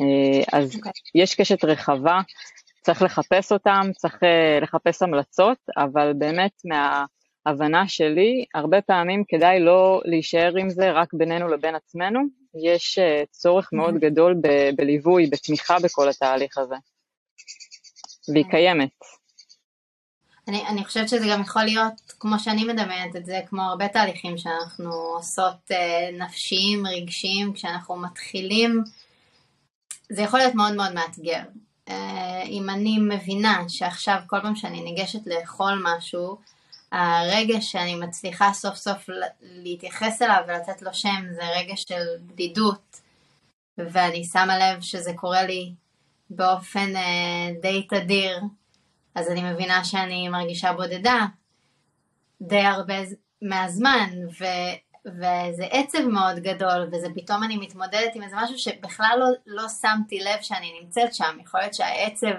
אה, 0.00 0.58
אז 0.58 0.72
okay. 0.72 0.76
אוקיי. 0.76 0.92
יש 1.14 1.34
קשת 1.34 1.64
רחבה, 1.64 2.20
צריך 2.82 3.02
לחפש 3.02 3.52
אותם, 3.52 3.82
צריך 3.96 4.22
אה, 4.22 4.58
לחפש 4.62 5.02
המלצות, 5.02 5.58
אבל 5.76 6.12
באמת 6.18 6.52
מההבנה 6.64 7.88
שלי, 7.88 8.44
הרבה 8.54 8.82
פעמים 8.82 9.24
כדאי 9.28 9.60
לא 9.60 10.00
להישאר 10.04 10.56
עם 10.56 10.70
זה 10.70 10.90
רק 10.92 11.14
בינינו 11.14 11.48
לבין 11.48 11.74
עצמנו, 11.74 12.20
יש 12.64 12.98
אה, 12.98 13.22
צורך 13.30 13.64
mm-hmm. 13.64 13.76
מאוד 13.76 13.94
גדול 13.94 14.34
ב- 14.42 14.70
בליווי, 14.76 15.26
בתמיכה 15.26 15.76
בכל 15.84 16.08
התהליך 16.08 16.58
הזה, 16.58 16.76
והיא 18.32 18.44
קיימת. 18.50 18.90
אני, 20.48 20.66
אני 20.66 20.84
חושבת 20.84 21.08
שזה 21.08 21.26
גם 21.30 21.40
יכול 21.40 21.62
להיות, 21.62 22.12
כמו 22.20 22.38
שאני 22.38 22.64
מדמיינת 22.64 23.16
את 23.16 23.26
זה, 23.26 23.40
כמו 23.48 23.62
הרבה 23.62 23.88
תהליכים 23.88 24.38
שאנחנו 24.38 24.92
עושות 24.92 25.70
נפשיים, 26.18 26.86
רגשיים, 26.86 27.52
כשאנחנו 27.52 27.96
מתחילים 27.96 28.84
זה 30.12 30.22
יכול 30.22 30.40
להיות 30.40 30.54
מאוד 30.54 30.74
מאוד 30.74 30.94
מאתגר. 30.94 31.42
אה, 31.88 32.42
אם 32.42 32.70
אני 32.70 32.98
מבינה 32.98 33.62
שעכשיו 33.68 34.20
כל 34.26 34.40
פעם 34.42 34.56
שאני 34.56 34.80
ניגשת 34.80 35.26
לאכול 35.26 35.82
משהו, 35.82 36.38
הרגע 36.92 37.60
שאני 37.60 37.94
מצליחה 37.94 38.52
סוף 38.52 38.74
סוף 38.74 39.08
להתייחס 39.40 40.22
אליו 40.22 40.42
ולתת 40.48 40.82
לו 40.82 40.94
שם 40.94 41.24
זה 41.34 41.42
רגע 41.56 41.76
של 41.76 42.02
בדידות, 42.20 43.00
ואני 43.78 44.24
שמה 44.24 44.58
לב 44.58 44.80
שזה 44.80 45.12
קורה 45.16 45.42
לי 45.42 45.72
באופן 46.30 46.96
אה, 46.96 47.50
די 47.62 47.86
תדיר, 47.90 48.40
אז 49.14 49.30
אני 49.30 49.52
מבינה 49.52 49.84
שאני 49.84 50.28
מרגישה 50.28 50.72
בודדה 50.72 51.26
די 52.40 52.60
הרבה 52.60 52.94
מהזמן, 53.42 54.10
ו... 54.40 54.44
וזה 55.06 55.64
עצב 55.70 56.06
מאוד 56.06 56.36
גדול, 56.36 56.88
וזה 56.92 57.08
פתאום 57.14 57.42
אני 57.42 57.56
מתמודדת 57.56 58.14
עם 58.14 58.22
איזה 58.22 58.36
משהו 58.36 58.58
שבכלל 58.58 59.16
לא, 59.18 59.26
לא 59.46 59.68
שמתי 59.68 60.20
לב 60.20 60.42
שאני 60.42 60.80
נמצאת 60.80 61.14
שם. 61.14 61.36
יכול 61.40 61.60
להיות 61.60 61.74
שהעצב 61.74 62.34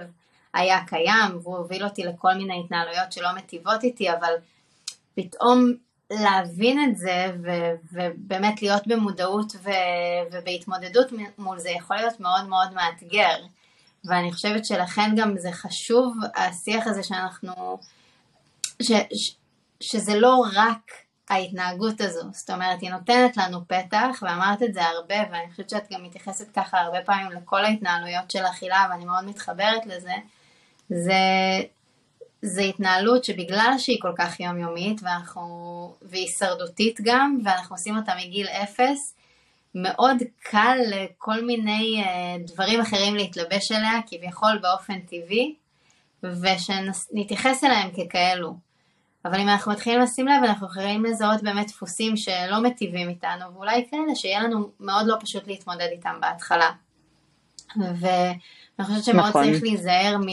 היה 0.53 0.79
קיים, 0.87 1.39
והוא 1.43 1.57
הוביל 1.57 1.83
אותי 1.83 2.03
לכל 2.03 2.33
מיני 2.33 2.61
התנהלויות 2.65 3.11
שלא 3.11 3.35
מטיבות 3.35 3.83
איתי, 3.83 4.11
אבל 4.11 4.33
פתאום 5.15 5.73
להבין 6.11 6.89
את 6.89 6.97
זה, 6.97 7.31
ו- 7.43 7.75
ובאמת 7.93 8.61
להיות 8.61 8.87
במודעות 8.87 9.55
ו- 9.63 9.69
ובהתמודדות 10.31 11.07
מול 11.37 11.59
זה 11.59 11.69
יכול 11.69 11.97
להיות 11.97 12.19
מאוד 12.19 12.47
מאוד 12.47 12.73
מאתגר. 12.73 13.35
ואני 14.07 14.31
חושבת 14.31 14.65
שלכן 14.65 15.15
גם 15.17 15.37
זה 15.37 15.51
חשוב, 15.51 16.17
השיח 16.35 16.87
הזה 16.87 17.03
שאנחנו, 17.03 17.79
ש- 18.81 18.91
ש- 19.13 19.35
שזה 19.79 20.19
לא 20.19 20.45
רק 20.55 20.91
ההתנהגות 21.29 22.01
הזו, 22.01 22.21
זאת 22.31 22.49
אומרת 22.49 22.81
היא 22.81 22.91
נותנת 22.91 23.37
לנו 23.37 23.67
פתח 23.67 24.19
ואמרת 24.21 24.63
את 24.63 24.73
זה 24.73 24.83
הרבה 24.83 25.15
ואני 25.31 25.51
חושבת 25.51 25.69
שאת 25.69 25.83
גם 25.91 26.03
מתייחסת 26.03 26.51
ככה 26.55 26.79
הרבה 26.79 27.01
פעמים 27.01 27.31
לכל 27.31 27.65
ההתנהלויות 27.65 28.31
של 28.31 28.45
אכילה 28.45 28.87
ואני 28.89 29.05
מאוד 29.05 29.25
מתחברת 29.25 29.85
לזה, 29.85 30.13
זה, 30.89 31.13
זה 32.41 32.61
התנהלות 32.61 33.23
שבגלל 33.23 33.73
שהיא 33.77 34.01
כל 34.01 34.13
כך 34.17 34.39
יומיומית 34.39 35.01
ואנחנו, 35.03 35.95
והיא 36.01 36.21
הישרדותית 36.21 36.99
גם 37.03 37.39
ואנחנו 37.43 37.75
עושים 37.75 37.97
אותה 37.97 38.11
מגיל 38.17 38.47
אפס, 38.47 39.15
מאוד 39.75 40.17
קל 40.39 40.77
לכל 40.87 41.45
מיני 41.45 42.03
אה, 42.03 42.35
דברים 42.47 42.81
אחרים 42.81 43.15
להתלבש 43.15 43.71
עליה 43.71 43.99
כביכול 44.07 44.59
באופן 44.61 44.99
טבעי 44.99 45.55
ושנתייחס 46.23 47.63
אליהם 47.63 47.89
ככאלו. 47.91 48.55
אבל 49.25 49.39
אם 49.39 49.49
אנחנו 49.49 49.71
מתחילים 49.71 50.01
לשים 50.01 50.27
לב, 50.27 50.43
אנחנו 50.43 50.67
יכולים 50.67 51.05
לזהות 51.05 51.43
באמת 51.43 51.67
דפוסים 51.67 52.17
שלא 52.17 52.61
מטיבים 52.63 53.09
איתנו, 53.09 53.53
ואולי 53.53 53.87
כאלה 53.91 54.15
שיהיה 54.15 54.43
לנו 54.43 54.69
מאוד 54.79 55.07
לא 55.07 55.15
פשוט 55.19 55.47
להתמודד 55.47 55.87
איתם 55.91 56.17
בהתחלה. 56.21 56.71
ואני 57.75 58.87
חושבת 58.87 59.03
שמאוד 59.03 59.29
נכון. 59.29 59.43
צריך 59.43 59.63
להיזהר 59.63 60.17
מ... 60.17 60.27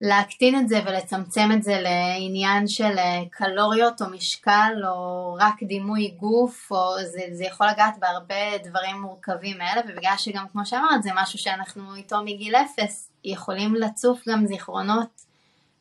להקטין 0.00 0.58
את 0.58 0.68
זה 0.68 0.80
ולצמצם 0.86 1.48
את 1.54 1.62
זה 1.62 1.80
לעניין 1.80 2.68
של 2.68 2.98
אה, 2.98 3.22
קלוריות 3.30 4.02
או 4.02 4.10
משקל 4.10 4.72
או 4.88 5.34
רק 5.40 5.62
דימוי 5.62 6.14
גוף, 6.16 6.72
או 6.72 6.94
זה, 7.04 7.20
זה 7.32 7.44
יכול 7.44 7.66
לגעת 7.66 7.94
בהרבה 7.98 8.58
דברים 8.64 9.02
מורכבים 9.02 9.60
האלה, 9.60 9.80
ובגלל 9.88 10.14
שגם 10.16 10.44
כמו 10.52 10.66
שאמרת 10.66 11.02
זה 11.02 11.10
משהו 11.14 11.38
שאנחנו 11.38 11.94
איתו 11.94 12.16
מגיל 12.24 12.54
אפס, 12.56 13.10
יכולים 13.24 13.74
לצוף 13.74 14.28
גם 14.28 14.46
זיכרונות 14.46 15.22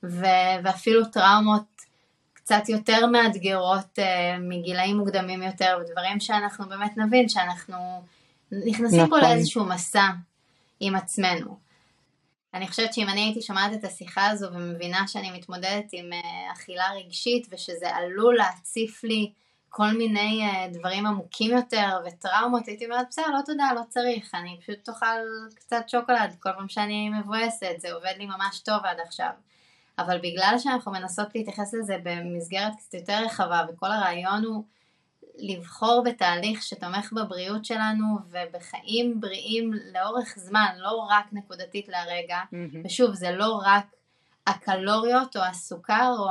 ו- 0.04 0.58
ואפילו 0.64 1.06
טראומות 1.06 1.66
קצת 2.34 2.70
יותר 2.70 3.06
מאתגרות 3.06 4.00
uh, 4.00 4.02
מגילאים 4.40 4.98
מוקדמים 4.98 5.44
יותר, 5.44 5.80
ודברים 5.82 6.20
שאנחנו 6.20 6.70
באמת 6.70 6.98
נבין 6.98 7.30
שאנחנו 7.30 7.78
נכנסים 8.52 9.02
נכון. 9.02 9.22
פה 9.22 9.28
לאיזשהו 9.28 9.66
מסע 9.66 10.08
עם 10.80 10.96
עצמנו. 10.96 11.67
אני 12.58 12.68
חושבת 12.68 12.94
שאם 12.94 13.10
אני 13.10 13.22
הייתי 13.22 13.42
שומעת 13.42 13.74
את 13.74 13.84
השיחה 13.84 14.30
הזו 14.30 14.48
ומבינה 14.54 15.08
שאני 15.08 15.32
מתמודדת 15.32 15.86
עם 15.92 16.10
uh, 16.14 16.54
אכילה 16.54 16.86
רגשית 16.96 17.48
ושזה 17.52 17.96
עלול 17.96 18.36
להציף 18.36 19.04
לי 19.04 19.32
כל 19.70 19.92
מיני 19.92 20.50
uh, 20.50 20.78
דברים 20.78 21.06
עמוקים 21.06 21.52
יותר 21.52 22.00
וטראומות, 22.06 22.68
הייתי 22.68 22.86
אומרת 22.86 23.08
בסדר, 23.10 23.28
לא 23.28 23.42
תודה, 23.46 23.70
לא 23.76 23.82
צריך, 23.90 24.36
אני 24.36 24.58
פשוט 24.62 24.78
תאכל 24.84 25.20
קצת 25.56 25.90
שוקולד 25.90 26.36
כל 26.40 26.50
פעם 26.58 26.70
שאני 26.70 27.10
מבואסת, 27.10 27.76
זה 27.78 27.94
עובד 27.94 28.14
לי 28.18 28.26
ממש 28.26 28.60
טוב 28.60 28.80
עד 28.84 29.00
עכשיו. 29.00 29.30
אבל 30.00 30.18
בגלל 30.18 30.56
שאנחנו 30.58 30.92
מנסות 30.92 31.36
להתייחס 31.36 31.74
לזה 31.74 31.98
במסגרת 32.04 32.74
קצת 32.78 32.94
יותר 32.94 33.24
רחבה, 33.26 33.62
וכל 33.70 33.92
הרעיון 33.92 34.44
הוא 34.44 34.64
לבחור 35.38 36.04
בתהליך 36.06 36.64
שתומך 36.64 37.14
בבריאות 37.14 37.66
שלנו 37.66 38.06
ובחיים 38.30 39.22
בריאים 39.22 39.72
לאורך 39.94 40.34
זמן, 40.38 40.76
לא 40.78 41.08
רק 41.10 41.26
נקודתית 41.32 41.88
להרגע, 41.88 42.40
mm-hmm. 42.40 42.78
ושוב, 42.86 43.14
זה 43.14 43.32
לא 43.32 43.62
רק 43.66 43.86
הקלוריות 44.48 45.38
או 45.38 45.42
הסוכר 45.42 46.16
או 46.20 46.30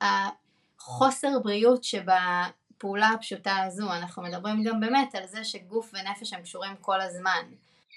החוסר 0.00 1.38
בריאות 1.38 1.84
שבפעולה 1.84 3.08
הפשוטה 3.08 3.56
הזו, 3.56 3.92
אנחנו 3.92 4.22
מדברים 4.22 4.64
גם 4.64 4.80
באמת 4.80 5.14
על 5.14 5.26
זה 5.26 5.44
שגוף 5.44 5.94
ונפש 5.94 6.32
הם 6.32 6.42
קשורים 6.42 6.76
כל 6.80 7.00
הזמן. 7.00 7.42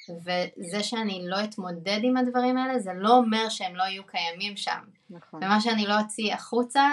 וזה 0.09 0.83
שאני 0.83 1.21
לא 1.27 1.43
אתמודד 1.43 1.99
עם 2.03 2.17
הדברים 2.17 2.57
האלה, 2.57 2.79
זה 2.79 2.91
לא 2.95 3.17
אומר 3.17 3.49
שהם 3.49 3.75
לא 3.75 3.83
יהיו 3.83 4.03
קיימים 4.05 4.57
שם. 4.57 4.79
נכון. 5.09 5.43
ומה 5.43 5.61
שאני 5.61 5.85
לא 5.85 5.99
אוציא 5.99 6.33
החוצה, 6.33 6.89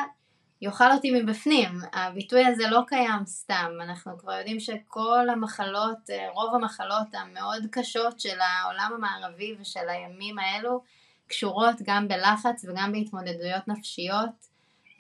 יאכל 0.63 0.93
אותי 0.93 1.11
מבפנים. 1.11 1.69
הביטוי 1.93 2.47
הזה 2.47 2.69
לא 2.71 2.81
קיים 2.87 3.27
סתם, 3.27 3.71
אנחנו 3.83 4.19
כבר 4.19 4.33
יודעים 4.33 4.61
שכל 4.61 5.29
המחלות, 5.29 6.11
אה, 6.11 6.29
רוב 6.31 6.55
המחלות 6.55 7.15
המאוד 7.15 7.63
קשות 7.71 8.21
של 8.21 8.39
העולם 8.41 8.91
המערבי 8.95 9.57
ושל 9.61 9.89
הימים 9.89 10.39
האלו, 10.39 10.83
קשורות 11.27 11.77
גם 11.85 12.09
בלחץ 12.09 12.65
וגם 12.65 12.93
בהתמודדויות 12.93 13.69
נפשיות. 13.69 14.49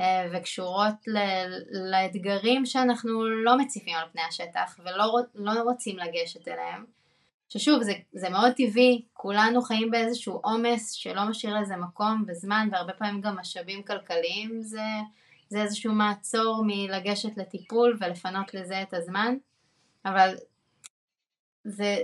אה, 0.00 0.28
וקשורות 0.32 0.94
לאתגרים 1.90 2.66
שאנחנו 2.66 3.28
לא 3.28 3.58
מציפים 3.58 3.96
על 3.96 4.04
פני 4.12 4.22
השטח 4.22 4.80
ולא 4.84 5.14
לא 5.34 5.62
רוצים 5.62 5.96
לגשת 5.98 6.48
אליהם. 6.48 6.84
ששוב, 7.48 7.82
זה, 7.82 7.92
זה 8.12 8.28
מאוד 8.28 8.52
טבעי, 8.52 9.02
כולנו 9.12 9.62
חיים 9.62 9.90
באיזשהו 9.90 10.40
עומס 10.44 10.92
שלא 10.92 11.24
משאיר 11.24 11.60
לזה 11.60 11.76
מקום 11.76 12.24
וזמן, 12.28 12.68
והרבה 12.72 12.92
פעמים 12.92 13.20
גם 13.20 13.36
משאבים 13.36 13.82
כלכליים 13.82 14.62
זה, 14.62 14.86
זה 15.48 15.62
איזשהו 15.62 15.92
מעצור 15.92 16.64
מלגשת 16.66 17.36
לטיפול 17.36 17.96
ולפנות 18.00 18.54
לזה 18.54 18.82
את 18.82 18.94
הזמן, 18.94 19.34
אבל 20.04 20.34
זה, 21.64 21.96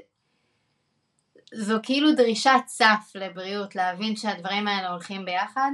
זו 1.54 1.74
כאילו 1.82 2.12
דרישת 2.12 2.62
סף 2.66 3.12
לבריאות, 3.14 3.76
להבין 3.76 4.16
שהדברים 4.16 4.68
האלה 4.68 4.90
הולכים 4.90 5.24
ביחד, 5.24 5.70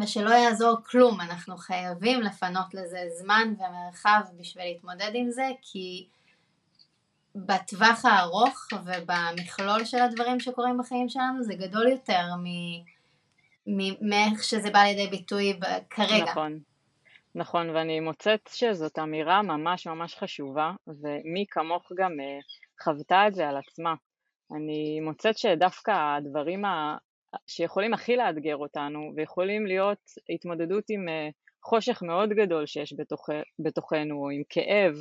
ושלא 0.00 0.30
יעזור 0.30 0.76
כלום, 0.84 1.20
אנחנו 1.20 1.56
חייבים 1.56 2.20
לפנות 2.20 2.74
לזה 2.74 2.98
זמן 3.18 3.54
ומרחב 3.58 4.20
בשביל 4.38 4.64
להתמודד 4.64 5.10
עם 5.14 5.30
זה, 5.30 5.48
כי 5.62 6.08
בטווח 7.34 8.04
הארוך 8.04 8.66
ובמכלול 8.72 9.84
של 9.84 9.98
הדברים 9.98 10.40
שקורים 10.40 10.78
בחיים 10.78 11.08
שלנו 11.08 11.42
זה 11.42 11.54
גדול 11.54 11.88
יותר 11.88 12.24
מאיך 14.00 14.44
שזה 14.44 14.70
בא 14.70 14.78
לידי 14.78 15.06
ביטוי 15.06 15.60
כרגע. 15.90 16.24
נכון, 16.24 16.60
נכון, 17.34 17.70
ואני 17.70 18.00
מוצאת 18.00 18.50
שזאת 18.52 18.98
אמירה 18.98 19.42
ממש 19.42 19.86
ממש 19.86 20.14
חשובה, 20.14 20.72
ומי 20.86 21.44
כמוך 21.50 21.92
גם 21.96 22.20
אה, 22.20 22.38
חוותה 22.82 23.28
את 23.28 23.34
זה 23.34 23.48
על 23.48 23.56
עצמה. 23.56 23.94
אני 24.56 25.00
מוצאת 25.00 25.38
שדווקא 25.38 25.90
הדברים 25.90 26.62
שיכולים 27.46 27.94
הכי 27.94 28.16
לאתגר 28.16 28.56
אותנו 28.56 29.12
ויכולים 29.16 29.66
להיות 29.66 30.10
התמודדות 30.34 30.84
עם 30.88 31.08
אה, 31.08 31.28
חושך 31.64 32.02
מאוד 32.02 32.30
גדול 32.30 32.66
שיש 32.66 32.94
בתוך, 32.98 33.28
בתוכנו 33.58 34.14
או 34.24 34.30
עם 34.30 34.42
כאב, 34.48 34.94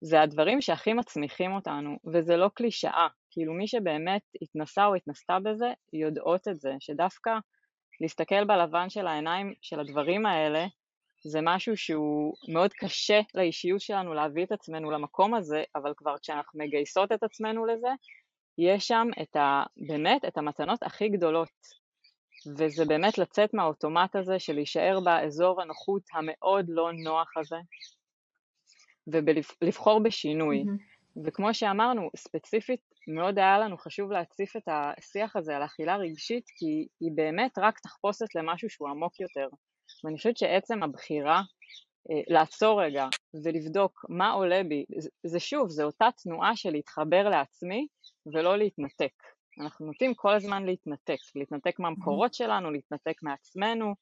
זה 0.00 0.22
הדברים 0.22 0.60
שהכי 0.60 0.92
מצמיחים 0.92 1.52
אותנו 1.52 1.96
וזה 2.14 2.36
לא 2.36 2.50
קלישאה, 2.54 3.08
כאילו 3.30 3.54
מי 3.54 3.66
שבאמת 3.66 4.22
התנסה 4.42 4.86
או 4.86 4.94
התנסתה 4.94 5.38
בזה 5.44 5.72
יודעות 5.92 6.48
את 6.48 6.60
זה, 6.60 6.72
שדווקא 6.80 7.30
להסתכל 8.00 8.44
בלבן 8.44 8.90
של 8.90 9.06
העיניים 9.06 9.54
של 9.62 9.80
הדברים 9.80 10.26
האלה 10.26 10.66
זה 11.24 11.38
משהו 11.42 11.76
שהוא 11.76 12.34
מאוד 12.48 12.72
קשה 12.72 13.20
לאישיות 13.34 13.80
שלנו 13.80 14.14
להביא 14.14 14.44
את 14.44 14.52
עצמנו 14.52 14.90
למקום 14.90 15.34
הזה, 15.34 15.62
אבל 15.74 15.92
כבר 15.96 16.18
כשאנחנו 16.18 16.60
מגייסות 16.60 17.12
את 17.12 17.22
עצמנו 17.22 17.66
לזה, 17.66 17.88
יש 18.58 18.88
שם 18.88 19.08
את 19.22 19.36
ה, 19.36 19.62
באמת 19.76 20.24
את 20.24 20.38
המתנות 20.38 20.82
הכי 20.82 21.08
גדולות, 21.08 21.48
וזה 22.58 22.84
באמת 22.84 23.18
לצאת 23.18 23.54
מהאוטומט 23.54 24.16
הזה 24.16 24.38
של 24.38 24.52
להישאר 24.52 25.00
באזור 25.04 25.62
הנוחות 25.62 26.02
המאוד 26.12 26.66
לא 26.68 26.92
נוח 26.92 27.36
הזה, 27.36 27.56
ולבחור 29.62 30.02
בשינוי. 30.02 30.62
Mm-hmm. 30.62 31.20
וכמו 31.26 31.54
שאמרנו, 31.54 32.10
ספציפית 32.16 32.93
מאוד 33.08 33.38
היה 33.38 33.58
לנו 33.58 33.78
חשוב 33.78 34.12
להציף 34.12 34.56
את 34.56 34.68
השיח 34.68 35.36
הזה 35.36 35.56
על 35.56 35.64
אכילה 35.64 35.96
רגשית, 35.96 36.44
כי 36.56 36.86
היא 37.00 37.12
באמת 37.14 37.58
רק 37.58 37.78
תחפושת 37.78 38.34
למשהו 38.34 38.70
שהוא 38.70 38.88
עמוק 38.88 39.20
יותר. 39.20 39.48
ואני 40.04 40.16
חושבת 40.16 40.36
שעצם 40.36 40.82
הבחירה 40.82 41.42
אה, 42.10 42.20
לעצור 42.28 42.82
רגע 42.82 43.06
ולבדוק 43.44 44.04
מה 44.08 44.30
עולה 44.30 44.62
בי, 44.68 44.84
זה, 44.98 45.08
זה 45.26 45.40
שוב, 45.40 45.68
זה 45.68 45.84
אותה 45.84 46.08
תנועה 46.22 46.56
של 46.56 46.70
להתחבר 46.70 47.28
לעצמי 47.28 47.86
ולא 48.34 48.58
להתנתק. 48.58 49.12
אנחנו 49.60 49.86
נוטים 49.86 50.14
כל 50.14 50.34
הזמן 50.34 50.64
להתנתק, 50.64 51.18
להתנתק 51.34 51.78
מהמקורות 51.78 52.34
שלנו, 52.34 52.70
להתנתק 52.70 53.22
מעצמנו, 53.22 53.94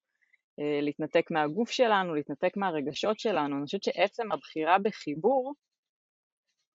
אה, 0.60 0.80
להתנתק 0.80 1.30
מהגוף 1.30 1.70
שלנו, 1.70 2.14
להתנתק 2.14 2.56
מהרגשות 2.56 3.18
שלנו. 3.18 3.56
אני 3.56 3.64
חושבת 3.64 3.82
שעצם 3.82 4.32
הבחירה 4.32 4.78
בחיבור 4.78 5.54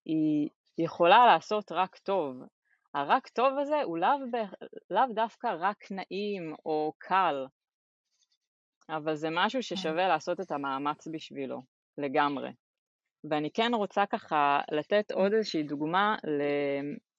היא 0.06 0.50
יכולה 0.78 1.26
לעשות 1.26 1.72
רק 1.72 1.98
טוב. 1.98 2.36
הרק 2.94 3.28
טוב 3.28 3.58
הזה 3.62 3.82
הוא 3.82 3.98
לאו, 3.98 4.18
לאו 4.90 5.14
דווקא 5.16 5.48
רק 5.60 5.92
נעים 5.92 6.56
או 6.66 6.94
קל, 6.98 7.46
אבל 8.90 9.16
זה 9.16 9.28
משהו 9.32 9.64
ששווה 9.64 10.04
כן. 10.04 10.08
לעשות 10.08 10.40
את 10.40 10.52
המאמץ 10.52 11.08
בשבילו, 11.12 11.62
לגמרי. 11.98 12.50
ואני 13.30 13.52
כן 13.52 13.72
רוצה 13.74 14.06
ככה 14.06 14.60
לתת 14.72 15.12
עוד 15.12 15.34
איזושהי 15.34 15.64
דוגמה 15.64 16.16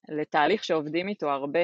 לתהליך 0.09 0.63
שעובדים 0.63 1.07
איתו 1.07 1.29
הרבה 1.29 1.59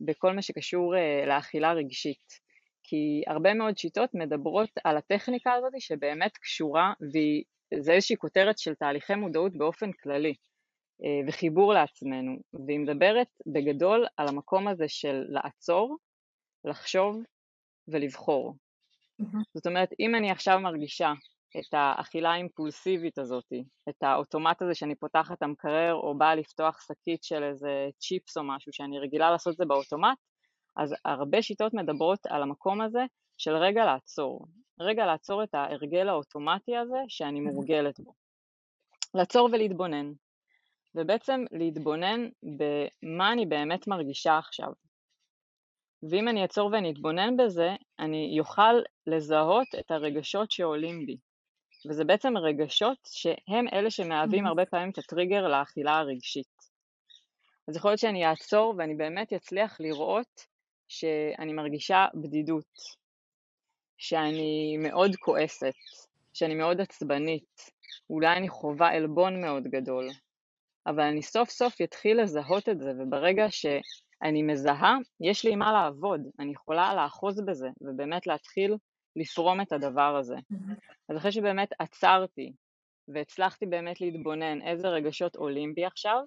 בכל 0.00 0.32
מה 0.32 0.42
שקשור 0.42 0.96
אה, 0.96 1.26
לאכילה 1.26 1.72
רגשית. 1.72 2.46
כי 2.82 3.22
הרבה 3.26 3.54
מאוד 3.54 3.78
שיטות 3.78 4.10
מדברות 4.14 4.70
על 4.84 4.96
הטכניקה 4.96 5.52
הזאת 5.52 5.72
שבאמת 5.78 6.36
קשורה, 6.36 6.92
וזה 7.00 7.92
איזושהי 7.92 8.16
כותרת 8.16 8.58
של 8.58 8.74
תהליכי 8.74 9.14
מודעות 9.14 9.52
באופן 9.56 9.92
כללי, 9.92 10.34
וחיבור 11.28 11.72
לעצמנו, 11.72 12.36
והיא 12.66 12.80
מדברת 12.80 13.28
בגדול 13.46 14.06
על 14.16 14.28
המקום 14.28 14.68
הזה 14.68 14.88
של 14.88 15.24
לעצור, 15.28 15.96
לחשוב 16.64 17.22
ולבחור. 17.88 18.54
Mm-hmm. 19.22 19.42
זאת 19.54 19.66
אומרת, 19.66 19.88
אם 20.00 20.14
אני 20.14 20.30
עכשיו 20.30 20.60
מרגישה 20.60 21.12
את 21.58 21.74
האכילה 21.74 22.30
האימפולסיבית 22.30 23.18
הזאת, 23.18 23.52
את 23.88 24.02
האוטומט 24.02 24.62
הזה 24.62 24.74
שאני 24.74 24.94
פותחת 24.94 25.38
את 25.38 25.42
המקרר 25.42 25.94
או 25.94 26.18
באה 26.18 26.34
לפתוח 26.34 26.80
שקית 26.80 27.24
של 27.24 27.42
איזה 27.42 27.88
צ'יפס 27.98 28.36
או 28.36 28.42
משהו 28.44 28.72
שאני 28.72 28.98
רגילה 28.98 29.30
לעשות 29.30 29.52
את 29.52 29.56
זה 29.56 29.64
באוטומט, 29.64 30.18
אז 30.76 30.94
הרבה 31.04 31.42
שיטות 31.42 31.74
מדברות 31.74 32.26
על 32.26 32.42
המקום 32.42 32.80
הזה 32.80 33.04
של 33.38 33.56
רגע 33.56 33.84
לעצור, 33.84 34.46
רגע 34.80 35.06
לעצור 35.06 35.42
את 35.42 35.54
ההרגל 35.54 36.08
האוטומטי 36.08 36.76
הזה 36.76 36.98
שאני 37.08 37.40
מורגלת 37.40 38.00
בו. 38.00 38.14
לעצור 39.14 39.48
ולהתבונן, 39.52 40.12
ובעצם 40.96 41.44
להתבונן 41.52 42.28
במה 42.42 43.32
אני 43.32 43.46
באמת 43.46 43.86
מרגישה 43.86 44.38
עכשיו. 44.38 44.72
ואם 46.10 46.28
אני 46.28 46.42
אעצור 46.42 46.70
ואני 46.72 46.92
אתבונן 46.92 47.36
בזה, 47.36 47.70
אני 47.98 48.36
אוכל 48.40 48.74
לזהות 49.06 49.66
את 49.78 49.90
הרגשות 49.90 50.50
שעולים 50.50 51.06
בי. 51.06 51.16
וזה 51.88 52.04
בעצם 52.04 52.36
רגשות 52.36 52.98
שהם 53.04 53.66
אלה 53.72 53.90
שמהווים 53.90 54.46
הרבה 54.46 54.66
פעמים 54.66 54.90
את 54.90 54.98
הטריגר 54.98 55.48
לאכילה 55.48 55.98
הרגשית. 55.98 56.56
אז 57.68 57.76
יכול 57.76 57.90
להיות 57.90 58.00
שאני 58.00 58.26
אעצור 58.26 58.74
ואני 58.78 58.94
באמת 58.94 59.32
אצליח 59.32 59.80
לראות 59.80 60.46
שאני 60.88 61.52
מרגישה 61.52 62.06
בדידות, 62.14 62.74
שאני 63.98 64.76
מאוד 64.76 65.16
כועסת, 65.16 65.74
שאני 66.32 66.54
מאוד 66.54 66.80
עצבנית, 66.80 67.70
אולי 68.10 68.36
אני 68.36 68.48
חווה 68.48 68.88
עלבון 68.88 69.40
מאוד 69.40 69.62
גדול, 69.62 70.08
אבל 70.86 71.00
אני 71.00 71.22
סוף 71.22 71.50
סוף 71.50 71.80
אתחיל 71.82 72.22
לזהות 72.22 72.68
את 72.68 72.80
זה, 72.80 72.92
וברגע 72.98 73.46
שאני 73.50 74.42
מזהה, 74.42 74.96
יש 75.20 75.44
לי 75.44 75.56
מה 75.56 75.72
לעבוד, 75.72 76.20
אני 76.40 76.52
יכולה 76.52 76.94
לאחוז 76.94 77.40
בזה, 77.40 77.68
ובאמת 77.80 78.26
להתחיל 78.26 78.74
לפרום 79.16 79.60
את 79.60 79.72
הדבר 79.72 80.16
הזה. 80.16 80.36
אז 81.08 81.16
אחרי 81.16 81.32
שבאמת 81.32 81.68
עצרתי 81.78 82.52
והצלחתי 83.08 83.66
באמת 83.66 84.00
להתבונן 84.00 84.62
איזה 84.62 84.88
רגשות 84.88 85.36
עולים 85.36 85.74
בי 85.74 85.84
עכשיו, 85.84 86.20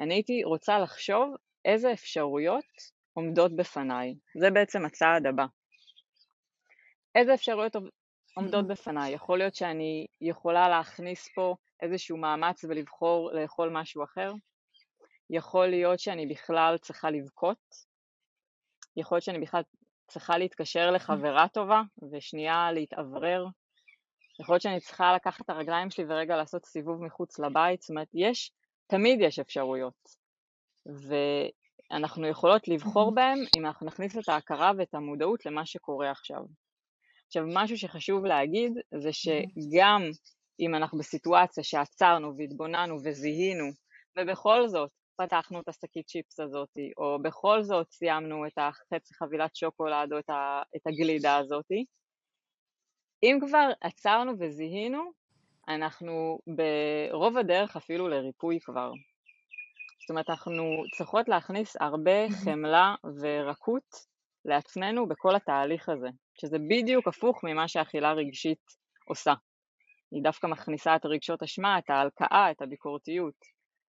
אני 0.00 0.14
הייתי 0.14 0.44
רוצה 0.44 0.78
לחשוב 0.78 1.34
איזה 1.64 1.92
אפשרויות 1.92 2.64
עומדות 3.12 3.56
בפניי. 3.56 4.14
זה 4.38 4.50
בעצם 4.50 4.84
הצעד 4.84 5.26
הבא. 5.26 5.46
איזה 7.14 7.34
אפשרויות 7.34 7.76
עומדות 8.36 8.66
בפניי? 8.66 9.12
יכול 9.12 9.38
להיות 9.38 9.54
שאני 9.54 10.06
יכולה 10.20 10.68
להכניס 10.68 11.28
פה 11.34 11.54
איזשהו 11.82 12.16
מאמץ 12.16 12.64
ולבחור 12.64 13.32
לאכול 13.32 13.70
משהו 13.72 14.04
אחר? 14.04 14.32
יכול 15.30 15.66
להיות 15.66 16.00
שאני 16.00 16.26
בכלל 16.26 16.78
צריכה 16.78 17.10
לבכות? 17.10 17.58
יכול 18.96 19.16
להיות 19.16 19.24
שאני 19.24 19.38
בכלל 19.38 19.62
צריכה 20.08 20.38
להתקשר 20.38 20.90
לחברה 20.90 21.48
טובה 21.48 21.82
ושנייה 22.12 22.72
להתאוורר. 22.72 23.46
יכול 24.40 24.54
להיות 24.54 24.62
שאני 24.62 24.80
צריכה 24.80 25.14
לקחת 25.14 25.40
את 25.40 25.50
הרגליים 25.50 25.90
שלי 25.90 26.04
ורגע 26.08 26.36
לעשות 26.36 26.64
סיבוב 26.64 27.04
מחוץ 27.04 27.38
לבית, 27.38 27.82
זאת 27.82 27.90
אומרת, 27.90 28.08
יש, 28.14 28.52
תמיד 28.86 29.20
יש 29.20 29.38
אפשרויות. 29.38 30.20
ואנחנו 30.86 32.26
יכולות 32.26 32.68
לבחור 32.68 33.14
בהם 33.14 33.38
אם 33.58 33.66
אנחנו 33.66 33.86
נכניס 33.86 34.18
את 34.18 34.28
ההכרה 34.28 34.72
ואת 34.78 34.94
המודעות 34.94 35.46
למה 35.46 35.66
שקורה 35.66 36.10
עכשיו. 36.10 36.42
עכשיו, 37.26 37.44
משהו 37.46 37.78
שחשוב 37.78 38.24
להגיד 38.24 38.72
זה 39.02 39.12
שגם 39.12 40.02
אם 40.60 40.74
אנחנו 40.74 40.98
בסיטואציה 40.98 41.64
שעצרנו 41.64 42.36
והתבוננו 42.36 42.96
וזיהינו, 43.04 43.64
ובכל 44.18 44.68
זאת 44.68 44.90
פתחנו 45.16 45.60
את 45.60 45.68
השקית 45.68 46.06
צ'יפס 46.06 46.40
הזאת, 46.40 46.68
או 46.96 47.18
בכל 47.22 47.62
זאת 47.62 47.90
סיימנו 47.90 48.46
את 48.46 48.58
החצי 48.58 49.14
חבילת 49.14 49.56
שוקולד 49.56 50.12
או 50.12 50.18
את, 50.18 50.86
הגלידה 50.86 51.36
הזאת. 51.36 51.66
אם 53.22 53.38
כבר 53.46 53.70
עצרנו 53.80 54.32
וזיהינו, 54.38 55.10
אנחנו 55.68 56.38
ברוב 56.46 57.38
הדרך 57.38 57.76
אפילו 57.76 58.08
לריפוי 58.08 58.60
כבר. 58.60 58.92
זאת 60.00 60.10
אומרת, 60.10 60.30
אנחנו 60.30 60.82
צריכות 60.96 61.28
להכניס 61.28 61.76
הרבה 61.80 62.30
חמלה 62.44 62.94
ורקות 63.20 64.10
לעצמנו 64.44 65.08
בכל 65.08 65.36
התהליך 65.36 65.88
הזה, 65.88 66.08
שזה 66.34 66.58
בדיוק 66.58 67.08
הפוך 67.08 67.44
ממה 67.44 67.68
שאכילה 67.68 68.12
רגשית 68.12 68.62
עושה. 69.04 69.34
היא 70.12 70.22
דווקא 70.22 70.46
מכניסה 70.46 70.96
את 70.96 71.06
רגשות 71.06 71.42
אשמה, 71.42 71.78
את 71.78 71.90
ההלקאה, 71.90 72.50
את 72.50 72.62
הביקורתיות. 72.62 73.34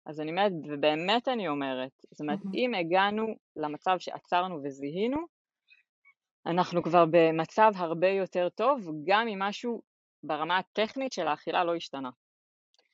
אז 0.06 0.20
אני 0.20 0.30
אומרת, 0.30 0.52
ובאמת 0.68 1.28
אני 1.28 1.48
אומרת, 1.48 1.90
זאת 2.10 2.20
אומרת, 2.20 2.38
mm-hmm. 2.38 2.54
אם 2.54 2.74
הגענו 2.74 3.26
למצב 3.56 3.96
שעצרנו 3.98 4.60
וזיהינו, 4.64 5.18
אנחנו 6.46 6.82
כבר 6.82 7.04
במצב 7.10 7.72
הרבה 7.76 8.08
יותר 8.08 8.48
טוב, 8.48 8.88
גם 9.04 9.28
אם 9.28 9.38
משהו 9.38 9.82
ברמה 10.22 10.58
הטכנית 10.58 11.12
של 11.12 11.28
האכילה 11.28 11.64
לא 11.64 11.74
השתנה. 11.74 12.10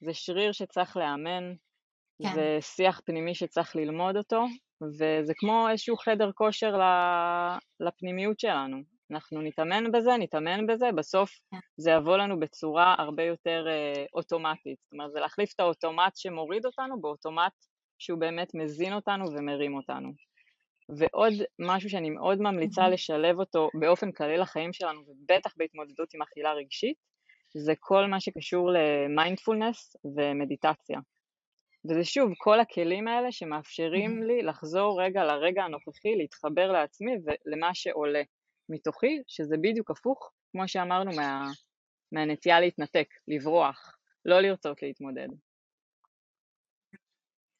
זה 0.00 0.14
שריר 0.14 0.52
שצריך 0.52 0.96
לאמן, 0.96 1.54
כן. 2.22 2.34
זה 2.34 2.58
שיח 2.60 3.00
פנימי 3.04 3.34
שצריך 3.34 3.76
ללמוד 3.76 4.16
אותו, 4.16 4.44
וזה 4.82 5.32
כמו 5.36 5.68
איזשהו 5.68 5.96
חדר 5.96 6.32
כושר 6.32 6.80
לפנימיות 7.80 8.40
שלנו. 8.40 8.95
אנחנו 9.10 9.42
נתאמן 9.42 9.92
בזה, 9.92 10.10
נתאמן 10.18 10.66
בזה, 10.66 10.92
בסוף 10.92 11.30
כן. 11.50 11.58
זה 11.76 11.90
יבוא 11.90 12.16
לנו 12.16 12.40
בצורה 12.40 12.94
הרבה 12.98 13.22
יותר 13.22 13.66
אה, 13.68 14.04
אוטומטית. 14.14 14.78
זאת 14.82 14.92
אומרת, 14.92 15.12
זה 15.12 15.20
להחליף 15.20 15.52
את 15.54 15.60
האוטומט 15.60 16.16
שמוריד 16.16 16.66
אותנו 16.66 17.00
באוטומט 17.00 17.52
שהוא 17.98 18.18
באמת 18.18 18.54
מזין 18.54 18.92
אותנו 18.92 19.24
ומרים 19.32 19.74
אותנו. 19.74 20.12
ועוד 20.88 21.32
משהו 21.58 21.90
שאני 21.90 22.10
מאוד 22.10 22.38
ממליצה 22.40 22.88
לשלב 22.88 23.38
אותו 23.38 23.68
באופן 23.80 24.12
כללי 24.12 24.36
לחיים 24.36 24.72
שלנו, 24.72 25.00
ובטח 25.06 25.54
בהתמודדות 25.56 26.14
עם 26.14 26.22
אכילה 26.22 26.52
רגשית, 26.52 26.96
זה 27.56 27.72
כל 27.80 28.06
מה 28.06 28.20
שקשור 28.20 28.70
למיינדפולנס 28.72 29.96
ומדיטציה. 30.16 30.98
וזה 31.90 32.04
שוב, 32.04 32.32
כל 32.38 32.60
הכלים 32.60 33.08
האלה 33.08 33.32
שמאפשרים 33.32 34.22
לי 34.22 34.42
לחזור 34.42 35.02
רגע 35.02 35.24
לרגע 35.24 35.64
הנוכחי, 35.64 36.16
להתחבר 36.16 36.72
לעצמי 36.72 37.12
ולמה 37.24 37.74
שעולה 37.74 38.22
מתוכי, 38.68 39.22
שזה 39.26 39.56
בדיוק 39.56 39.90
הפוך, 39.90 40.30
כמו 40.52 40.68
שאמרנו, 40.68 41.10
מה, 41.16 41.50
מהנטייה 42.12 42.60
להתנתק, 42.60 43.08
לברוח, 43.28 43.96
לא 44.24 44.40
לרצות 44.40 44.82
להתמודד. 44.82 45.28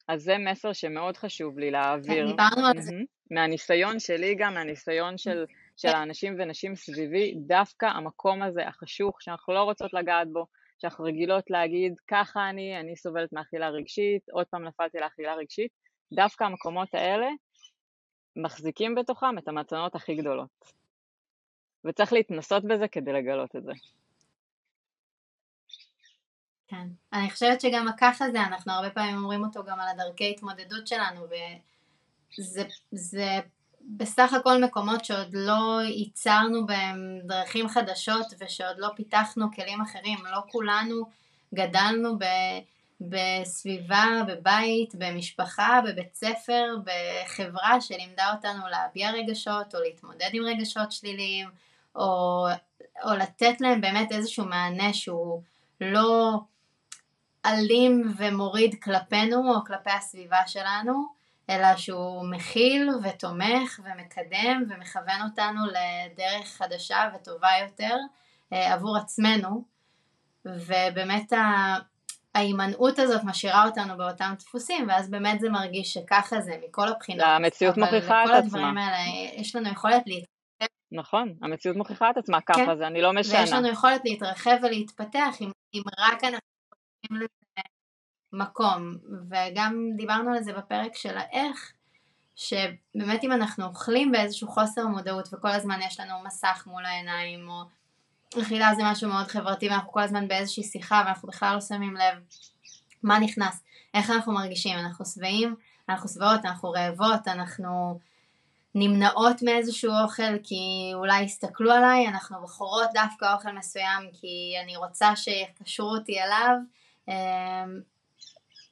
אז 0.07 0.23
זה 0.23 0.37
מסר 0.37 0.73
שמאוד 0.73 1.17
חשוב 1.17 1.59
לי 1.59 1.71
להעביר. 1.71 2.25
כן, 2.25 2.31
דיברנו 2.31 2.67
על 2.67 2.81
זה. 2.81 2.93
מהניסיון 3.31 3.99
שלי 3.99 4.35
גם, 4.35 4.53
מהניסיון 4.53 5.17
של, 5.17 5.45
של 5.77 5.87
האנשים 5.87 6.35
ונשים 6.39 6.75
סביבי, 6.75 7.35
דווקא 7.47 7.85
המקום 7.85 8.41
הזה, 8.43 8.67
החשוך, 8.67 9.21
שאנחנו 9.21 9.53
לא 9.53 9.63
רוצות 9.63 9.93
לגעת 9.93 10.27
בו, 10.31 10.45
שאנחנו 10.79 11.03
רגילות 11.03 11.49
להגיד, 11.49 11.93
ככה 12.07 12.49
אני, 12.49 12.79
אני 12.79 12.95
סובלת 12.95 13.33
מאכילה 13.33 13.69
רגשית, 13.69 14.29
עוד 14.31 14.47
פעם 14.47 14.63
נפלתי 14.63 14.97
לאכילה 14.97 15.35
רגשית, 15.35 15.71
דווקא 16.13 16.43
המקומות 16.43 16.93
האלה 16.93 17.27
מחזיקים 18.35 18.95
בתוכם 18.95 19.37
את 19.37 19.47
המתנות 19.47 19.95
הכי 19.95 20.15
גדולות. 20.15 20.49
וצריך 21.87 22.13
להתנסות 22.13 22.63
בזה 22.63 22.87
כדי 22.87 23.13
לגלות 23.13 23.55
את 23.55 23.63
זה. 23.63 23.71
כן. 26.67 26.87
אני 27.13 27.29
חושבת 27.29 27.61
שגם 27.61 27.87
הככה 27.87 28.31
זה, 28.31 28.41
אנחנו 28.41 28.71
הרבה 28.71 28.89
פעמים 28.89 29.17
אומרים 29.17 29.43
אותו 29.43 29.63
גם 29.63 29.79
על 29.79 29.87
הדרכי 29.87 30.31
התמודדות 30.31 30.87
שלנו, 30.87 31.21
וזה 32.93 33.39
בסך 33.81 34.33
הכל 34.33 34.63
מקומות 34.63 35.05
שעוד 35.05 35.33
לא 35.33 35.79
ייצרנו 35.83 36.65
בהם 36.65 37.19
דרכים 37.23 37.69
חדשות 37.69 38.25
ושעוד 38.39 38.75
לא 38.77 38.87
פיתחנו 38.95 39.45
כלים 39.55 39.81
אחרים, 39.81 40.17
לא 40.31 40.41
כולנו 40.51 41.05
גדלנו 41.53 42.19
ב... 42.19 42.23
בסביבה, 43.01 44.05
בבית, 44.27 44.95
במשפחה, 44.95 45.79
בבית 45.85 46.15
ספר, 46.15 46.75
בחברה 46.83 47.81
שלימדה 47.81 48.33
אותנו 48.33 48.67
להביע 48.67 49.11
רגשות 49.11 49.75
או 49.75 49.79
להתמודד 49.79 50.29
עם 50.33 50.43
רגשות 50.43 50.91
שליליים 50.91 51.49
או, 51.97 52.47
או 53.03 53.13
לתת 53.13 53.61
להם 53.61 53.81
באמת 53.81 54.11
איזשהו 54.11 54.45
מענה 54.45 54.93
שהוא 54.93 55.41
לא 55.81 56.39
אלים 57.45 58.13
ומוריד 58.17 58.75
כלפינו 58.83 59.55
או 59.55 59.65
כלפי 59.65 59.89
הסביבה 59.89 60.47
שלנו, 60.47 61.17
אלא 61.49 61.75
שהוא 61.75 62.29
מכיל 62.29 62.89
ותומך 63.03 63.79
ומקדם 63.83 64.63
ומכוון 64.69 65.21
אותנו 65.29 65.61
לדרך 65.65 66.47
חדשה 66.47 67.09
וטובה 67.15 67.49
יותר 67.61 67.95
אה, 68.53 68.73
עבור 68.73 68.97
עצמנו, 68.97 69.63
ובאמת 70.45 71.33
ההימנעות 72.35 72.99
הזאת 72.99 73.23
משאירה 73.23 73.65
אותנו 73.65 73.97
באותם 73.97 74.33
דפוסים, 74.39 74.87
ואז 74.89 75.09
באמת 75.09 75.39
זה 75.39 75.49
מרגיש 75.49 75.93
שככה 75.93 76.41
זה 76.41 76.57
מכל 76.67 76.87
הבחינות. 76.87 77.27
המציאות 77.27 77.77
מוכיחה 77.77 78.23
את 78.23 78.29
עצמה. 78.29 78.33
אבל 78.33 78.37
לכל 78.37 78.45
הדברים 78.45 78.77
האלה 78.77 78.97
יש 79.35 79.55
לנו 79.55 79.69
יכולת 79.69 80.03
להתרחב. 80.05 80.36
נכון, 80.91 81.33
המציאות 81.41 81.77
מוכיחה 81.77 82.09
את 82.09 82.17
עצמה 82.17 82.41
ככה, 82.41 82.65
כן. 82.65 82.77
זה 82.77 82.87
אני 82.87 83.01
לא 83.01 83.13
משנה. 83.13 83.39
ויש 83.39 83.51
לנו 83.51 83.67
יכולת 83.67 84.01
להתרחב 84.05 84.57
ולהתפתח 84.63 85.35
אם, 85.41 85.51
אם 85.73 85.81
רק 85.99 86.23
אנחנו 86.23 86.47
עושים 86.69 87.17
לזה 87.17 87.61
מקום, 88.33 88.97
וגם 89.29 89.89
דיברנו 89.95 90.33
על 90.33 90.43
זה 90.43 90.53
בפרק 90.53 90.95
של 90.95 91.17
האיך, 91.17 91.73
שבאמת 92.35 93.23
אם 93.23 93.31
אנחנו 93.31 93.65
אוכלים 93.65 94.11
באיזשהו 94.11 94.47
חוסר 94.47 94.87
מודעות 94.87 95.33
וכל 95.33 95.51
הזמן 95.51 95.79
יש 95.81 95.99
לנו 95.99 96.13
מסך 96.25 96.63
מול 96.67 96.85
העיניים, 96.85 97.49
או 97.49 97.63
אכילה 98.41 98.75
זה 98.75 98.81
משהו 98.85 99.09
מאוד 99.09 99.27
חברתי 99.27 99.69
ואנחנו 99.69 99.91
כל 99.91 100.01
הזמן 100.01 100.27
באיזושהי 100.27 100.63
שיחה 100.63 101.03
ואנחנו 101.05 101.27
בכלל 101.27 101.55
לא 101.55 101.61
שמים 101.61 101.95
לב 101.95 102.23
מה 103.03 103.19
נכנס, 103.19 103.63
איך 103.93 104.09
אנחנו 104.09 104.33
מרגישים, 104.33 104.77
אנחנו 104.77 105.05
שבעים, 105.05 105.55
אנחנו 105.89 106.09
שבעות, 106.09 106.45
אנחנו 106.45 106.71
רעבות, 106.71 107.27
אנחנו 107.27 107.99
נמנעות 108.79 109.41
מאיזשהו 109.41 109.91
אוכל 110.03 110.37
כי 110.43 110.91
אולי 110.93 111.21
יסתכלו 111.21 111.71
עליי, 111.71 112.07
אנחנו 112.07 112.41
בוחרות 112.41 112.89
דווקא 112.93 113.33
אוכל 113.33 113.51
מסוים 113.51 114.09
כי 114.13 114.55
אני 114.63 114.77
רוצה 114.77 115.15
שיקשרו 115.15 115.89
אותי 115.89 116.21
אליו. 116.21 116.55
אמ, 117.07 117.81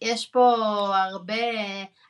יש 0.01 0.25
פה 0.25 0.55
הרבה 0.95 1.43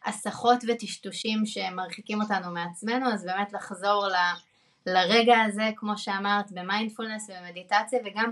הסחות 0.06 0.64
וטשטושים 0.68 1.46
שמרחיקים 1.46 2.22
אותנו 2.22 2.52
מעצמנו, 2.52 3.14
אז 3.14 3.26
באמת 3.26 3.54
לחזור 3.54 4.08
ל... 4.08 4.16
לרגע 4.86 5.36
הזה, 5.41 5.70
כמו 5.76 5.98
שאמרת, 5.98 6.52
במיינדפולנס 6.52 7.30
ובמדיטציה, 7.30 8.00
וגם 8.06 8.32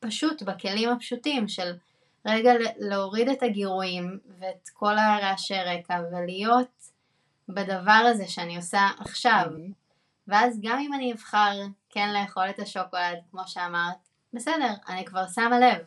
פשוט 0.00 0.42
בכלים 0.42 0.90
הפשוטים 0.90 1.48
של 1.48 1.72
רגע 2.26 2.52
להוריד 2.78 3.28
את 3.28 3.42
הגירויים 3.42 4.18
ואת 4.38 4.68
כל 4.72 4.98
הרעשי 4.98 5.54
רקע 5.54 6.00
ולהיות 6.12 6.73
בדבר 7.48 8.02
הזה 8.10 8.28
שאני 8.28 8.56
עושה 8.56 8.88
עכשיו. 9.00 9.44
Mm-hmm. 9.50 9.72
ואז 10.28 10.60
גם 10.62 10.78
אם 10.78 10.94
אני 10.94 11.12
אבחר 11.12 11.60
כן 11.90 12.08
לאכול 12.12 12.50
את 12.50 12.58
השוקולד, 12.58 13.18
כמו 13.30 13.42
שאמרת, 13.46 14.08
בסדר, 14.32 14.74
אני 14.88 15.04
כבר 15.04 15.28
שמה 15.34 15.58
לב, 15.58 15.78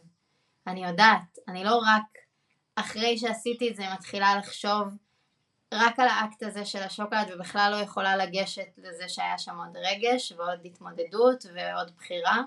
אני 0.67 0.85
יודעת, 0.85 1.37
אני 1.47 1.63
לא 1.63 1.75
רק 1.75 2.03
אחרי 2.75 3.17
שעשיתי 3.17 3.69
את 3.69 3.75
זה 3.75 3.83
מתחילה 3.93 4.35
לחשוב 4.35 4.87
רק 5.73 5.99
על 5.99 6.07
האקט 6.07 6.43
הזה 6.43 6.65
של 6.65 6.83
השוקולד 6.83 7.31
ובכלל 7.35 7.71
לא 7.71 7.81
יכולה 7.81 8.15
לגשת 8.15 8.67
לזה 8.77 9.09
שהיה 9.09 9.37
שם 9.37 9.57
עוד 9.57 9.77
רגש 9.77 10.31
ועוד 10.31 10.59
התמודדות 10.65 11.45
ועוד 11.53 11.91
בחירה 11.97 12.41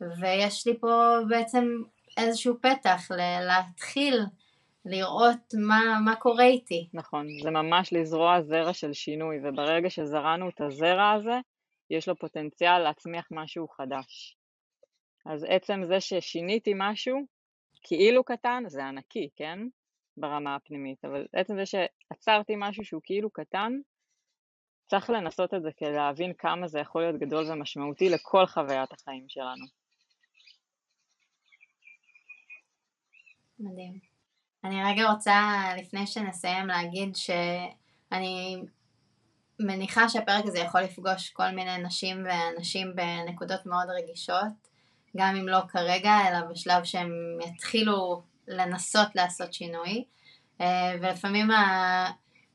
ויש 0.00 0.66
לי 0.66 0.78
פה 0.80 1.14
בעצם 1.28 1.82
איזשהו 2.16 2.54
פתח 2.60 3.10
להתחיל 3.40 4.26
לראות 4.88 5.54
מה, 5.68 5.80
מה 6.04 6.16
קורה 6.16 6.44
איתי. 6.44 6.88
נכון, 6.94 7.26
זה 7.42 7.50
ממש 7.50 7.92
לזרוע 7.92 8.42
זרע 8.42 8.72
של 8.72 8.92
שינוי 8.92 9.36
וברגע 9.42 9.90
שזרענו 9.90 10.48
את 10.48 10.60
הזרע 10.60 11.12
הזה 11.12 11.40
יש 11.90 12.08
לו 12.08 12.16
פוטנציאל 12.16 12.78
להצמיח 12.78 13.28
משהו 13.30 13.68
חדש. 13.68 14.36
אז 15.26 15.46
עצם 15.48 15.80
זה 15.84 16.00
ששיניתי 16.00 16.72
משהו 16.76 17.18
כאילו 17.82 18.24
קטן 18.24 18.62
זה 18.66 18.84
ענקי, 18.84 19.28
כן? 19.36 19.58
ברמה 20.16 20.54
הפנימית, 20.54 21.04
אבל 21.04 21.26
עצם 21.32 21.54
זה 21.56 21.66
שעצרתי 21.66 22.54
משהו 22.56 22.84
שהוא 22.84 23.00
כאילו 23.04 23.30
קטן, 23.30 23.72
צריך 24.86 25.10
לנסות 25.10 25.54
את 25.54 25.62
זה 25.62 25.70
כדי 25.76 25.92
להבין 25.92 26.32
כמה 26.38 26.68
זה 26.68 26.78
יכול 26.78 27.02
להיות 27.02 27.20
גדול 27.20 27.50
ומשמעותי 27.50 28.08
לכל 28.08 28.46
חוויית 28.46 28.92
החיים 28.92 29.24
שלנו. 29.28 29.64
מדהים. 33.58 34.07
אני 34.64 34.84
רגע 34.84 35.10
רוצה, 35.10 35.62
לפני 35.78 36.06
שנסיים, 36.06 36.66
להגיד 36.66 37.16
שאני 37.16 38.62
מניחה 39.60 40.08
שהפרק 40.08 40.44
הזה 40.46 40.58
יכול 40.58 40.80
לפגוש 40.80 41.30
כל 41.30 41.50
מיני 41.50 41.78
נשים 41.78 42.24
ואנשים 42.24 42.92
בנקודות 42.94 43.66
מאוד 43.66 43.86
רגישות, 44.02 44.68
גם 45.16 45.36
אם 45.36 45.48
לא 45.48 45.58
כרגע, 45.68 46.12
אלא 46.28 46.38
בשלב 46.50 46.84
שהם 46.84 47.12
יתחילו 47.46 48.22
לנסות 48.48 49.08
לעשות 49.14 49.52
שינוי. 49.52 50.04
אה, 50.60 50.94
ולפעמים 51.00 51.48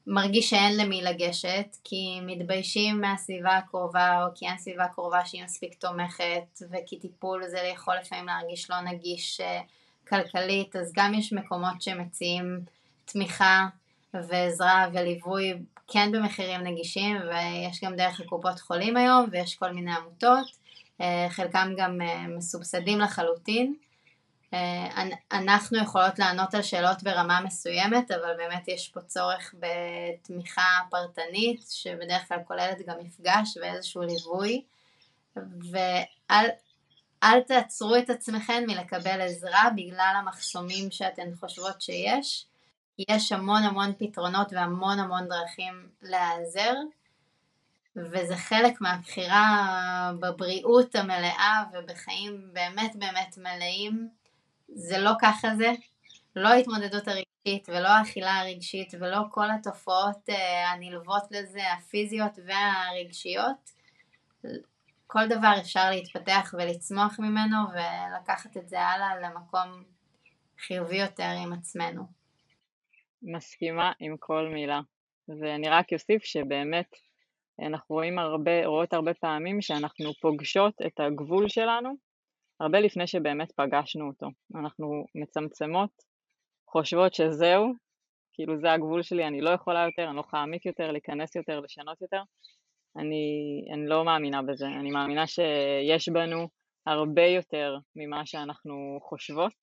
מרגיש 0.08 0.49
שאין 0.49 0.78
למי 0.78 1.01
לגשת, 1.01 1.78
כי 1.84 2.20
מתביישים 2.22 3.01
מהסביבה 3.01 3.58
הקרובה, 3.58 4.26
או 4.26 4.32
כי 4.36 4.47
אין 4.47 4.58
סביבה 4.58 4.88
קרובה 4.88 5.26
שהיא 5.26 5.43
מספיק 5.43 5.74
תומכת, 5.74 6.62
וכי 6.72 6.99
טיפול 6.99 7.47
זה 7.47 7.60
יכול 7.60 7.95
לפעמים 7.95 8.26
להרגיש 8.26 8.70
לא 8.70 8.82
נגיש 8.82 9.41
אה, 9.41 9.62
כלכלית, 10.08 10.76
אז 10.76 10.91
גם 10.95 11.14
יש 11.14 11.34
מקומות 11.34 11.82
שמציעים 11.82 12.60
תמיכה 13.06 13.68
ועזרה 14.14 14.88
וליווי 14.93 15.54
כן 15.88 16.12
במחירים 16.12 16.62
נגישים, 16.62 17.18
ויש 17.18 17.84
גם 17.84 17.95
דרך 17.95 18.20
הקופות 18.20 18.60
חולים 18.60 18.97
היום, 18.97 19.26
ויש 19.32 19.56
כל 19.56 19.72
מיני 19.72 19.91
עמותות, 19.91 20.45
אה, 21.01 21.28
חלקם 21.30 21.74
גם 21.78 22.01
אה, 22.01 22.28
מסובסדים 22.28 22.99
לחלוטין. 22.99 23.76
אה, 24.54 25.04
אנחנו 25.32 25.78
יכולות 25.78 26.20
לענות 26.20 26.54
על 26.54 26.62
שאלות 26.62 27.04
ברמה 27.04 27.41
מסוימת, 27.41 28.12
אבל 28.12 28.34
באמת 28.38 28.68
יש 28.68 28.89
פה 28.89 29.01
צורך 29.01 29.56
בתמיכה 29.60 30.80
פרטנית, 30.89 31.66
שבדרך 31.70 32.28
כלל 32.28 32.38
כוללת 32.47 32.78
גם 32.88 32.95
מפגש 32.99 33.58
ואיזשהו 33.62 34.01
ליווי, 34.01 34.62
ואל 35.72 36.45
תעצרו 37.47 37.95
את 37.95 38.09
עצמכם 38.09 38.63
מלקבל 38.67 39.21
עזרה 39.21 39.69
בגלל 39.76 40.13
המחסומים 40.19 40.91
שאתן 40.91 41.36
חושבות 41.39 41.82
שיש. 41.82 42.45
יש 43.09 43.32
המון 43.32 43.63
המון 43.63 43.93
פתרונות 43.97 44.53
והמון 44.53 44.99
המון 44.99 45.28
דרכים 45.28 45.89
להיעזר, 46.01 46.74
וזה 47.95 48.36
חלק 48.36 48.82
מהבחירה 48.82 50.11
בבריאות 50.19 50.95
המלאה 50.95 51.63
ובחיים 51.74 52.49
באמת 52.53 52.95
באמת 52.95 53.38
מלאים 53.38 54.09
זה 54.76 54.97
לא 54.97 55.11
ככה 55.21 55.55
זה, 55.55 55.71
לא 56.36 56.49
ההתמודדות 56.49 57.07
הרגשית 57.07 57.69
ולא 57.69 57.88
האכילה 57.88 58.39
הרגשית 58.39 58.93
ולא 58.99 59.19
כל 59.32 59.51
התופעות 59.51 60.30
אה, 60.30 60.71
הנלוות 60.71 61.24
לזה, 61.32 61.71
הפיזיות 61.74 62.39
והרגשיות. 62.45 63.71
כל 65.14 65.28
דבר 65.30 65.53
אפשר 65.61 65.89
להתפתח 65.89 66.53
ולצמוח 66.57 67.20
ממנו 67.20 67.57
ולקחת 67.74 68.57
את 68.57 68.70
זה 68.70 68.82
הלאה 68.82 69.20
למקום 69.20 69.84
חיובי 70.59 70.97
יותר 70.97 71.30
עם 71.43 71.53
עצמנו. 71.53 72.03
מסכימה 73.24 73.91
עם 73.99 74.16
כל 74.20 74.49
מילה. 74.53 74.82
ואני 75.28 75.70
רק 75.70 75.93
אוסיף 75.93 76.24
שבאמת 76.24 76.89
אנחנו 77.68 77.95
רואים 77.95 78.20
הרבה, 78.20 78.66
רואות 78.66 78.93
הרבה 78.93 79.14
פעמים 79.14 79.61
שאנחנו 79.61 80.14
פוגשות 80.22 80.74
את 80.88 80.99
הגבול 80.99 81.49
שלנו 81.49 81.89
הרבה 82.59 82.80
לפני 82.80 83.07
שבאמת 83.07 83.51
פגשנו 83.51 84.07
אותו. 84.07 84.28
אנחנו 84.55 85.05
מצמצמות, 85.16 85.91
חושבות 86.70 87.14
שזהו, 87.14 87.74
כאילו 88.34 88.59
זה 88.59 88.72
הגבול 88.72 89.03
שלי, 89.03 89.28
אני 89.28 89.41
לא 89.41 89.49
יכולה 89.49 89.80
יותר, 89.86 90.07
אני 90.07 90.16
לא 90.16 90.22
יכולה 90.22 90.41
להעמיק 90.41 90.66
יותר, 90.66 90.91
להיכנס 90.91 91.36
יותר, 91.36 91.59
לשנות 91.59 92.01
יותר. 92.01 92.22
אני, 92.95 93.25
אני 93.73 93.87
לא 93.87 94.05
מאמינה 94.05 94.41
בזה, 94.41 94.65
אני 94.67 94.91
מאמינה 94.91 95.27
שיש 95.27 96.09
בנו 96.09 96.47
הרבה 96.85 97.25
יותר 97.25 97.77
ממה 97.95 98.25
שאנחנו 98.25 98.99
חושבות, 99.01 99.53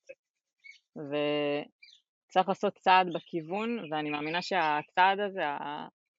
וצריך 0.97 2.49
לעשות 2.49 2.79
צעד 2.79 3.07
בכיוון, 3.15 3.79
ואני 3.91 4.11
מאמינה 4.11 4.43
שהצעד 4.43 5.21
הזה, 5.21 5.43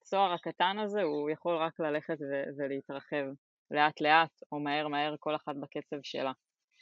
הצוהר 0.01 0.33
הקטן 0.33 0.79
הזה, 0.79 1.01
הוא 1.01 1.29
יכול 1.29 1.57
רק 1.57 1.79
ללכת 1.79 2.17
ולהתרחב 2.57 3.25
לאט 3.71 4.01
לאט, 4.01 4.31
או 4.51 4.59
מהר 4.59 4.87
מהר, 4.87 5.15
כל 5.19 5.35
אחת 5.35 5.55
בקצב 5.55 5.97
שלה. 6.03 6.31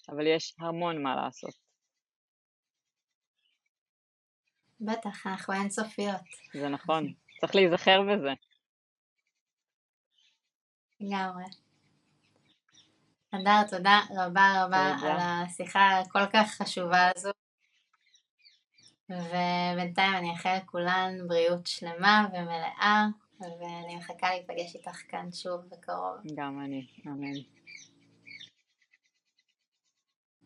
אבל 0.10 0.28
יש 0.28 0.56
המון 0.60 1.04
מה 1.04 1.16
לעשות. 1.16 1.54
בטח, 4.82 5.28
אנחנו 5.28 5.54
אינסופיות. 5.54 6.22
זה 6.54 6.70
נכון, 6.70 7.14
צריך 7.42 7.56
להיזכר 7.56 8.02
בזה. 8.02 8.34
לגמרי. 11.00 11.44
אדר, 13.32 13.68
תודה 13.70 14.00
רבה 14.10 14.64
רבה 14.64 14.96
תודה. 15.00 15.12
על 15.12 15.18
השיחה 15.20 16.00
הכל 16.00 16.26
כך 16.34 16.62
חשובה 16.62 17.12
הזו. 17.16 17.30
ובינתיים 19.10 20.14
אני 20.16 20.32
אאחל 20.32 20.58
לכולן 20.64 21.28
בריאות 21.28 21.68
שלמה 21.68 22.28
ומלאה, 22.34 23.06
ואני 23.40 23.96
מחכה 23.96 24.30
להיפגש 24.30 24.76
איתך 24.76 25.02
כאן 25.10 25.32
שוב 25.32 25.62
בקרוב. 25.70 26.18
גם 26.36 26.62
אני, 26.66 26.88
אמן. 27.08 27.59